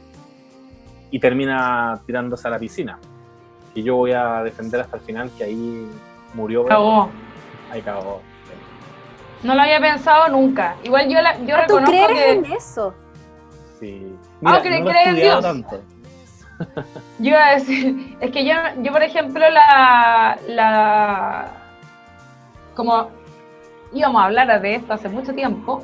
[1.10, 2.98] y termina tirándose a la piscina.
[3.74, 5.88] Y yo voy a defender hasta el final que ahí
[6.34, 6.64] murió.
[6.64, 7.10] Cagó.
[7.70, 8.20] Ahí cagó.
[9.42, 10.76] No lo había pensado nunca.
[10.84, 12.94] Igual yo, la, yo ah, ¿Tú crees en eso?
[13.78, 14.14] Sí.
[14.44, 15.42] ah, ¿crees en Dios?
[15.42, 15.80] Tanto.
[17.18, 18.52] Yo iba a decir, es que yo,
[18.82, 21.46] yo por ejemplo, la, la.
[22.74, 23.08] Como
[23.94, 25.82] íbamos a hablar de esto hace mucho tiempo,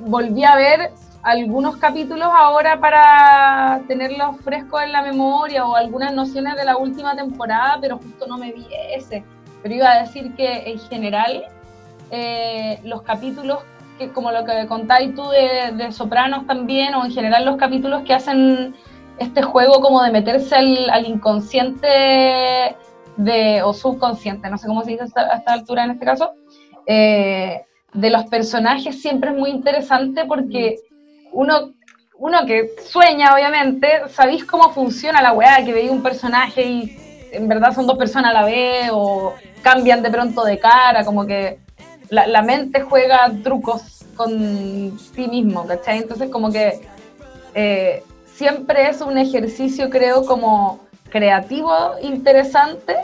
[0.00, 0.90] volví a ver
[1.22, 7.14] algunos capítulos ahora para tenerlos frescos en la memoria o algunas nociones de la última
[7.14, 9.24] temporada, pero justo no me vi ese.
[9.62, 11.44] Pero iba a decir que en general
[12.10, 13.58] eh, los capítulos,
[13.98, 18.14] que, como lo que contáis tú de, Sopranos también, o en general los capítulos que
[18.14, 18.74] hacen
[19.18, 22.76] este juego como de meterse al, inconsciente
[23.64, 26.32] o subconsciente, no sé cómo se dice a esta, altura en este caso,
[26.86, 30.76] eh, de los personajes siempre es muy interesante porque
[31.32, 31.72] uno,
[32.16, 36.96] uno que sueña, obviamente, sabéis cómo funciona la weá, que veis un personaje y
[37.32, 41.26] en verdad son dos personas a la vez o cambian de pronto de cara, como
[41.26, 41.58] que
[42.10, 45.98] la, mente juega trucos con sí mismo, ¿cachai?
[45.98, 46.80] Entonces como que
[47.54, 50.80] eh, siempre es un ejercicio, creo, como
[51.10, 52.96] creativo, interesante,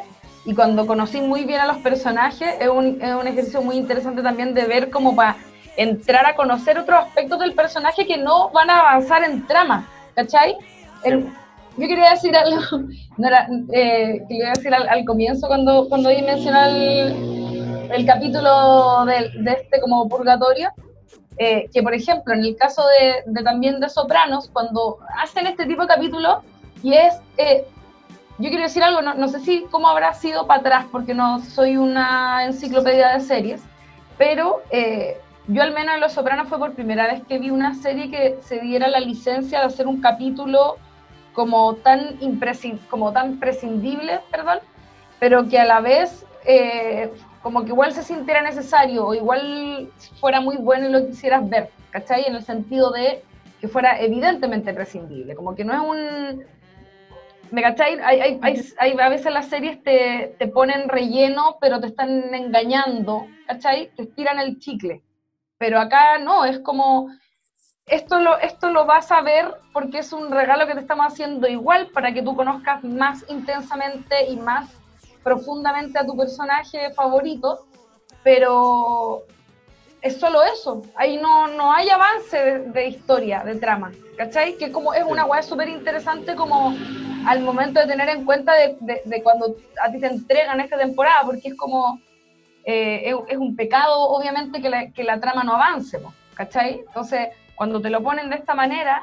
[0.45, 4.23] y cuando conocí muy bien a los personajes, es un, es un ejercicio muy interesante
[4.23, 5.37] también de ver como para
[5.77, 10.57] entrar a conocer otros aspectos del personaje que no van a avanzar en trama, ¿cachai?
[11.77, 12.61] yo quería decir algo,
[13.17, 17.44] no era, eh, quería decir al, comienzo cuando, cuando mencioné
[17.91, 20.71] el, capítulo de, este como purgatorio,
[21.39, 25.83] eh, que por ejemplo en el caso de, también de Sopranos, cuando hacen este tipo
[25.83, 26.43] de capítulo,
[26.83, 27.67] y es, eh,
[28.39, 31.77] yo quiero decir algo, no, sé si cómo habrá sido para atrás, porque no soy
[31.77, 33.63] una enciclopedia de series,
[34.19, 37.75] pero eh, yo al menos en Los Sopranos fue por primera vez que vi una
[37.75, 40.77] serie que se diera la licencia de hacer un capítulo
[41.33, 42.19] como tan,
[42.89, 44.61] como tan prescindible, perdón,
[45.19, 46.25] pero que a la vez
[47.45, 51.69] como que igual se sintiera necesario o igual fuera muy bueno y lo quisieras ver,
[51.91, 52.25] ¿cachai?
[52.25, 53.23] En el sentido de
[53.61, 56.45] que fuera evidentemente prescindible, como que no es un...
[57.51, 58.01] ¿Me cachai?
[58.01, 58.41] Hay,
[58.99, 63.91] a veces las series te, te, ponen relleno, pero te están engañando, ¿cachai?
[63.95, 65.03] Te estiran el chicle.
[65.59, 67.11] Pero acá no, es como,
[67.85, 71.47] esto lo, esto lo vas a ver porque es un regalo que te estamos haciendo
[71.47, 74.75] igual para que tú conozcas más intensamente y más
[75.25, 77.67] profundamente a tu personaje favorito,
[78.23, 79.25] pero
[80.05, 80.83] es solo eso.
[80.95, 83.91] Ahí no, no hay avance de, historia, de trama.
[84.19, 84.57] ¿Cachai?
[84.57, 86.77] Que como es una weá súper interesante como
[87.27, 91.23] al momento de tener en cuenta de, de, cuando a ti te entregan esta temporada,
[91.25, 91.99] porque es como,
[92.65, 95.99] eh, es, un pecado obviamente que la, que la trama no avance,
[96.35, 96.85] ¿cachai?
[96.87, 99.03] Entonces, cuando te lo ponen de esta manera,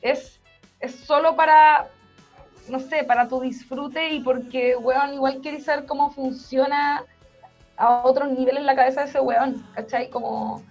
[0.00, 0.40] es,
[0.80, 1.88] es solo para,
[2.70, 7.04] no sé, para tu disfrute y porque, weón, igual quieres saber cómo funciona
[7.76, 10.10] a otros niveles la cabeza de ese weón, ¿cachai?
[10.10, 10.62] Como,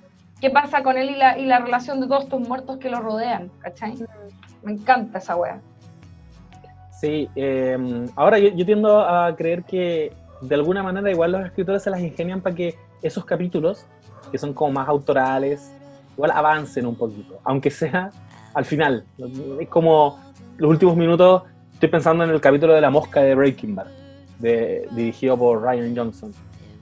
[0.42, 3.00] ¿qué pasa con él y la, y la relación de todos estos muertos que lo
[3.00, 3.96] rodean, ¿cachai?
[4.64, 5.62] Me encanta esa weá.
[7.00, 10.12] Sí, em, ahora yo, tiendo a creer que
[10.42, 13.86] de alguna manera igual los escritores se las ingenian para que esos capítulos,
[14.32, 15.72] que son como más autorales,
[16.16, 18.10] igual avancen un poquito, aunque sea
[18.54, 19.06] al final.
[19.60, 20.20] Es como
[20.58, 21.44] los últimos minutos,
[21.78, 23.86] estoy pensando en el capítulo de la mosca de Breaking Bad,
[24.40, 26.34] dirigido por Ryan Johnson,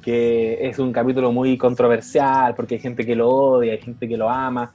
[0.02, 4.16] que es un capítulo muy controversial porque hay gente que lo odia, hay gente que
[4.16, 4.74] lo ama,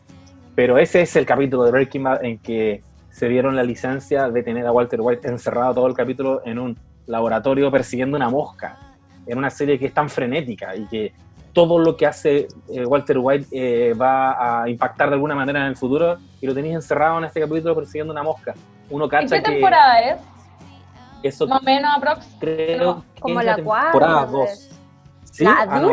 [0.54, 4.42] pero ese es el capítulo de Breaking Bad en que se dieron la licencia de
[4.42, 8.78] tener a Walter White encerrado todo el capítulo en un laboratorio persiguiendo una mosca,
[9.26, 11.14] en una serie que es tan frenética y que
[11.54, 15.68] todo lo que hace eh, Walter White eh, va a impactar de alguna manera en
[15.68, 18.54] el futuro y lo tenéis encerrado en este capítulo persiguiendo una mosca.
[18.90, 20.20] Uno cacha ¿Y qué temporada es?
[21.22, 22.26] Eso Más o menos, aprox.
[22.38, 23.56] Creo que como la.
[23.56, 24.70] Temporada 2.
[25.24, 25.44] ¿Sí?
[25.44, 25.92] ¿La ah, no,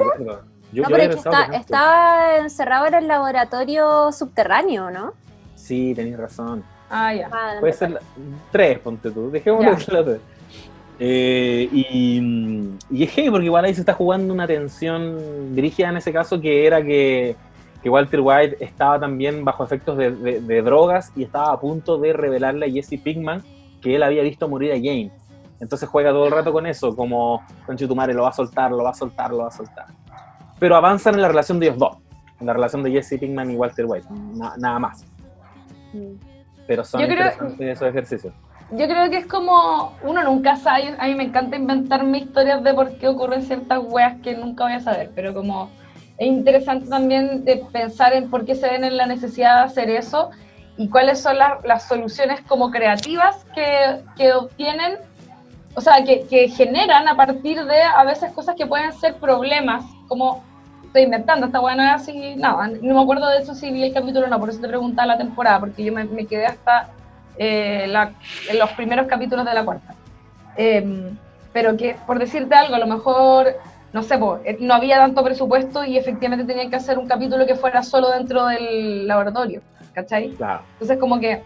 [0.74, 5.14] yo, no, pero está, estaba encerrado en el laboratorio subterráneo, ¿no?
[5.56, 6.64] Sí, tenéis razón.
[6.90, 7.30] Ah, ya.
[7.32, 8.00] Ah, Puede ser
[8.52, 9.30] tres, ponte tú.
[9.32, 10.20] Dejémoslo la tres.
[11.00, 15.98] Eh, y, y, es heavy porque igual ahí se está jugando una tensión dirigida en
[15.98, 17.36] ese caso que era que,
[17.88, 22.12] que Walter White estaba también bajo efectos de, de, drogas y estaba a punto de
[22.12, 23.42] revelarle a Jesse Pinkman
[23.82, 25.10] que él había visto morir a Jane.
[25.62, 28.72] Entonces juega todo el rato con eso, como Concho tu madre lo va a soltar,
[28.72, 29.86] lo va a soltar, lo va a soltar.
[30.60, 31.96] Pero avanzan en la relación de ellos dos,
[32.42, 34.08] en la relación de Jesse Pinkman y Walter White,
[34.58, 35.06] nada más.
[35.94, 36.12] Mm.
[36.68, 38.34] Pero son interesantes esos ejercicios
[38.72, 42.74] yo creo que es como, uno nunca sabe, a mí me encanta inventarme historias de
[42.74, 45.70] por qué ocurren ciertas weas que nunca voy a saber, pero como
[46.18, 49.90] es interesante también de pensar en por qué se ven en la necesidad de hacer
[49.90, 50.32] eso
[50.78, 54.98] y cuáles son las, soluciones como creativas que, que obtienen,
[55.76, 59.84] o sea, que, que, generan a partir de a veces cosas que pueden ser problemas,
[60.08, 60.44] como
[60.86, 63.84] estoy inventando, esta wea no es así, no, no me acuerdo de eso si vi
[63.84, 66.46] el capítulo o no, por eso te preguntaba la temporada, porque yo me, me quedé
[66.46, 66.90] hasta
[67.38, 67.92] eh,
[68.50, 69.94] en los primeros capítulos de la cuarta.
[70.56, 71.16] Em,
[71.54, 73.56] pero que, por decirte algo, a lo mejor,
[73.94, 77.56] no sé, eh, no había tanto presupuesto y efectivamente tenían que hacer un capítulo que
[77.56, 79.62] fuera solo dentro del laboratorio,
[79.94, 80.26] ¿cachai?
[80.26, 81.42] Entonces, como que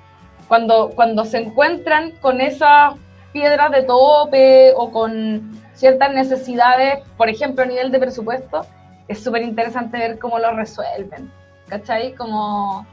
[0.48, 2.96] cuando, cuando se encuentran con esas
[3.32, 8.66] piedras de tope o con ciertas necesidades, por ejemplo, a nivel de presupuesto,
[9.08, 11.32] es súper interesante ver cómo lo resuelven,
[11.68, 12.14] ¿cachai?
[12.16, 12.86] Como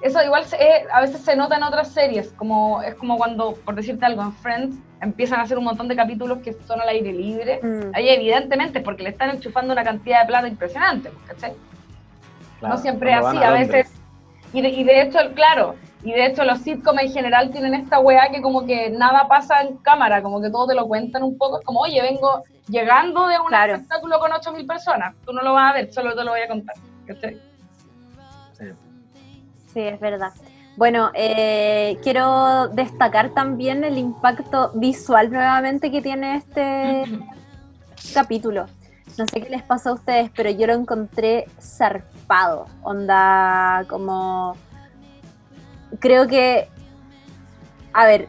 [0.00, 3.74] eso igual eh, a veces se nota en otras series, como es como cuando, por
[3.74, 7.12] decirte algo, en Friends empiezan a hacer un montón de capítulos que son al aire
[7.12, 7.60] libre.
[7.62, 7.90] Mm.
[7.94, 11.54] Ahí evidentemente porque le están enchufando una cantidad de plata impresionante, pues, ¿cachai?
[12.60, 13.92] no siempre es así, a, veces.
[14.52, 18.00] Y de, y de, hecho, claro, y de hecho los sitcoms en general tienen esta
[18.00, 21.36] weá que como que nada pasa en cámara, como que todo te lo cuentan un
[21.36, 25.52] poco, es como, oye, vengo llegando de un espectáculo con 8.000 personas, tú no lo
[25.52, 26.76] vas a ver, solo te lo voy a contar,
[27.06, 27.38] ¿cachai?
[29.72, 30.32] Sí, es verdad.
[30.78, 37.02] Bueno, eh, quiero destacar también el impacto visual nuevamente que tiene este
[38.14, 38.66] capítulo.
[39.18, 42.66] No sé qué les pasa a ustedes, pero yo lo encontré zarpado.
[42.82, 44.54] Onda, como.
[45.98, 46.68] Creo que.
[47.92, 48.28] A ver,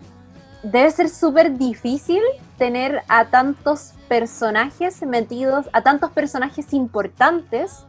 [0.63, 2.23] debe ser súper difícil
[2.57, 7.85] tener a tantos personajes metidos, a tantos personajes importantes,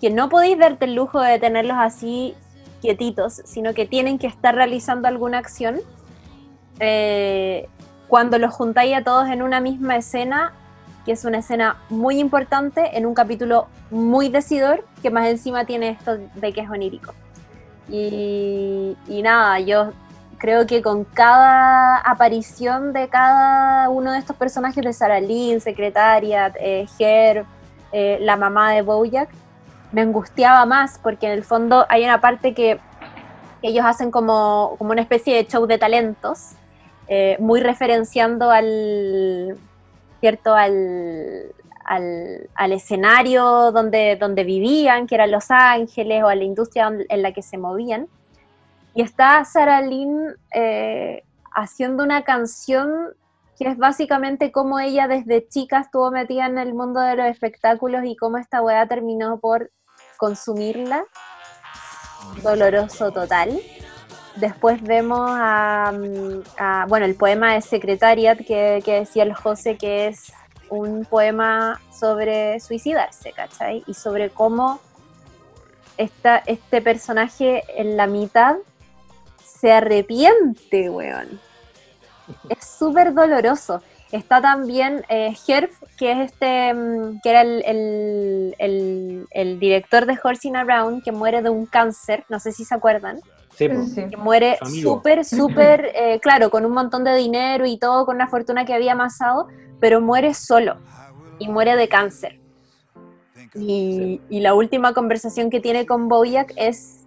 [0.00, 2.34] que no podéis darte el lujo de tenerlos así
[2.80, 5.80] quietitos, sino que tienen que estar realizando alguna acción.
[6.80, 7.68] Eh,
[8.08, 10.52] cuando los juntáis a todos en una misma escena,
[11.04, 15.90] que es una escena muy importante, en un capítulo muy decidor, que más encima tiene
[15.90, 17.14] esto de que es onírico.
[17.88, 19.92] Y, nada, yo
[20.38, 26.52] creo que con cada aparición de cada uno de estos personajes de Sarah Lynn, secretaria,
[26.58, 29.30] eh, eh, la mamá de Bojack,
[29.92, 32.80] me angustiaba más porque en el fondo hay una parte que
[33.62, 36.52] ellos hacen como, como una especie de show de talentos,
[37.08, 39.56] eh, muy referenciando al,
[40.20, 40.54] ¿cierto?
[40.54, 41.52] Al,
[41.84, 47.32] al, escenario donde, donde vivían, que era Los Ángeles, o a la industria en la
[47.32, 48.08] que se movían.
[48.94, 51.22] Y está Sarah Lynn eh,
[51.54, 53.14] haciendo una canción
[53.58, 58.04] que es básicamente cómo ella desde chica estuvo metida en el mundo de los espectáculos
[58.04, 59.70] y cómo esta weá terminó por
[60.16, 61.04] consumirla.
[62.42, 63.60] Doloroso total.
[64.36, 69.78] después vemos a, mm, a- bueno, el poema de Secretariat que, que decía el José,
[69.78, 70.30] que es
[70.68, 73.82] un poema sobre suicidarse, ¿cachai?
[73.86, 74.78] Y sobre cómo
[75.96, 78.56] esta, este personaje en la mitad
[79.42, 81.40] se arrepiente, weón.
[82.48, 83.82] Es súper doloroso.
[84.12, 90.06] Está también eh, Herb, que es este, mm, que era el, el- el- el director
[90.06, 93.20] de Horsing Around, que muere de un cáncer, no sé si se acuerdan,
[93.50, 98.04] Sí, Sí, que muere súper, súper, eh, claro, con un montón de dinero y todo,
[98.06, 99.48] con una fortuna que había amasado,
[99.80, 100.76] pero muere solo
[101.38, 102.34] y muere de cáncer.
[103.54, 107.04] Y, y la última conversación que tiene con Boyack es,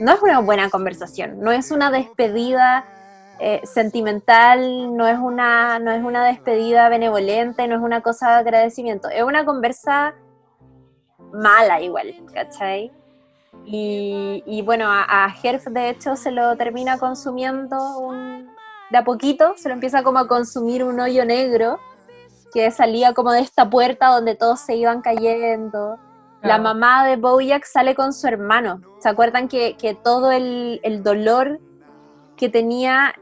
[0.00, 2.84] no es una buena conversación, no es una despedida
[3.38, 8.34] eh, sentimental, no es, una, no es una despedida benevolente, no es una cosa de
[8.36, 10.14] agradecimiento, es una conversa
[11.32, 12.92] mala igual, ¿cachai?
[13.64, 18.48] Y, y bueno, a, a Herf de hecho se lo termina consumiendo un-
[18.90, 21.80] de a poquito, se lo empieza como a consumir un hoyo negro
[22.52, 25.98] que salía como de esta puerta donde todos se iban cayendo.
[26.42, 28.82] La mamá de Bojack sale con su hermano.
[29.00, 31.58] ¿Se acuerdan que, que todo el, el dolor
[32.36, 33.14] que tenía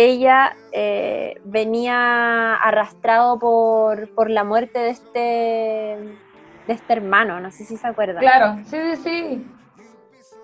[0.00, 7.40] ella eh, venía arrastrado por, por la muerte de este, de este hermano?
[7.40, 8.20] No sé si se acuerdan.
[8.20, 9.10] Claro, sí, sí, sí.
[9.10, 9.44] Y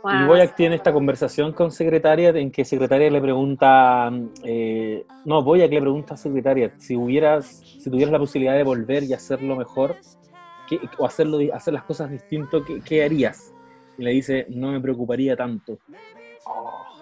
[0.02, 0.26] Wow.
[0.26, 4.10] Boyack tiene esta conversación con Secretaria en que Secretaria le pregunta,
[4.42, 7.46] eh, no, Boyack le pregunta a Secretaria si hubieras,
[7.78, 9.96] si tuvieras la posibilidad de volver y hacerlo mejor,
[10.68, 13.54] ¿qué- o hacerlo, hacer las cosas distinto, ¿qué, qué harías?
[13.96, 15.78] Y le dice, no me preocuparía tanto.
[16.44, 16.93] Oh.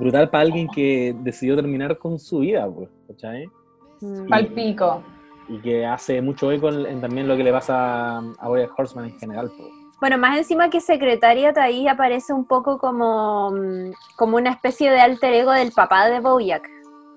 [0.00, 3.46] Brutal para alguien que decidió terminar con su vida, pues, ¿cachai?
[4.00, 4.28] Mm.
[4.28, 5.02] Palpico.
[5.48, 9.06] Y que hace mucho eco en, en también lo que le pasa a Boyack Horseman
[9.06, 9.68] en general, pues.
[10.00, 14.98] Bueno, más encima que Secretariat ahí aparece un poco como, mm, como una especie de
[15.00, 16.66] alter ego del papá de Bojack,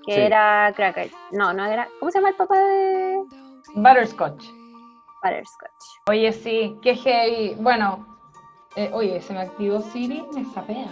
[0.06, 0.20] que Sí.
[0.20, 1.10] era Cracker.
[1.32, 1.88] No, no era.
[2.00, 3.24] ¿Cómo se llama el papá de
[3.76, 4.44] Butterscotch.
[5.24, 5.84] Butterscotch?
[6.10, 7.56] Oye, sí, qué heavy.
[7.58, 8.06] Bueno,
[8.76, 10.88] eh, oye, se me activó Siri, me sapea.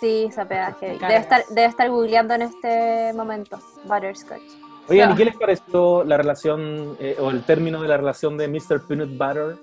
[0.00, 0.92] Sí, esa pedaje.
[1.00, 3.58] Me Debe estar, debe estar googleando en este momento.
[3.84, 4.42] Butterscotch.
[4.88, 8.48] Oigan, ¿y qué les pareció la relación eh, o el término de la relación de
[8.48, 8.86] Mr.
[8.86, 9.56] Peanut Butter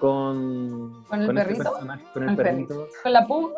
[0.00, 1.70] con, ¿Con el este perrito?
[1.72, 3.52] personaje, con el El perrito, Con la pug.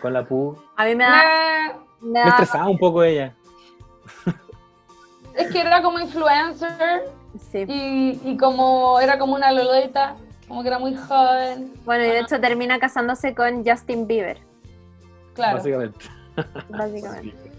[0.00, 0.56] con la Pooh?
[0.76, 1.20] A mí me da.
[1.22, 3.34] Eh, me Me da- estresaba un poco ella.
[5.34, 7.10] es que era como influencer
[7.50, 7.64] sí.
[7.66, 10.16] y, y como era como una lolita,
[10.48, 11.72] como que era muy joven.
[11.84, 14.38] Bueno, y de hecho termina casándose con Justin Bieber,
[15.40, 15.56] Claro.
[15.56, 15.98] Básicamente.
[16.68, 17.50] básicamente.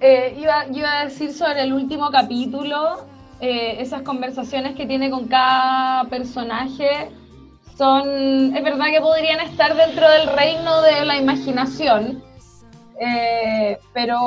[0.00, 3.04] Eh, iba, iba a decir sobre el último capítulo,
[3.40, 7.10] eh, esas conversaciones que tiene con cada personaje
[7.76, 12.22] son, es verdad que podrían estar dentro del reino de la imaginación,
[12.98, 14.18] eh, pero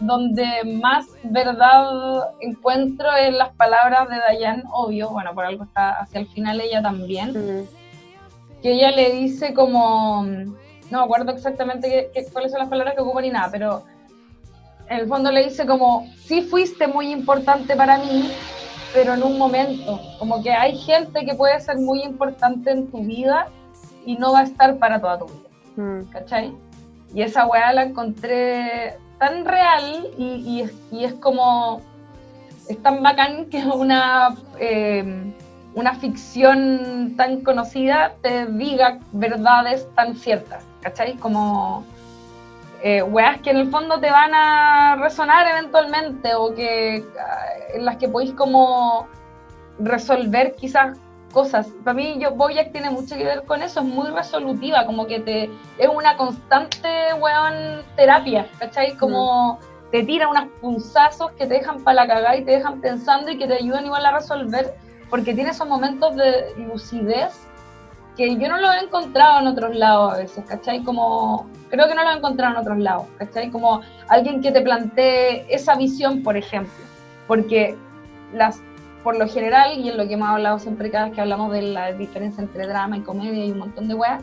[0.00, 0.46] donde
[0.82, 6.26] más verdad encuentro en las palabras de Dayan, obvio, bueno, por algo está hacia el
[6.28, 7.66] final ella también, Mm.
[8.62, 10.26] que ella le dice como,
[10.94, 13.82] no me acuerdo exactamente qué- qué- cuáles son las palabras que ocupa ni nada, pero
[14.88, 18.30] en el fondo le dice como, sí fuiste muy importante para mí,
[18.92, 23.02] pero en un momento, como que hay gente que puede ser muy importante en tu
[23.02, 23.48] vida
[24.06, 26.02] y no va a estar para toda tu vida, Mm.
[26.12, 26.52] ¿cachai?
[27.12, 31.80] Y esa weá la encontré tan real y, y es, y es como,
[32.68, 35.32] es tan bacán que una, eh,
[35.74, 41.16] una ficción tan conocida te diga verdades tan ciertas, ¿cachai?
[41.16, 41.84] Como
[42.82, 47.84] eh, weas que en el fondo te van a resonar eventualmente o que ah, en
[47.84, 49.08] las que podéis como
[49.78, 50.98] resolver quizás
[51.32, 51.66] cosas.
[51.82, 55.18] Para mí, yo Boyack tiene mucho que ver con eso, es muy resolutiva, como que
[55.18, 58.94] te es una constante, weón, terapia, ¿cachai?
[58.96, 59.58] Como
[59.90, 63.38] te tira unos punzazos que te dejan para la cagada y te dejan pensando y
[63.38, 64.74] que te ayudan igual a resolver,
[65.10, 67.43] porque tiene esos momentos de lucidez
[68.16, 70.82] que yo no lo he encontrado en otros lados a veces, ¿cachai?
[70.84, 73.50] Como, creo que no lo he encontrado en otros lados, ¿cachai?
[73.50, 76.84] Como alguien que te plantee esa visión, por ejemplo,
[77.26, 77.76] porque
[78.32, 78.60] las,
[79.02, 81.62] por lo general, y en lo que hemos hablado siempre cada vez que hablamos de
[81.62, 84.22] la diferencia entre drama y comedia y un montón de weas,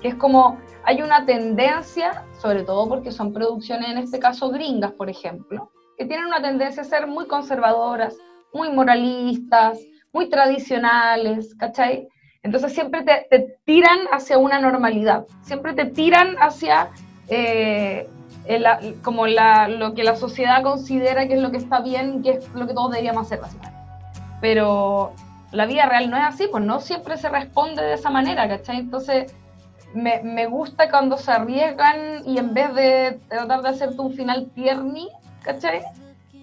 [0.00, 4.92] que es como, hay una tendencia, sobre todo porque son producciones, en este caso gringas,
[4.92, 8.16] por ejemplo, que tienen una tendencia a ser muy conservadoras,
[8.54, 9.80] muy moralistas,
[10.12, 12.08] muy tradicionales, ¿cachai?
[12.48, 16.88] Entonces siempre te, te tiran hacia una normalidad, siempre te tiran hacia
[17.28, 18.08] eh,
[18.46, 18.64] el-
[19.02, 22.48] como la- lo que la sociedad considera que es lo que está bien que es
[22.54, 23.78] lo que todos deberíamos hacer, básicamente.
[24.40, 25.12] Pero
[25.52, 28.78] la vida real no es así, pues no siempre se responde de esa manera, ¿cachai?
[28.78, 29.34] Entonces
[29.92, 34.46] me, me, gusta cuando se arriesgan y en vez de tratar de hacerte un final
[34.54, 35.06] tierni,
[35.42, 35.82] ¿cachai?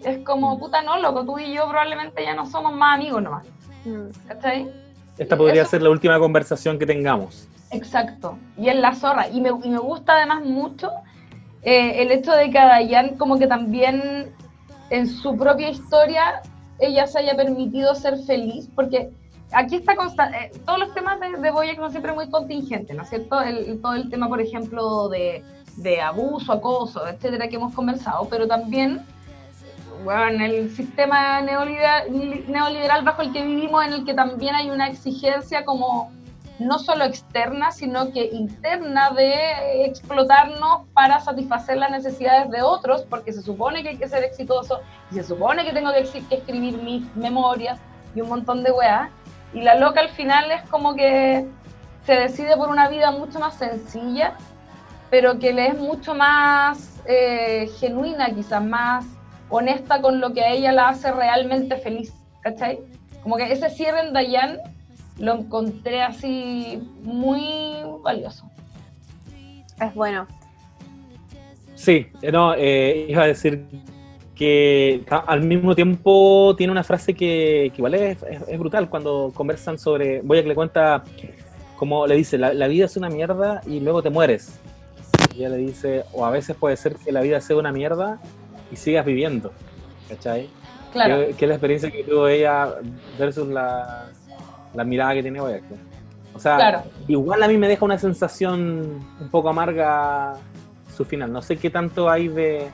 [0.04, 3.48] Es como, puta, no, loco, tú y yo probablemente ya no somos más amigos nomás.
[3.86, 4.28] Mm.
[4.28, 4.85] ¿Cachai?
[5.18, 7.48] Esta podría ser la última conversación que tengamos.
[7.72, 9.28] Exacto, y en la zorra.
[9.30, 10.92] Y me, y me gusta además mucho
[11.64, 14.32] eh, el hecho de que a Dayan como que también
[14.90, 16.42] en su propia historia
[16.80, 19.10] ella se haya permitido ser feliz, porque
[19.52, 23.04] aquí está constante, eh, todos los temas de, de Boyack son siempre muy contingentes, ¿no
[23.04, 23.42] es cierto?
[23.42, 25.44] El, todo el tema, por ejemplo, de,
[25.78, 29.02] de abuso, acoso, etcétera, que hemos conversado, pero también
[30.04, 32.08] bueno, el sistema neoliberal,
[32.48, 36.12] neoliberal bajo el que vivimos, en el que también hay una exigencia como
[36.60, 43.34] no solo externa, sino que interna de explotarnos para satisfacer las necesidades de otros, porque
[43.34, 44.80] se supone que hay que ser exitoso
[45.12, 46.00] y se supone que tengo que,
[46.36, 47.80] escribir mis memorias
[48.16, 49.10] y un montón de weas.
[49.54, 51.48] Y la loca al final es como que
[52.06, 54.36] se decide por una vida mucho más sencilla,
[55.10, 59.06] pero que le es mucho más eh, genuina, quizás más
[59.50, 62.80] honesta con lo que a ella la hace realmente feliz, ¿cachai?
[63.24, 64.60] Como que ese cierre en Dayan
[65.20, 67.44] lo encontré así muy
[68.04, 68.46] valioso.
[69.80, 70.28] Es bueno.
[71.76, 73.66] Sí, no, eh, iba a decir
[74.36, 78.20] que al mismo tiempo tiene una frase que, igual es,
[78.58, 81.04] brutal cuando conversan sobre, voy a que le cuenta,
[81.78, 84.60] como le dice, la, vida es una mierda y luego te mueres.
[85.34, 88.20] Y ella le dice, o a veces puede ser que la vida sea una mierda
[88.76, 89.54] y sigas viviendo,
[90.10, 90.50] ¿cachai?
[90.92, 91.28] Claro.
[91.38, 92.76] Que, es la experiencia que tuvo ella
[93.18, 94.08] versus la,
[94.74, 95.62] la mirada que tiene hoy.
[96.34, 100.34] O sea, igual a mí me deja una sensación un poco amarga
[100.96, 101.32] su final.
[101.32, 102.68] No sé qué tanto hay de...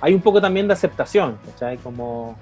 [0.00, 1.76] Hay un poco también de aceptación, ¿cachai?
[1.78, 2.36] Como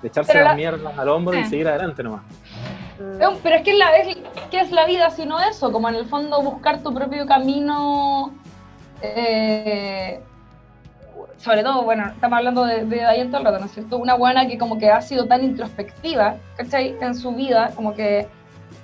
[0.00, 0.44] de echarse la...
[0.44, 2.22] las mierdas al hombro y seguir adelante nomás.
[3.42, 4.16] Pero es que la, es,
[4.50, 5.72] ¿qué es la vida sino eso?
[5.72, 8.32] Como en el fondo buscar tu propio camino
[9.02, 10.20] eh,
[11.40, 13.96] sobre todo, bueno, estamos hablando de, de Diane todo el rato, ¿no es cierto?
[13.96, 16.96] Una buena que como que ha sido tan introspectiva, ¿cachai?
[17.00, 18.28] En su vida, como que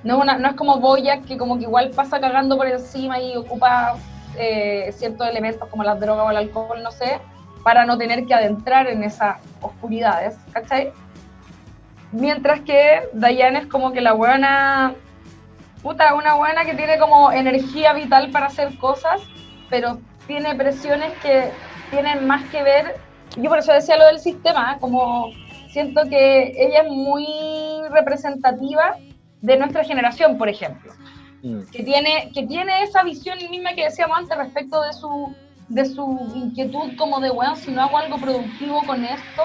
[0.03, 3.37] no, una, no es como Boya que como que igual pasa cagando por encima y
[3.37, 3.97] ocupa
[4.39, 7.21] eh, ciertos elementos como las drogas o el alcohol, no sé,
[7.63, 10.93] para no tener que adentrar en esas oscuridades, ¿cachai?
[12.11, 14.95] Mientras que Diane es como que la buena,
[15.83, 19.21] puta, una buena que tiene como energía vital para hacer cosas,
[19.69, 21.51] pero tiene presiones que
[21.91, 22.97] tienen más que ver,
[23.37, 25.31] yo por eso decía lo del sistema, como
[25.71, 27.27] siento que ella es muy
[27.91, 28.97] representativa
[29.43, 30.93] de nuestra generación, por ejemplo,
[31.43, 31.63] mm.
[31.71, 35.35] que, tiene, que tiene esa visión misma que decíamos antes respecto de su,
[35.69, 39.43] de su inquietud como de, bueno, si no hago algo productivo con esto,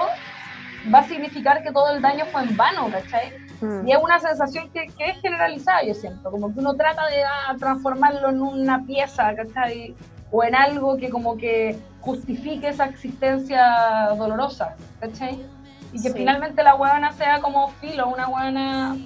[0.92, 3.32] va a significar que todo el daño fue en vano, ¿cachai?
[3.60, 3.86] Mm.
[3.88, 7.22] Y es una sensación que, que, es generalizada, yo siento, como que uno trata de
[7.22, 9.94] ah, transformarlo en una pieza, ¿cachai?
[10.32, 15.44] O en algo que como que justifique esa existencia dolorosa, ¿cachai?
[15.92, 18.96] Y que finalmente la huevona sea como filo, una huevona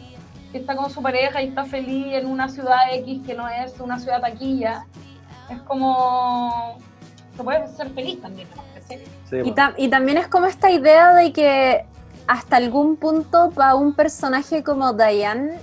[0.52, 3.78] que está con su pareja y está feliz en una ciudad X que no es
[3.80, 4.86] una ciudad taquilla.
[5.50, 6.78] Es como
[7.36, 9.02] que puede ser feliz también, ¿cachai?
[9.76, 11.84] y, y también es como esta idea de que
[12.28, 15.58] hasta algún punto para un personaje como Diane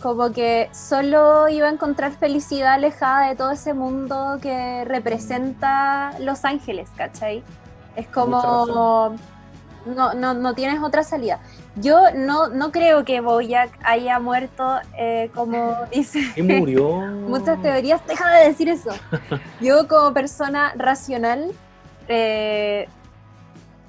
[0.00, 6.44] como que solo iba a encontrar felicidad alejada de todo ese mundo que representa Los
[6.44, 7.42] Ángeles, ¿cachai?
[7.96, 9.16] Es como...
[9.86, 11.40] No, no, no, tienes otra salida.
[11.76, 16.20] Yo no, no creo que Boyack haya muerto eh, como dice...
[16.34, 16.98] ¿Qué murió?
[17.28, 18.90] muchas teorías, deja de decir eso.
[19.60, 21.52] Yo como persona racional
[22.08, 22.88] eh,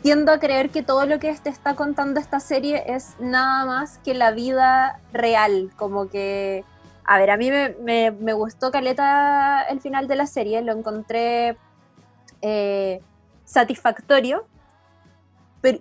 [0.01, 3.97] tiendo a creer que todo lo que te está contando esta serie es nada más
[3.99, 6.63] que la vida real, como que,
[7.05, 11.57] a ver, a mí me, me, gustó Caleta el final de la serie, lo encontré
[12.41, 13.01] eh,
[13.43, 14.45] satisfactorio,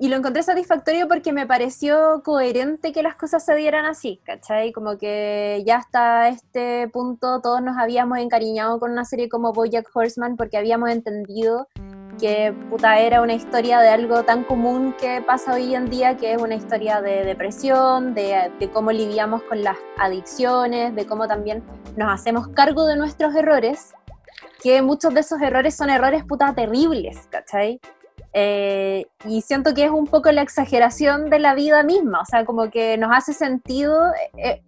[0.01, 4.73] y lo encontré satisfactorio porque me pareció coherente que las cosas se dieran así, ¿cachai?
[4.73, 9.89] Como que ya hasta este punto todos nos habíamos encariñado con una serie como Bojack
[9.95, 11.69] Horseman porque habíamos entendido
[12.19, 16.33] que puta era una historia de algo tan común que pasa hoy en día, que
[16.33, 21.63] es una historia de depresión, de, cómo lidiamos con las adicciones, de cómo también
[21.97, 23.93] nos hacemos cargo de nuestros errores,
[24.63, 27.81] que muchos de esos errores son errores puta terribles, ¿cachai?
[28.33, 32.45] Eh, y siento que es un poco la exageración de la vida misma, o sea,
[32.45, 34.63] como que nos hace sentido, eh,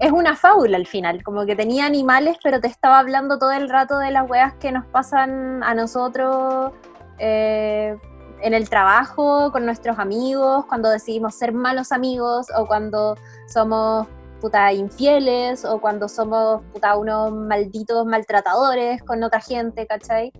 [0.00, 3.68] es una fábula al final, como que tenía animales, pero te estaba hablando todo el
[3.68, 6.72] rato de las weas que nos pasan a nosotros
[7.18, 7.96] eh,
[8.40, 13.16] en el trabajo, con nuestros amigos, cuando decidimos ser malos amigos o cuando
[13.48, 14.06] somos
[14.40, 20.32] puta infieles o cuando somos puta unos malditos maltratadores con otra gente, ¿cachai?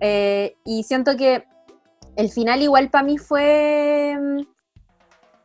[0.00, 1.46] Eh, y siento que
[2.16, 4.18] el final igual para mí fue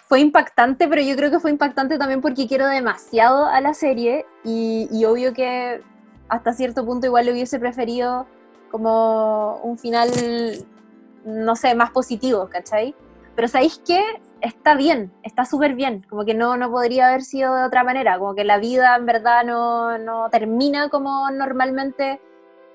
[0.07, 4.25] fue impactante, pero yo creo que fue impactante también porque quiero demasiado a la serie
[4.43, 5.81] y, y obvio que
[6.29, 8.25] hasta cierto punto igual le hubiese preferido
[8.71, 10.09] como un final,
[11.25, 12.95] no sé, más positivo, ¿cachai?
[13.35, 14.01] Pero ¿sabéis qué?
[14.41, 18.17] Está bien, está súper bien, como que no, no podría haber sido de otra manera,
[18.17, 22.21] como que la vida en verdad no, no termina como normalmente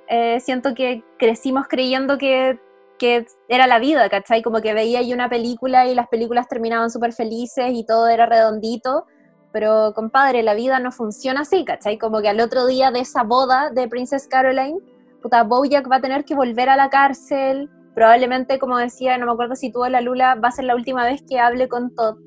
[0.08, 2.58] eh, siento que crecimos creyendo que,
[3.02, 4.42] que, era la vida, ¿cachai?
[4.42, 8.26] Como que veía ahí una película y las películas terminaban súper felices y todo era
[8.26, 9.06] redondito,
[9.52, 11.98] pero compadre, la vida no funciona así, ¿cachai?
[11.98, 14.78] Como que al otro día de esa boda de Princess Caroline,
[15.20, 19.32] puta, Bojack va a tener que volver a la cárcel, probablemente, como decía, no me
[19.32, 22.18] acuerdo si tuvo la Lula, va a ser la última vez que hable con Todd.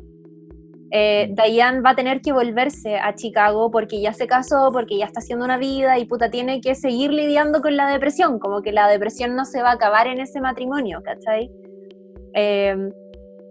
[0.92, 5.06] Eh, Diane va a tener que volverse a Chicago porque ya se casó, porque ya
[5.06, 8.72] está haciendo una vida y puta tiene que seguir lidiando con la depresión, como que
[8.72, 11.52] la depresión no se va a acabar en ese matrimonio, ¿cachai?
[12.34, 12.76] Eh,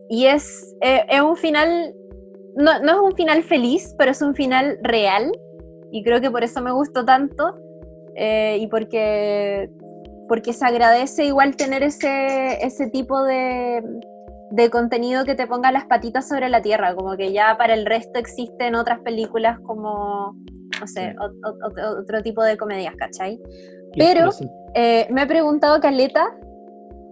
[0.08, 1.94] y es, eh, es un final,
[2.56, 5.32] no, no es un final feliz, pero es un final real
[5.90, 7.56] y creo que por eso me gustó tanto
[8.16, 9.70] eh, y porque,
[10.28, 13.82] porque se agradece igual tener ese, ese tipo de,
[14.54, 17.84] de contenido que te ponga las patitas sobre la tierra, como que ya para el
[17.86, 20.36] resto existen otras películas como,
[20.80, 21.14] no sé,
[21.98, 23.40] otro tipo de comedias, ¿cachai?
[23.96, 24.30] Pero
[24.74, 26.26] eh, me he preguntado, Caleta,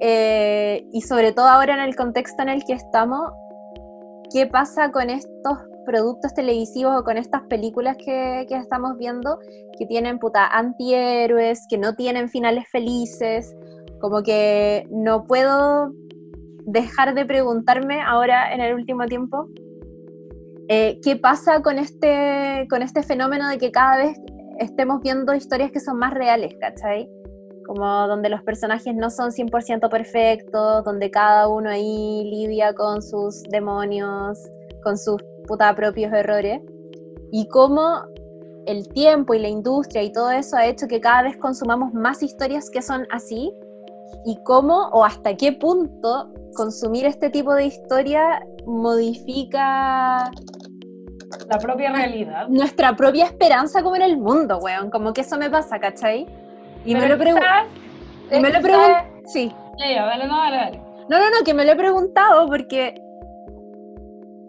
[0.01, 3.33] eh, y sobre todo ahora en el contexto en el que estamos,
[4.33, 9.41] ¿qué pasa con estos productos televisivos o con estas películas que, que estamos viendo
[9.77, 13.53] que tienen puta antihéroes, que no tienen finales felices?
[14.01, 15.93] Como que no puedo
[16.67, 19.49] dejar de preguntarme ahora en el último tiempo
[20.69, 24.19] eh, qué pasa con este, con este fenómeno de que cada vez
[24.59, 27.11] estemos viendo historias que son más reales, ¿cachai?
[27.67, 33.43] Como donde los personajes no son 100% perfectos, donde cada uno ahí lidia con sus
[33.51, 34.39] demonios,
[34.83, 36.61] con sus puta propios errores,
[37.33, 38.05] y cómo
[38.67, 42.23] el tiempo y la industria y todo eso ha hecho que cada vez consumamos más
[42.23, 43.53] historias que son así,
[44.25, 50.31] y cómo o hasta qué punto consumir este tipo de historia modifica
[51.49, 52.49] la propia realidad.
[52.49, 54.91] Nuestra propia esperanza como en el mundo, weón.
[54.91, 56.27] Como que eso me pasa, ¿cachai?
[56.85, 57.47] Y me lo pregunto.
[58.31, 58.97] Y me lo pregunto.
[59.27, 59.53] Sí.
[59.79, 60.83] Ya, dale, no, dale, dale.
[61.09, 62.95] No, no, no, que me lo he preguntado porque.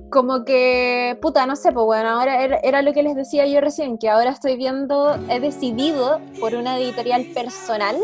[0.09, 3.59] Como que, puta, no sé, pues bueno, ahora era, era lo que les decía yo
[3.61, 7.95] recién, que ahora estoy viendo, he decidido por una editorial personal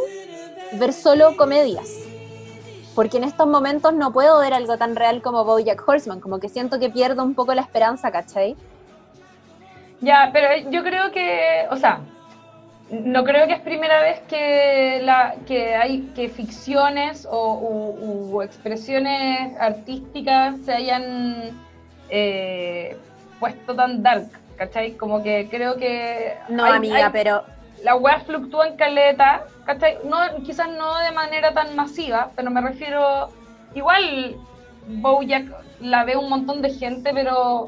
[0.80, 2.09] ver solo comedias
[2.96, 6.50] porque en estos momentos no puedo ver algo tan real como Bojack Horseman, como que
[6.50, 8.56] siento que pierdo un poco la esperanza, ¿cachai?
[10.02, 12.00] Ya, pero yo creo que, o sea,
[12.90, 20.56] no creo que es primera vez que, la, que hay que ficciones o expresiones artísticas
[20.66, 21.52] se hayan
[22.10, 22.98] eh,
[23.40, 24.94] puesto tan dark, ¿cachai?
[24.94, 26.36] Como que creo que...
[26.50, 27.44] No, amiga, pero
[27.84, 30.00] la web fluctúa en caleta, ¿cachai?
[30.04, 33.30] No, quizás no de manera tan masiva, pero me refiero,
[33.76, 34.36] igual
[34.88, 35.46] Bojack
[35.80, 37.68] la ve un montón de gente, pero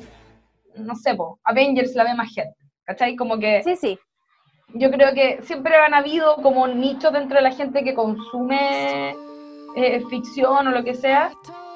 [0.77, 3.15] no sé, po, Avengers la ve más gente, ¿cachai?
[3.15, 3.61] Como que...
[3.61, 3.99] Sí, sí.
[4.73, 9.15] Yo creo que siempre han habido como nichos dentro de la gente que consume
[9.75, 11.31] eh, ficción o lo que sea,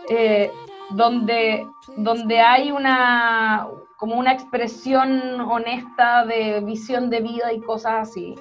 [0.09, 0.49] eh,
[0.89, 3.67] donde, donde hay una,
[3.99, 8.33] como una expresión honesta de visión de vida y cosas así,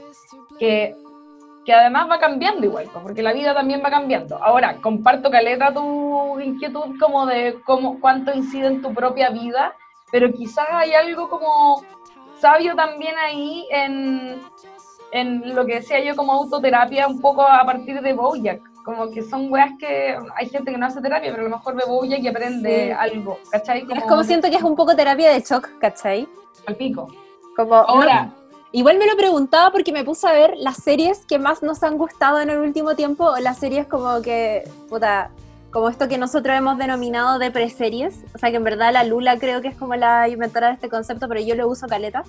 [0.59, 0.97] que,
[1.65, 4.43] que además va cambiando igual, porque la vida también va cambiando.
[4.43, 9.75] Ahora, comparto, Caleta, tu inquietud como de cómo, cuánto incide en tu propia vida,
[10.13, 11.83] pero quizás hay algo como
[12.39, 14.41] sabio también ahí en,
[15.13, 19.23] en lo que decía yo como autoterapia un poco a partir de Bojack como que
[19.23, 22.19] son weas que hay gente que no hace terapia, pero a lo mejor ve bulla
[22.19, 23.87] y aprende algo, ¿cachai?
[23.91, 26.29] es como siento que es un poco terapia de shock, ¿cachai?
[26.67, 27.09] Al pico.
[27.57, 28.31] Como, Ahora.
[28.75, 31.97] Igual me lo preguntaba porque me puse a ver las series que más nos han
[31.97, 35.31] gustado en el último tiempo, o las series como que, puta,
[35.71, 39.39] como esto que nosotros hemos denominado de preseries, o sea que en verdad la Lula
[39.39, 42.25] creo que es como la inventora de este concepto, pero yo lo uso caleta.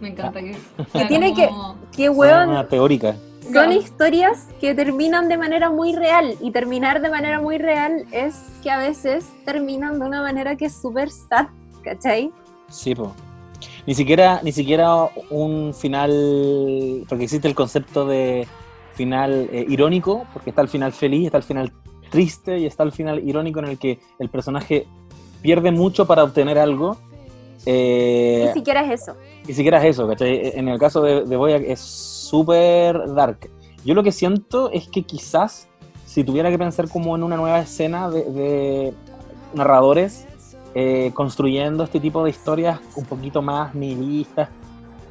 [0.00, 0.56] Me encanta que...
[0.92, 1.48] Que tiene que...
[1.96, 2.50] Qué hueón...
[2.50, 3.14] Una teórica
[3.52, 8.36] son historias que terminan de manera muy real y terminar de manera muy real es
[8.62, 11.48] que a veces terminan de una manera que es súper sad,
[11.82, 12.32] ¿cachai?
[12.68, 13.10] Sí, pues.
[13.86, 18.46] Ni siquiera, ni siquiera un final, porque existe el concepto de
[18.94, 21.72] final eh, irónico, porque está el final feliz, está el final
[22.10, 24.86] triste y está el final irónico en el que el personaje
[25.42, 26.96] pierde mucho para obtener algo
[27.66, 29.16] Eh, Ni siquiera es eso.
[29.46, 30.52] Ni siquiera es eso, ¿cachai?
[30.54, 33.50] En el caso de, de es súper dark.
[33.84, 35.68] Yo lo que siento es que quizás
[36.06, 38.94] si tuviera que pensar como en una nueva escena de, de
[39.54, 40.26] narradores
[40.74, 44.48] eh, construyendo este tipo de historias un poquito más nihilistas,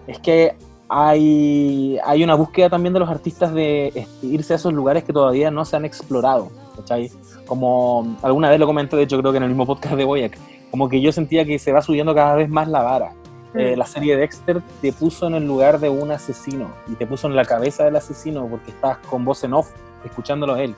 [0.08, 0.56] es que
[0.90, 5.50] hay, hay una búsqueda también de los artistas de irse a esos lugares que todavía
[5.52, 7.12] no se han explorado, ¿cachai?
[7.48, 10.38] Como alguna vez lo comenté, de hecho creo que en el mismo podcast de Boyack,
[10.72, 13.12] como que yo sentía que se va subiendo cada vez más la vara.
[13.56, 13.78] Eh, Mm.
[13.78, 17.36] la serie Dexter te puso en el lugar de un asesino y te puso en
[17.36, 19.70] la cabeza del asesino porque estás con voz en off,
[20.04, 20.74] escuchándolo a él.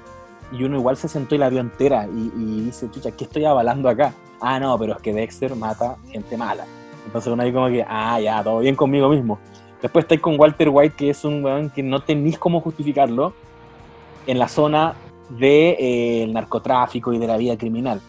[0.52, 3.46] Y uno igual se sentó y la vio entera y, y dice, chucha, ¿qué estoy
[3.46, 4.14] avalando acá?
[4.42, 6.66] Ah, no, pero es que Dexter mata gente mala.
[7.06, 9.40] Entonces uno ahí como que, ah, ya, todo bien conmigo mismo.
[9.82, 13.34] Después estáis con Walter White, que es un weón que no tenéis cómo justificarlo
[14.26, 14.96] en la zona
[15.30, 15.78] del de,
[16.24, 18.02] eh, narcotráfico y de la vida criminal.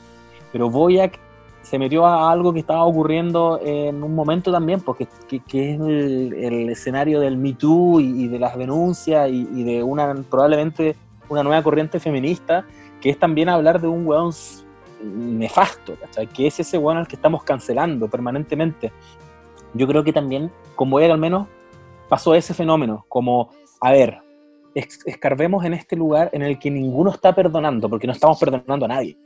[0.52, 1.18] Pero Boyack
[1.62, 5.80] se metió a algo que estaba ocurriendo en un momento también, porque que, que es
[5.80, 10.14] el, el, escenario del Me Too y, y de las denuncias y, y, de una
[10.30, 10.94] probablemente
[11.28, 12.64] una nueva corriente feminista,
[13.00, 14.32] que es también hablar de un weón
[15.02, 16.26] nefasto, ¿cachai?
[16.26, 18.92] que es ese weón al que estamos cancelando permanentemente.
[19.74, 21.48] Yo creo que también, como él al menos,
[22.08, 23.50] pasó ese fenómeno, como,
[23.80, 24.22] a ver,
[24.74, 28.88] escarbemos en este lugar en el que ninguno está perdonando, porque no estamos perdonando a
[28.88, 29.16] nadie.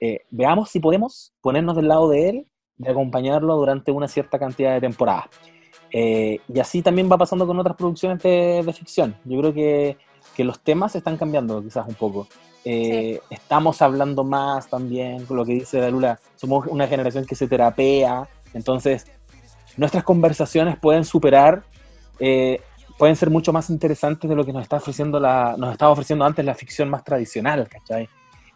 [0.00, 2.46] Eh, veamos si podemos ponernos del lado de él
[2.78, 5.26] y acompañarlo durante una cierta cantidad de temporadas.
[5.90, 9.16] Eh, y así también va pasando con otras producciones de, de ficción.
[9.24, 9.96] Yo creo que,
[10.34, 12.26] que, los temas están cambiando quizás un poco.
[12.64, 13.34] Eh, sí.
[13.34, 18.28] Estamos hablando más también, con lo que dice Dalula, somos una generación que se terapea,
[18.54, 19.06] entonces
[19.76, 21.64] nuestras conversaciones pueden superar,
[22.18, 22.60] eh,
[22.98, 26.24] pueden ser mucho más interesantes de lo que nos está ofreciendo la, nos estaba ofreciendo
[26.24, 28.08] antes la ficción más tradicional, ¿cachai?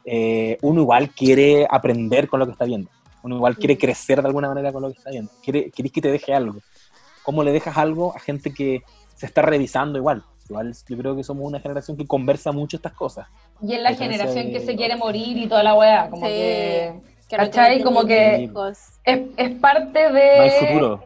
[0.05, 2.91] Eh, uno igual quiere aprender con lo que está viendo.
[3.23, 5.33] Uno igual quiere crecer de alguna manera con lo que está viendo.
[5.43, 6.61] Quiere, querés que te deje algo.
[7.25, 8.83] ¿Cómo le dejas algo a gente que
[9.17, 10.23] se está revisando igual?
[10.49, 13.27] Igual yo creo que somos una generación que conversa mucho estas cosas.
[13.61, 16.09] Y es la Entonces, generación que se quiere morir y toda la weá.
[16.09, 17.01] Como sí, que.
[17.29, 17.83] ¿Cachai?
[17.83, 18.49] Como que
[19.05, 20.37] es, es, parte de.
[20.37, 21.05] No hay futuro.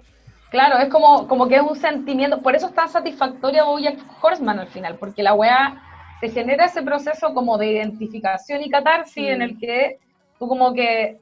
[0.51, 2.43] Claro, es como, como que es un sentimiento.
[2.43, 5.81] Por eso es tan satisfactoria Bojack Horseman al final, porque la weá
[6.21, 9.33] te genera ese proceso como de identificación y catarsis mm.
[9.33, 9.99] en el que
[10.39, 11.19] tú como que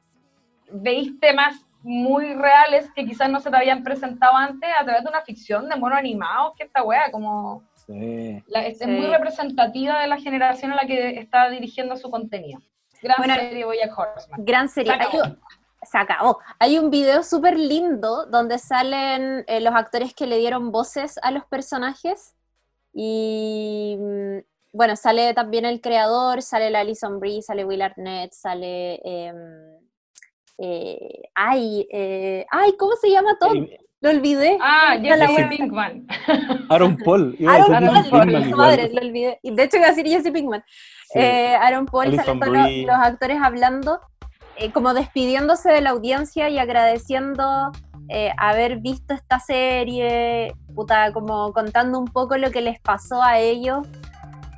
[0.73, 5.09] veis temas muy reales que quizás no se te habían presentado antes a través de
[5.11, 8.43] una ficción de mono animados, que esta wea como sí.
[8.49, 8.87] la, es, Sí.
[8.87, 12.61] muy representativa de la generación a la que está dirigiendo su contenido.
[13.01, 14.45] Gran Bueno, serie Bojack Horseman.
[14.45, 14.93] Gran serie.
[14.93, 15.23] Se acabó.
[15.23, 15.41] Hay un-
[15.81, 16.39] se acabó.
[16.59, 21.31] Hay un video súper lindo donde salen eh, los actores que le dieron voces a
[21.31, 22.35] los personajes.
[22.93, 24.39] Y mm,
[24.73, 29.01] bueno, sale también el creador, sale la Alison Brie, sale Will Arnett, sale.
[29.05, 29.78] em,
[30.59, 33.55] eh, ay, eh, ay, ¿cómo se llama todo?
[33.55, 34.59] Eh, Lo olvidé.
[34.61, 35.49] Ah, Jesse.
[35.49, 36.07] Pinkman.
[36.69, 37.37] Aaron Paul.
[37.47, 39.39] Aaron Paul, madre, lo olvidé.
[39.43, 40.63] Y de hecho iba a decir Jesse Pinkman.
[41.13, 41.19] Sí.
[41.19, 42.57] Eh, Aaron Paul salen todos
[42.87, 44.01] los, actores hablando,
[44.57, 47.73] eh, como despidiéndose de la audiencia y agradeciendo
[48.09, 53.39] eh, haber visto esta serie, puta, como contando un poco lo que les pasó a
[53.39, 53.87] ellos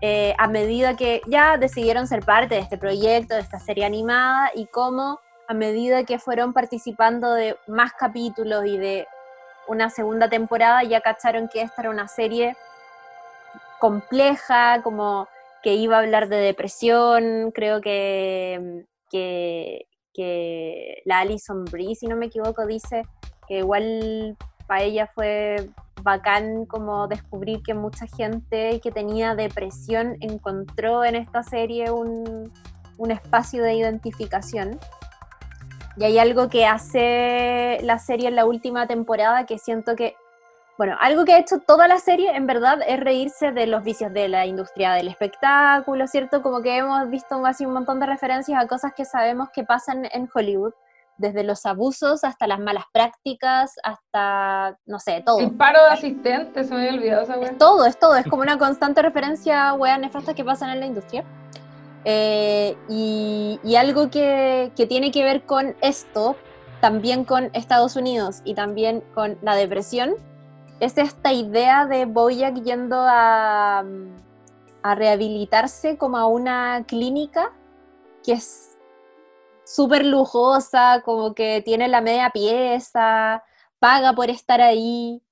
[0.02, 4.50] eh, a medida que ya decidieron ser parte de este proyecto, de esta serie animada,
[4.54, 5.20] y cómo
[5.50, 9.08] a medida que fueron participando de más capítulos y de
[9.66, 12.56] una segunda temporada, ya cacharon que esta era una serie
[13.80, 15.26] compleja, como
[15.64, 22.14] que iba a hablar de depresión, creo que, que, que la Alison Brie, si no
[22.14, 23.02] me equivoco, dice
[23.48, 24.36] que igual
[24.68, 25.68] para ella fue
[26.04, 32.52] bacán como descubrir que mucha gente que tenía depresión encontró en esta serie un,
[32.98, 34.78] un espacio de identificación.
[35.96, 40.16] Y hay algo que hace la serie en la última temporada que siento que
[40.80, 44.14] bueno, algo que ha hecho toda la serie, en verdad, es reírse de los vicios
[44.14, 46.40] de la industria del espectáculo, ¿cierto?
[46.40, 50.06] Como que hemos visto así un montón de referencias a cosas que sabemos que pasan
[50.10, 50.72] en Hollywood,
[51.18, 55.38] desde los abusos hasta las malas prácticas, hasta, no sé, todo.
[55.40, 57.50] El paro de asistentes, se me había olvidado esa wea.
[57.50, 60.80] Es todo, es todo, es como una constante referencia a weas nefastas que pasan en
[60.80, 61.24] la industria.
[62.04, 66.36] Eh, y, algo que, que tiene que ver con esto,
[66.80, 70.14] también con Estados Unidos y también con la depresión,
[70.80, 73.84] es esta idea de Boyack yendo a,
[74.82, 77.52] a rehabilitarse como a una clínica
[78.24, 78.78] que es
[79.64, 83.44] súper lujosa, como que tiene la media pieza,
[83.78, 85.22] paga por estar ahí.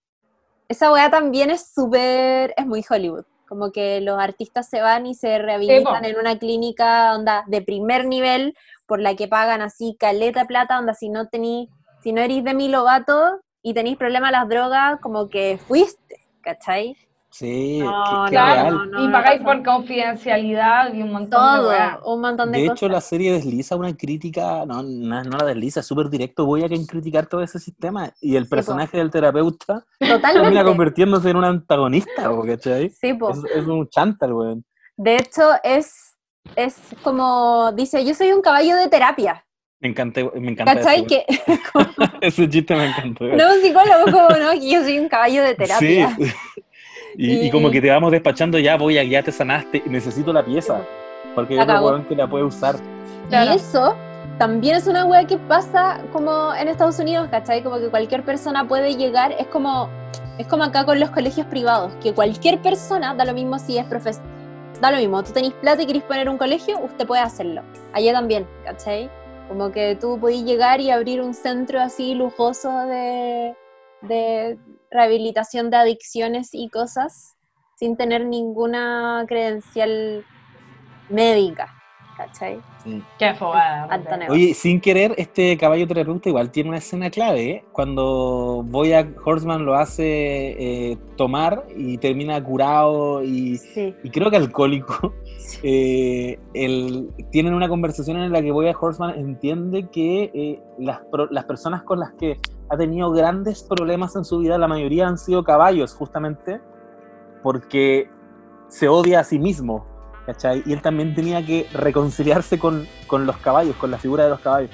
[0.68, 3.24] Esa weá también es súper, es muy Hollywood.
[3.48, 8.06] Como que los artistas se van y se rehabilitan en una clínica onda de primer
[8.06, 8.54] nivel,
[8.86, 11.70] por la que pagan así caleta plata, onda si no tení,
[12.02, 16.20] si no eres de mi Lovato y tenéis problemas a las drogas, como que fuiste,
[16.42, 16.96] ¿cachai?
[17.30, 18.74] Sí, No, qué- qué Claro, real.
[18.74, 21.98] no, no, y no pagáis por confidencialidad y un montón de Todo, weas.
[22.04, 22.78] un montón de, De cosas.
[22.82, 26.64] hecho, la serie desliza una crítica, no, no, no la desliza, es súper directo, voy
[26.64, 28.10] a criticar todo ese sistema.
[28.20, 30.64] Y el personaje del terapeuta termina Totalmente.
[30.64, 32.90] convirtiéndose en un antagonista, ¿cachai?
[32.90, 33.30] Sí, po.
[33.30, 34.64] Es, es un chantal, weón.
[34.96, 36.16] De hecho, es,
[36.56, 39.44] es como, dice, yo soy un caballo de terapia.
[39.80, 40.96] Me encanta, me encanta ¿Cachai?
[41.00, 41.24] eso, Que.
[42.20, 43.24] Ese chiste me encantó.
[43.26, 46.16] no un psicólogo, como no, yo soy un caballo de terapia.
[46.18, 46.24] Sí.
[47.20, 50.32] Y, y como que te vamos despachando ya, voy a, ya te sanaste, y necesito
[50.32, 50.80] la pieza.
[51.34, 52.76] Porque hay otro weón que la puede usar.
[53.28, 53.50] Claro.
[53.50, 53.96] Y eso
[54.38, 57.64] también es una wea que pasa como en Estados Unidos, ¿cachai?
[57.64, 59.88] Como que cualquier persona puede llegar, es como,
[60.38, 63.84] es como acá con los colegios privados, que cualquier persona, da lo mismo si es
[63.86, 64.22] profesor,
[64.80, 67.62] da lo mismo, tú tenés plata y querés poner un colegio, usted puede hacerlo.
[67.94, 69.10] Allá también, ¿cachai?
[69.48, 73.56] Como que tú podés llegar y abrir un centro así lujoso de,
[74.02, 74.56] de
[74.90, 77.36] rehabilitación de adicciones y cosas
[77.76, 80.24] sin tener ninguna credencial
[81.08, 81.68] médica,
[82.16, 82.60] ¿cachai?
[82.82, 83.02] Sí.
[83.18, 83.84] Qué fogada.
[83.84, 84.32] Alto negocio.
[84.34, 87.64] Oye, sin querer, este caballo terapeuta igual tiene una escena clave, ¿eh?
[87.72, 90.02] Cuando Boyack Horseman lo hace
[90.92, 93.94] eh, tomar y termina curado y, Sí.
[94.02, 95.14] y creo que alcohólico,
[95.62, 101.28] eh, el- tienen una conversación en la que Boyack Horseman entiende que eh, las, pro-
[101.30, 102.38] las personas con las que
[102.68, 106.60] ha tenido grandes problemas en su vida, la mayoría han sido caballos, justamente
[107.42, 108.10] porque
[108.68, 109.86] se odia a sí mismo,
[110.26, 110.62] ¿cachai?
[110.66, 114.40] Y él también tenía que reconciliarse con, con los caballos, con la figura de los
[114.40, 114.70] caballos.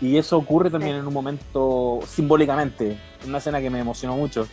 [0.00, 4.46] Y eso ocurre también en un momento simbólicamente, en una escena que me emocionó mucho.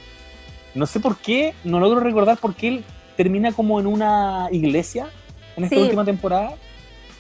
[0.76, 2.86] No sé por qué, no logro recordar por qué él
[3.18, 5.08] termina como en una iglesia
[5.56, 5.82] en esta Sí.
[5.82, 6.56] última temporada,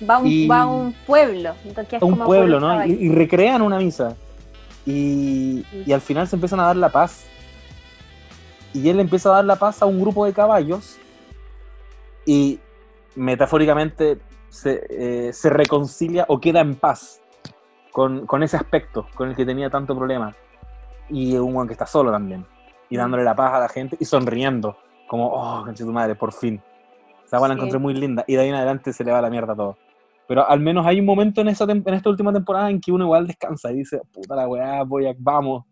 [0.09, 1.53] Va a un, Y- va a un pueblo.
[1.87, 2.83] que es a un como pueblo, ¿no?
[2.85, 4.15] Y, y recrean una misa.
[4.85, 7.25] Y, y al final se empiezan a dar la paz.
[8.73, 10.97] Y él empieza a dar la paz a un grupo de caballos.
[12.25, 12.59] Y
[13.15, 14.19] metafóricamente
[14.49, 17.21] se, eh, se reconcilia o queda en paz
[17.91, 20.35] con, con ese aspecto con el que tenía tanto problema.
[21.09, 22.45] Y un weón que está solo también.
[22.89, 22.99] Y Mm.
[22.99, 24.77] dándole la paz a la gente y sonriendo.
[25.07, 26.61] Como, oh, conche tu madre, por fin.
[27.25, 28.23] Esa weá la encontré muy linda.
[28.27, 29.77] Y de ahí en adelante se le va la mierda todo.
[30.27, 33.05] Pero al menos hay un momento en, esa en esta última temporada en que uno
[33.05, 35.65] igual descansa y dice, puta la weá, voy a, vamos,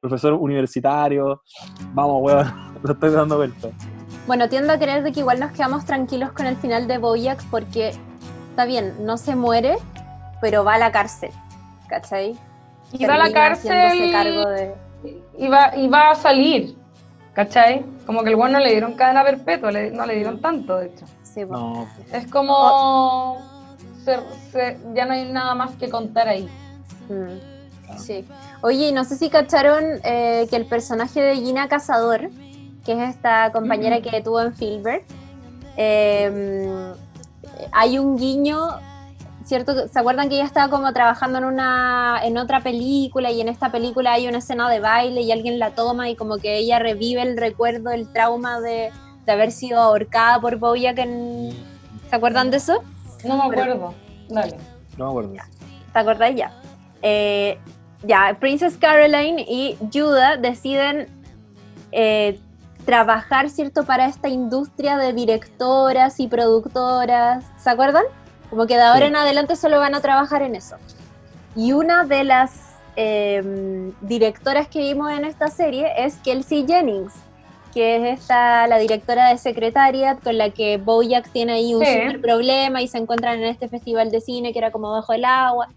[0.00, 1.42] profesor universitario,
[1.92, 2.52] vamos weón,
[2.82, 3.68] lo estoy dando vuelta.
[4.26, 7.42] Bueno, tiendo a creer de que igual nos quedamos tranquilos con el final de Boyack
[7.50, 7.92] porque
[8.50, 9.76] está bien, no se muere,
[10.40, 11.30] pero va a la cárcel,
[11.88, 12.36] ¿cachai?
[12.92, 14.74] Y va a la Termina cárcel cargo de...
[15.38, 16.76] y va, y va a salir.
[17.32, 17.84] ¿Cachai?
[18.06, 20.86] Como que el bueno no le dieron cadena perpetua, le- no le dieron tanto, de
[20.86, 21.04] hecho.
[21.24, 21.52] Sí, po.
[21.54, 23.38] No, Es como.
[24.04, 24.20] Se-
[24.52, 26.48] se- ya no hay nada más que contar ahí.
[27.08, 27.54] Mm,
[27.98, 28.24] Sí.
[28.62, 32.30] Oye, no sé si cacharon eh, que el personaje de Gina Cazador,
[32.84, 34.02] que es esta compañera Mm.
[34.02, 35.04] que tuvo en Filbert,
[35.76, 36.92] eh,
[37.72, 38.58] hay un guiño,
[39.44, 39.86] ¿cierto?
[39.88, 43.70] ¿Se acuerdan que ella estaba como trabajando en una en otra película y en esta
[43.70, 47.22] película hay una escena de baile y alguien la toma y como que ella revive
[47.22, 48.90] el recuerdo, el trauma de,
[49.26, 51.50] de haber sido ahorcada por Bojack en...
[52.08, 52.82] ¿Se acuerdan de eso?
[53.24, 53.94] No me Pero- acuerdo.
[54.28, 54.56] Dale.
[54.96, 55.32] no me acuerdo.
[55.92, 56.52] ¿Te acordáis ya?
[57.02, 57.58] Eh,
[58.02, 61.08] ya, Princess Caroline y Judah deciden
[61.92, 62.38] eh,
[62.84, 67.44] trabajar, ¿cierto?, para esta industria de directoras y productoras.
[67.58, 68.04] ¿Se acuerdan?
[68.50, 69.06] Como que de ahora Sí.
[69.06, 70.76] en adelante solo van a trabajar en eso.
[71.56, 72.50] Y una de las
[72.96, 77.12] eh, directoras que vimos en esta serie es Kelsey Jennings,
[77.74, 81.92] que es esta, la directora de Secretariat, con la que Bojack tiene ahí un Sí.
[81.92, 85.24] super problema y se encuentran en este festival de cine que era como bajo el
[85.24, 85.68] agua.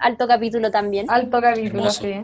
[0.00, 1.06] Alto capítulo también.
[1.10, 2.02] Alto capítulo, Hermoso.
[2.02, 2.22] sí.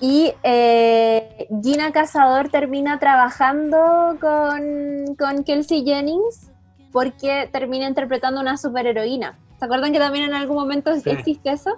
[0.00, 6.50] Y eh, Gina Cazador termina trabajando con, con Kelsey Jennings
[6.92, 9.38] porque termina interpretando una superheroína.
[9.58, 11.08] ¿Se acuerdan que también en algún momento Sí.
[11.10, 11.70] existe eso?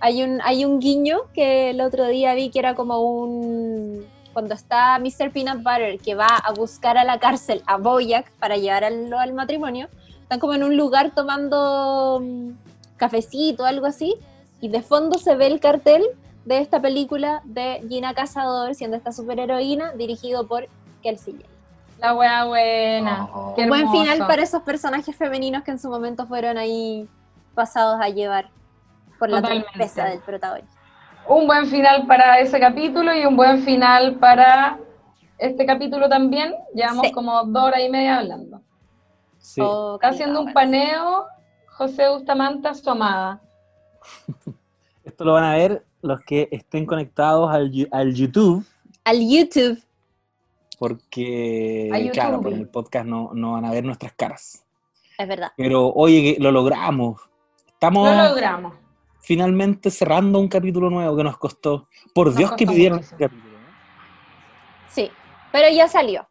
[0.00, 4.06] Hay un, hay un guiño que el otro día vi que era como un...
[4.32, 5.30] Cuando está Mr.
[5.32, 9.88] Peanut Butter que va a buscar a la cárcel a Boyack para llevarlo al matrimonio,
[10.22, 12.50] están como en un lugar tomando mm,
[12.96, 14.16] cafecito o algo así,
[14.60, 16.04] y de fondo se ve el cartel
[16.44, 20.68] de esta película de Gina Cazador, siendo esta superheroína, dirigido por
[21.02, 21.36] Kelsey.
[21.98, 23.28] La wea buena.
[23.32, 23.54] Oh.
[23.54, 27.08] Qué buen final para esos personajes femeninos que en su momento fueron ahí
[27.54, 28.48] pasados a llevar
[29.18, 30.79] por la torpeza del protagonista.
[31.28, 34.78] Un buen final para ese capítulo y un buen final para
[35.38, 36.54] este capítulo también.
[36.74, 37.12] Llevamos Sí.
[37.12, 38.60] como dos horas y media hablando.
[39.38, 39.60] Sí.
[39.62, 41.26] Oh, Está haciendo un paneo
[41.68, 43.40] José Bustamante, su amada.
[45.04, 48.64] Esto lo van a ver los que estén conectados al, al YouTube,
[49.04, 49.82] Al YouTube.
[50.78, 52.12] porque, YouTube.
[52.12, 54.64] claro, por el podcast no, no van a ver nuestras caras.
[55.18, 55.52] Es verdad.
[55.56, 57.20] Pero, oye, lo logramos.
[57.68, 58.74] Estamos Lo logramos.
[59.20, 61.88] Finalmente cerrando un capítulo nuevo que nos costó.
[62.14, 63.58] Por Nos Dios que pidieron este capítulo.
[64.88, 65.10] Sí.
[65.52, 66.26] Pero ya salió.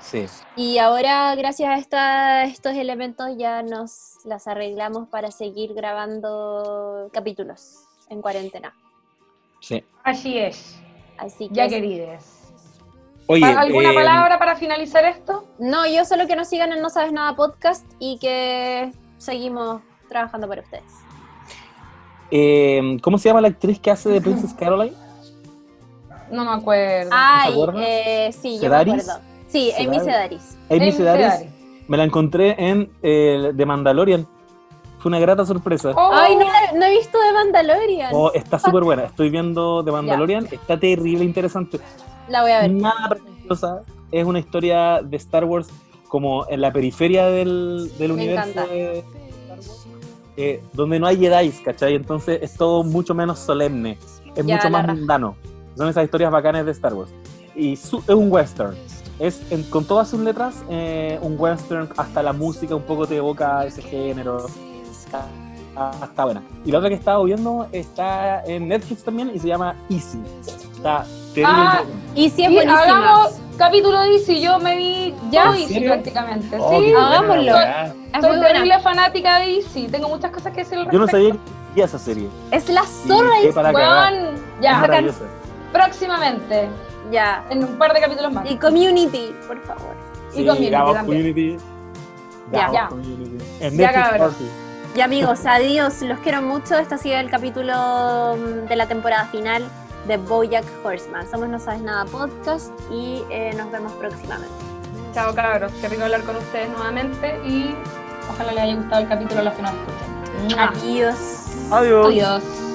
[0.00, 0.26] Sí.
[0.56, 7.84] Y ahora, gracias a esta- estos elementos, ya nos las arreglamos para seguir grabando capítulos
[8.08, 8.74] en cuarentena.
[9.60, 9.84] sí.
[10.04, 10.80] Así es.
[11.18, 11.54] Así que.
[11.54, 12.38] Ya querides.
[13.28, 15.46] Oye, ¿Alguna eh, palabra para finalizar esto?
[15.60, 20.48] No, yo solo que nos sigan en No Sabes Nada Podcast y que seguimos trabajando
[20.48, 20.92] para ustedes.
[22.32, 24.96] Eh, ¿Cómo se llama la actriz que hace de Princess Caroline?
[26.30, 27.10] No me acuerdo.
[27.12, 29.12] Ay, eh, sí, yo me acuerdo.
[29.48, 30.56] Sí, Amy Sedaris.
[30.70, 31.44] Amy Sedaris.
[31.88, 34.26] Me la encontré en eh, The Mandalorian.
[34.98, 35.90] Fue una grata sorpresa.
[35.94, 38.12] Oh, Ay, no, he visto de Mandalorian.
[38.14, 39.04] Oh, está súper buena.
[39.04, 40.46] Estoy viendo The Mandalorian.
[40.50, 41.80] Está terrible, interesante.
[42.28, 42.70] La voy a ver.
[42.70, 43.82] Nada pretenciosa.
[44.10, 45.68] Es una historia de Star Wars
[46.08, 48.72] como en la periferia del, del Me universo encanta.
[48.72, 49.04] de
[50.36, 51.94] eh, donde no hay Jedi, ¿cachai?
[51.94, 53.98] Entonces es todo mucho menos solemne.
[54.34, 54.94] Es Ya, mucho más raja.
[54.94, 55.36] mundano.
[55.76, 57.10] Son esas historias bacanas de Star Wars.
[57.54, 58.74] Y su- es un western.
[59.18, 63.16] Es en- con todas sus letras eh, un western, hasta la música un poco te
[63.16, 64.46] evoca ese género.
[64.90, 65.26] Está,
[66.02, 66.42] está- buena.
[66.64, 70.18] Y la otra que estaba viendo está en Netflix también y se llama Easy.
[70.74, 71.04] Está.
[71.44, 71.80] Ah,
[72.14, 72.82] Y sí es Y buenísima.
[72.82, 74.40] hagamos capítulo de Easy.
[74.40, 75.44] Yo me vi ¿Ya?
[75.44, 76.56] todo ¿En Easy prácticamente.
[76.60, 77.52] Oh, sí, hagámoslo.
[78.20, 79.88] soy terrible fanática de Easy.
[79.88, 81.28] Tengo muchas cosas que decir al Yo no respecto.
[81.30, 81.40] sabía
[81.74, 82.28] que esa serie.
[82.50, 83.74] Es la Y zorra y cagar.
[83.74, 85.04] Weón, ya,
[85.72, 86.68] próximamente,
[87.10, 87.44] Ya.
[87.50, 88.50] en un par de capítulos más.
[88.50, 89.94] Y Community, por favor.
[90.32, 91.18] Y Sí, Community Gabos también.
[91.32, 91.56] Community.
[92.52, 92.70] Ya.
[92.72, 92.88] Ya.
[92.88, 93.44] Community.
[93.60, 94.14] En Ya.
[94.18, 94.44] Party.
[94.94, 96.02] Y amigos, adiós.
[96.02, 96.76] Los quiero mucho.
[96.76, 99.64] Este ha sido el capítulo mm, de la temporada final
[100.06, 101.28] de Bojack Horseman.
[101.30, 104.54] Somos No Sabes Nada Podcast y eh, nos vemos próximamente.
[105.14, 107.74] Chao cabros, qué rico hablar con ustedes nuevamente y
[108.30, 110.58] ojalá les haya gustado el capítulo a los que nos escuchan.
[110.58, 111.16] Adiós.
[111.70, 112.06] Adiós.
[112.06, 112.71] Adiós.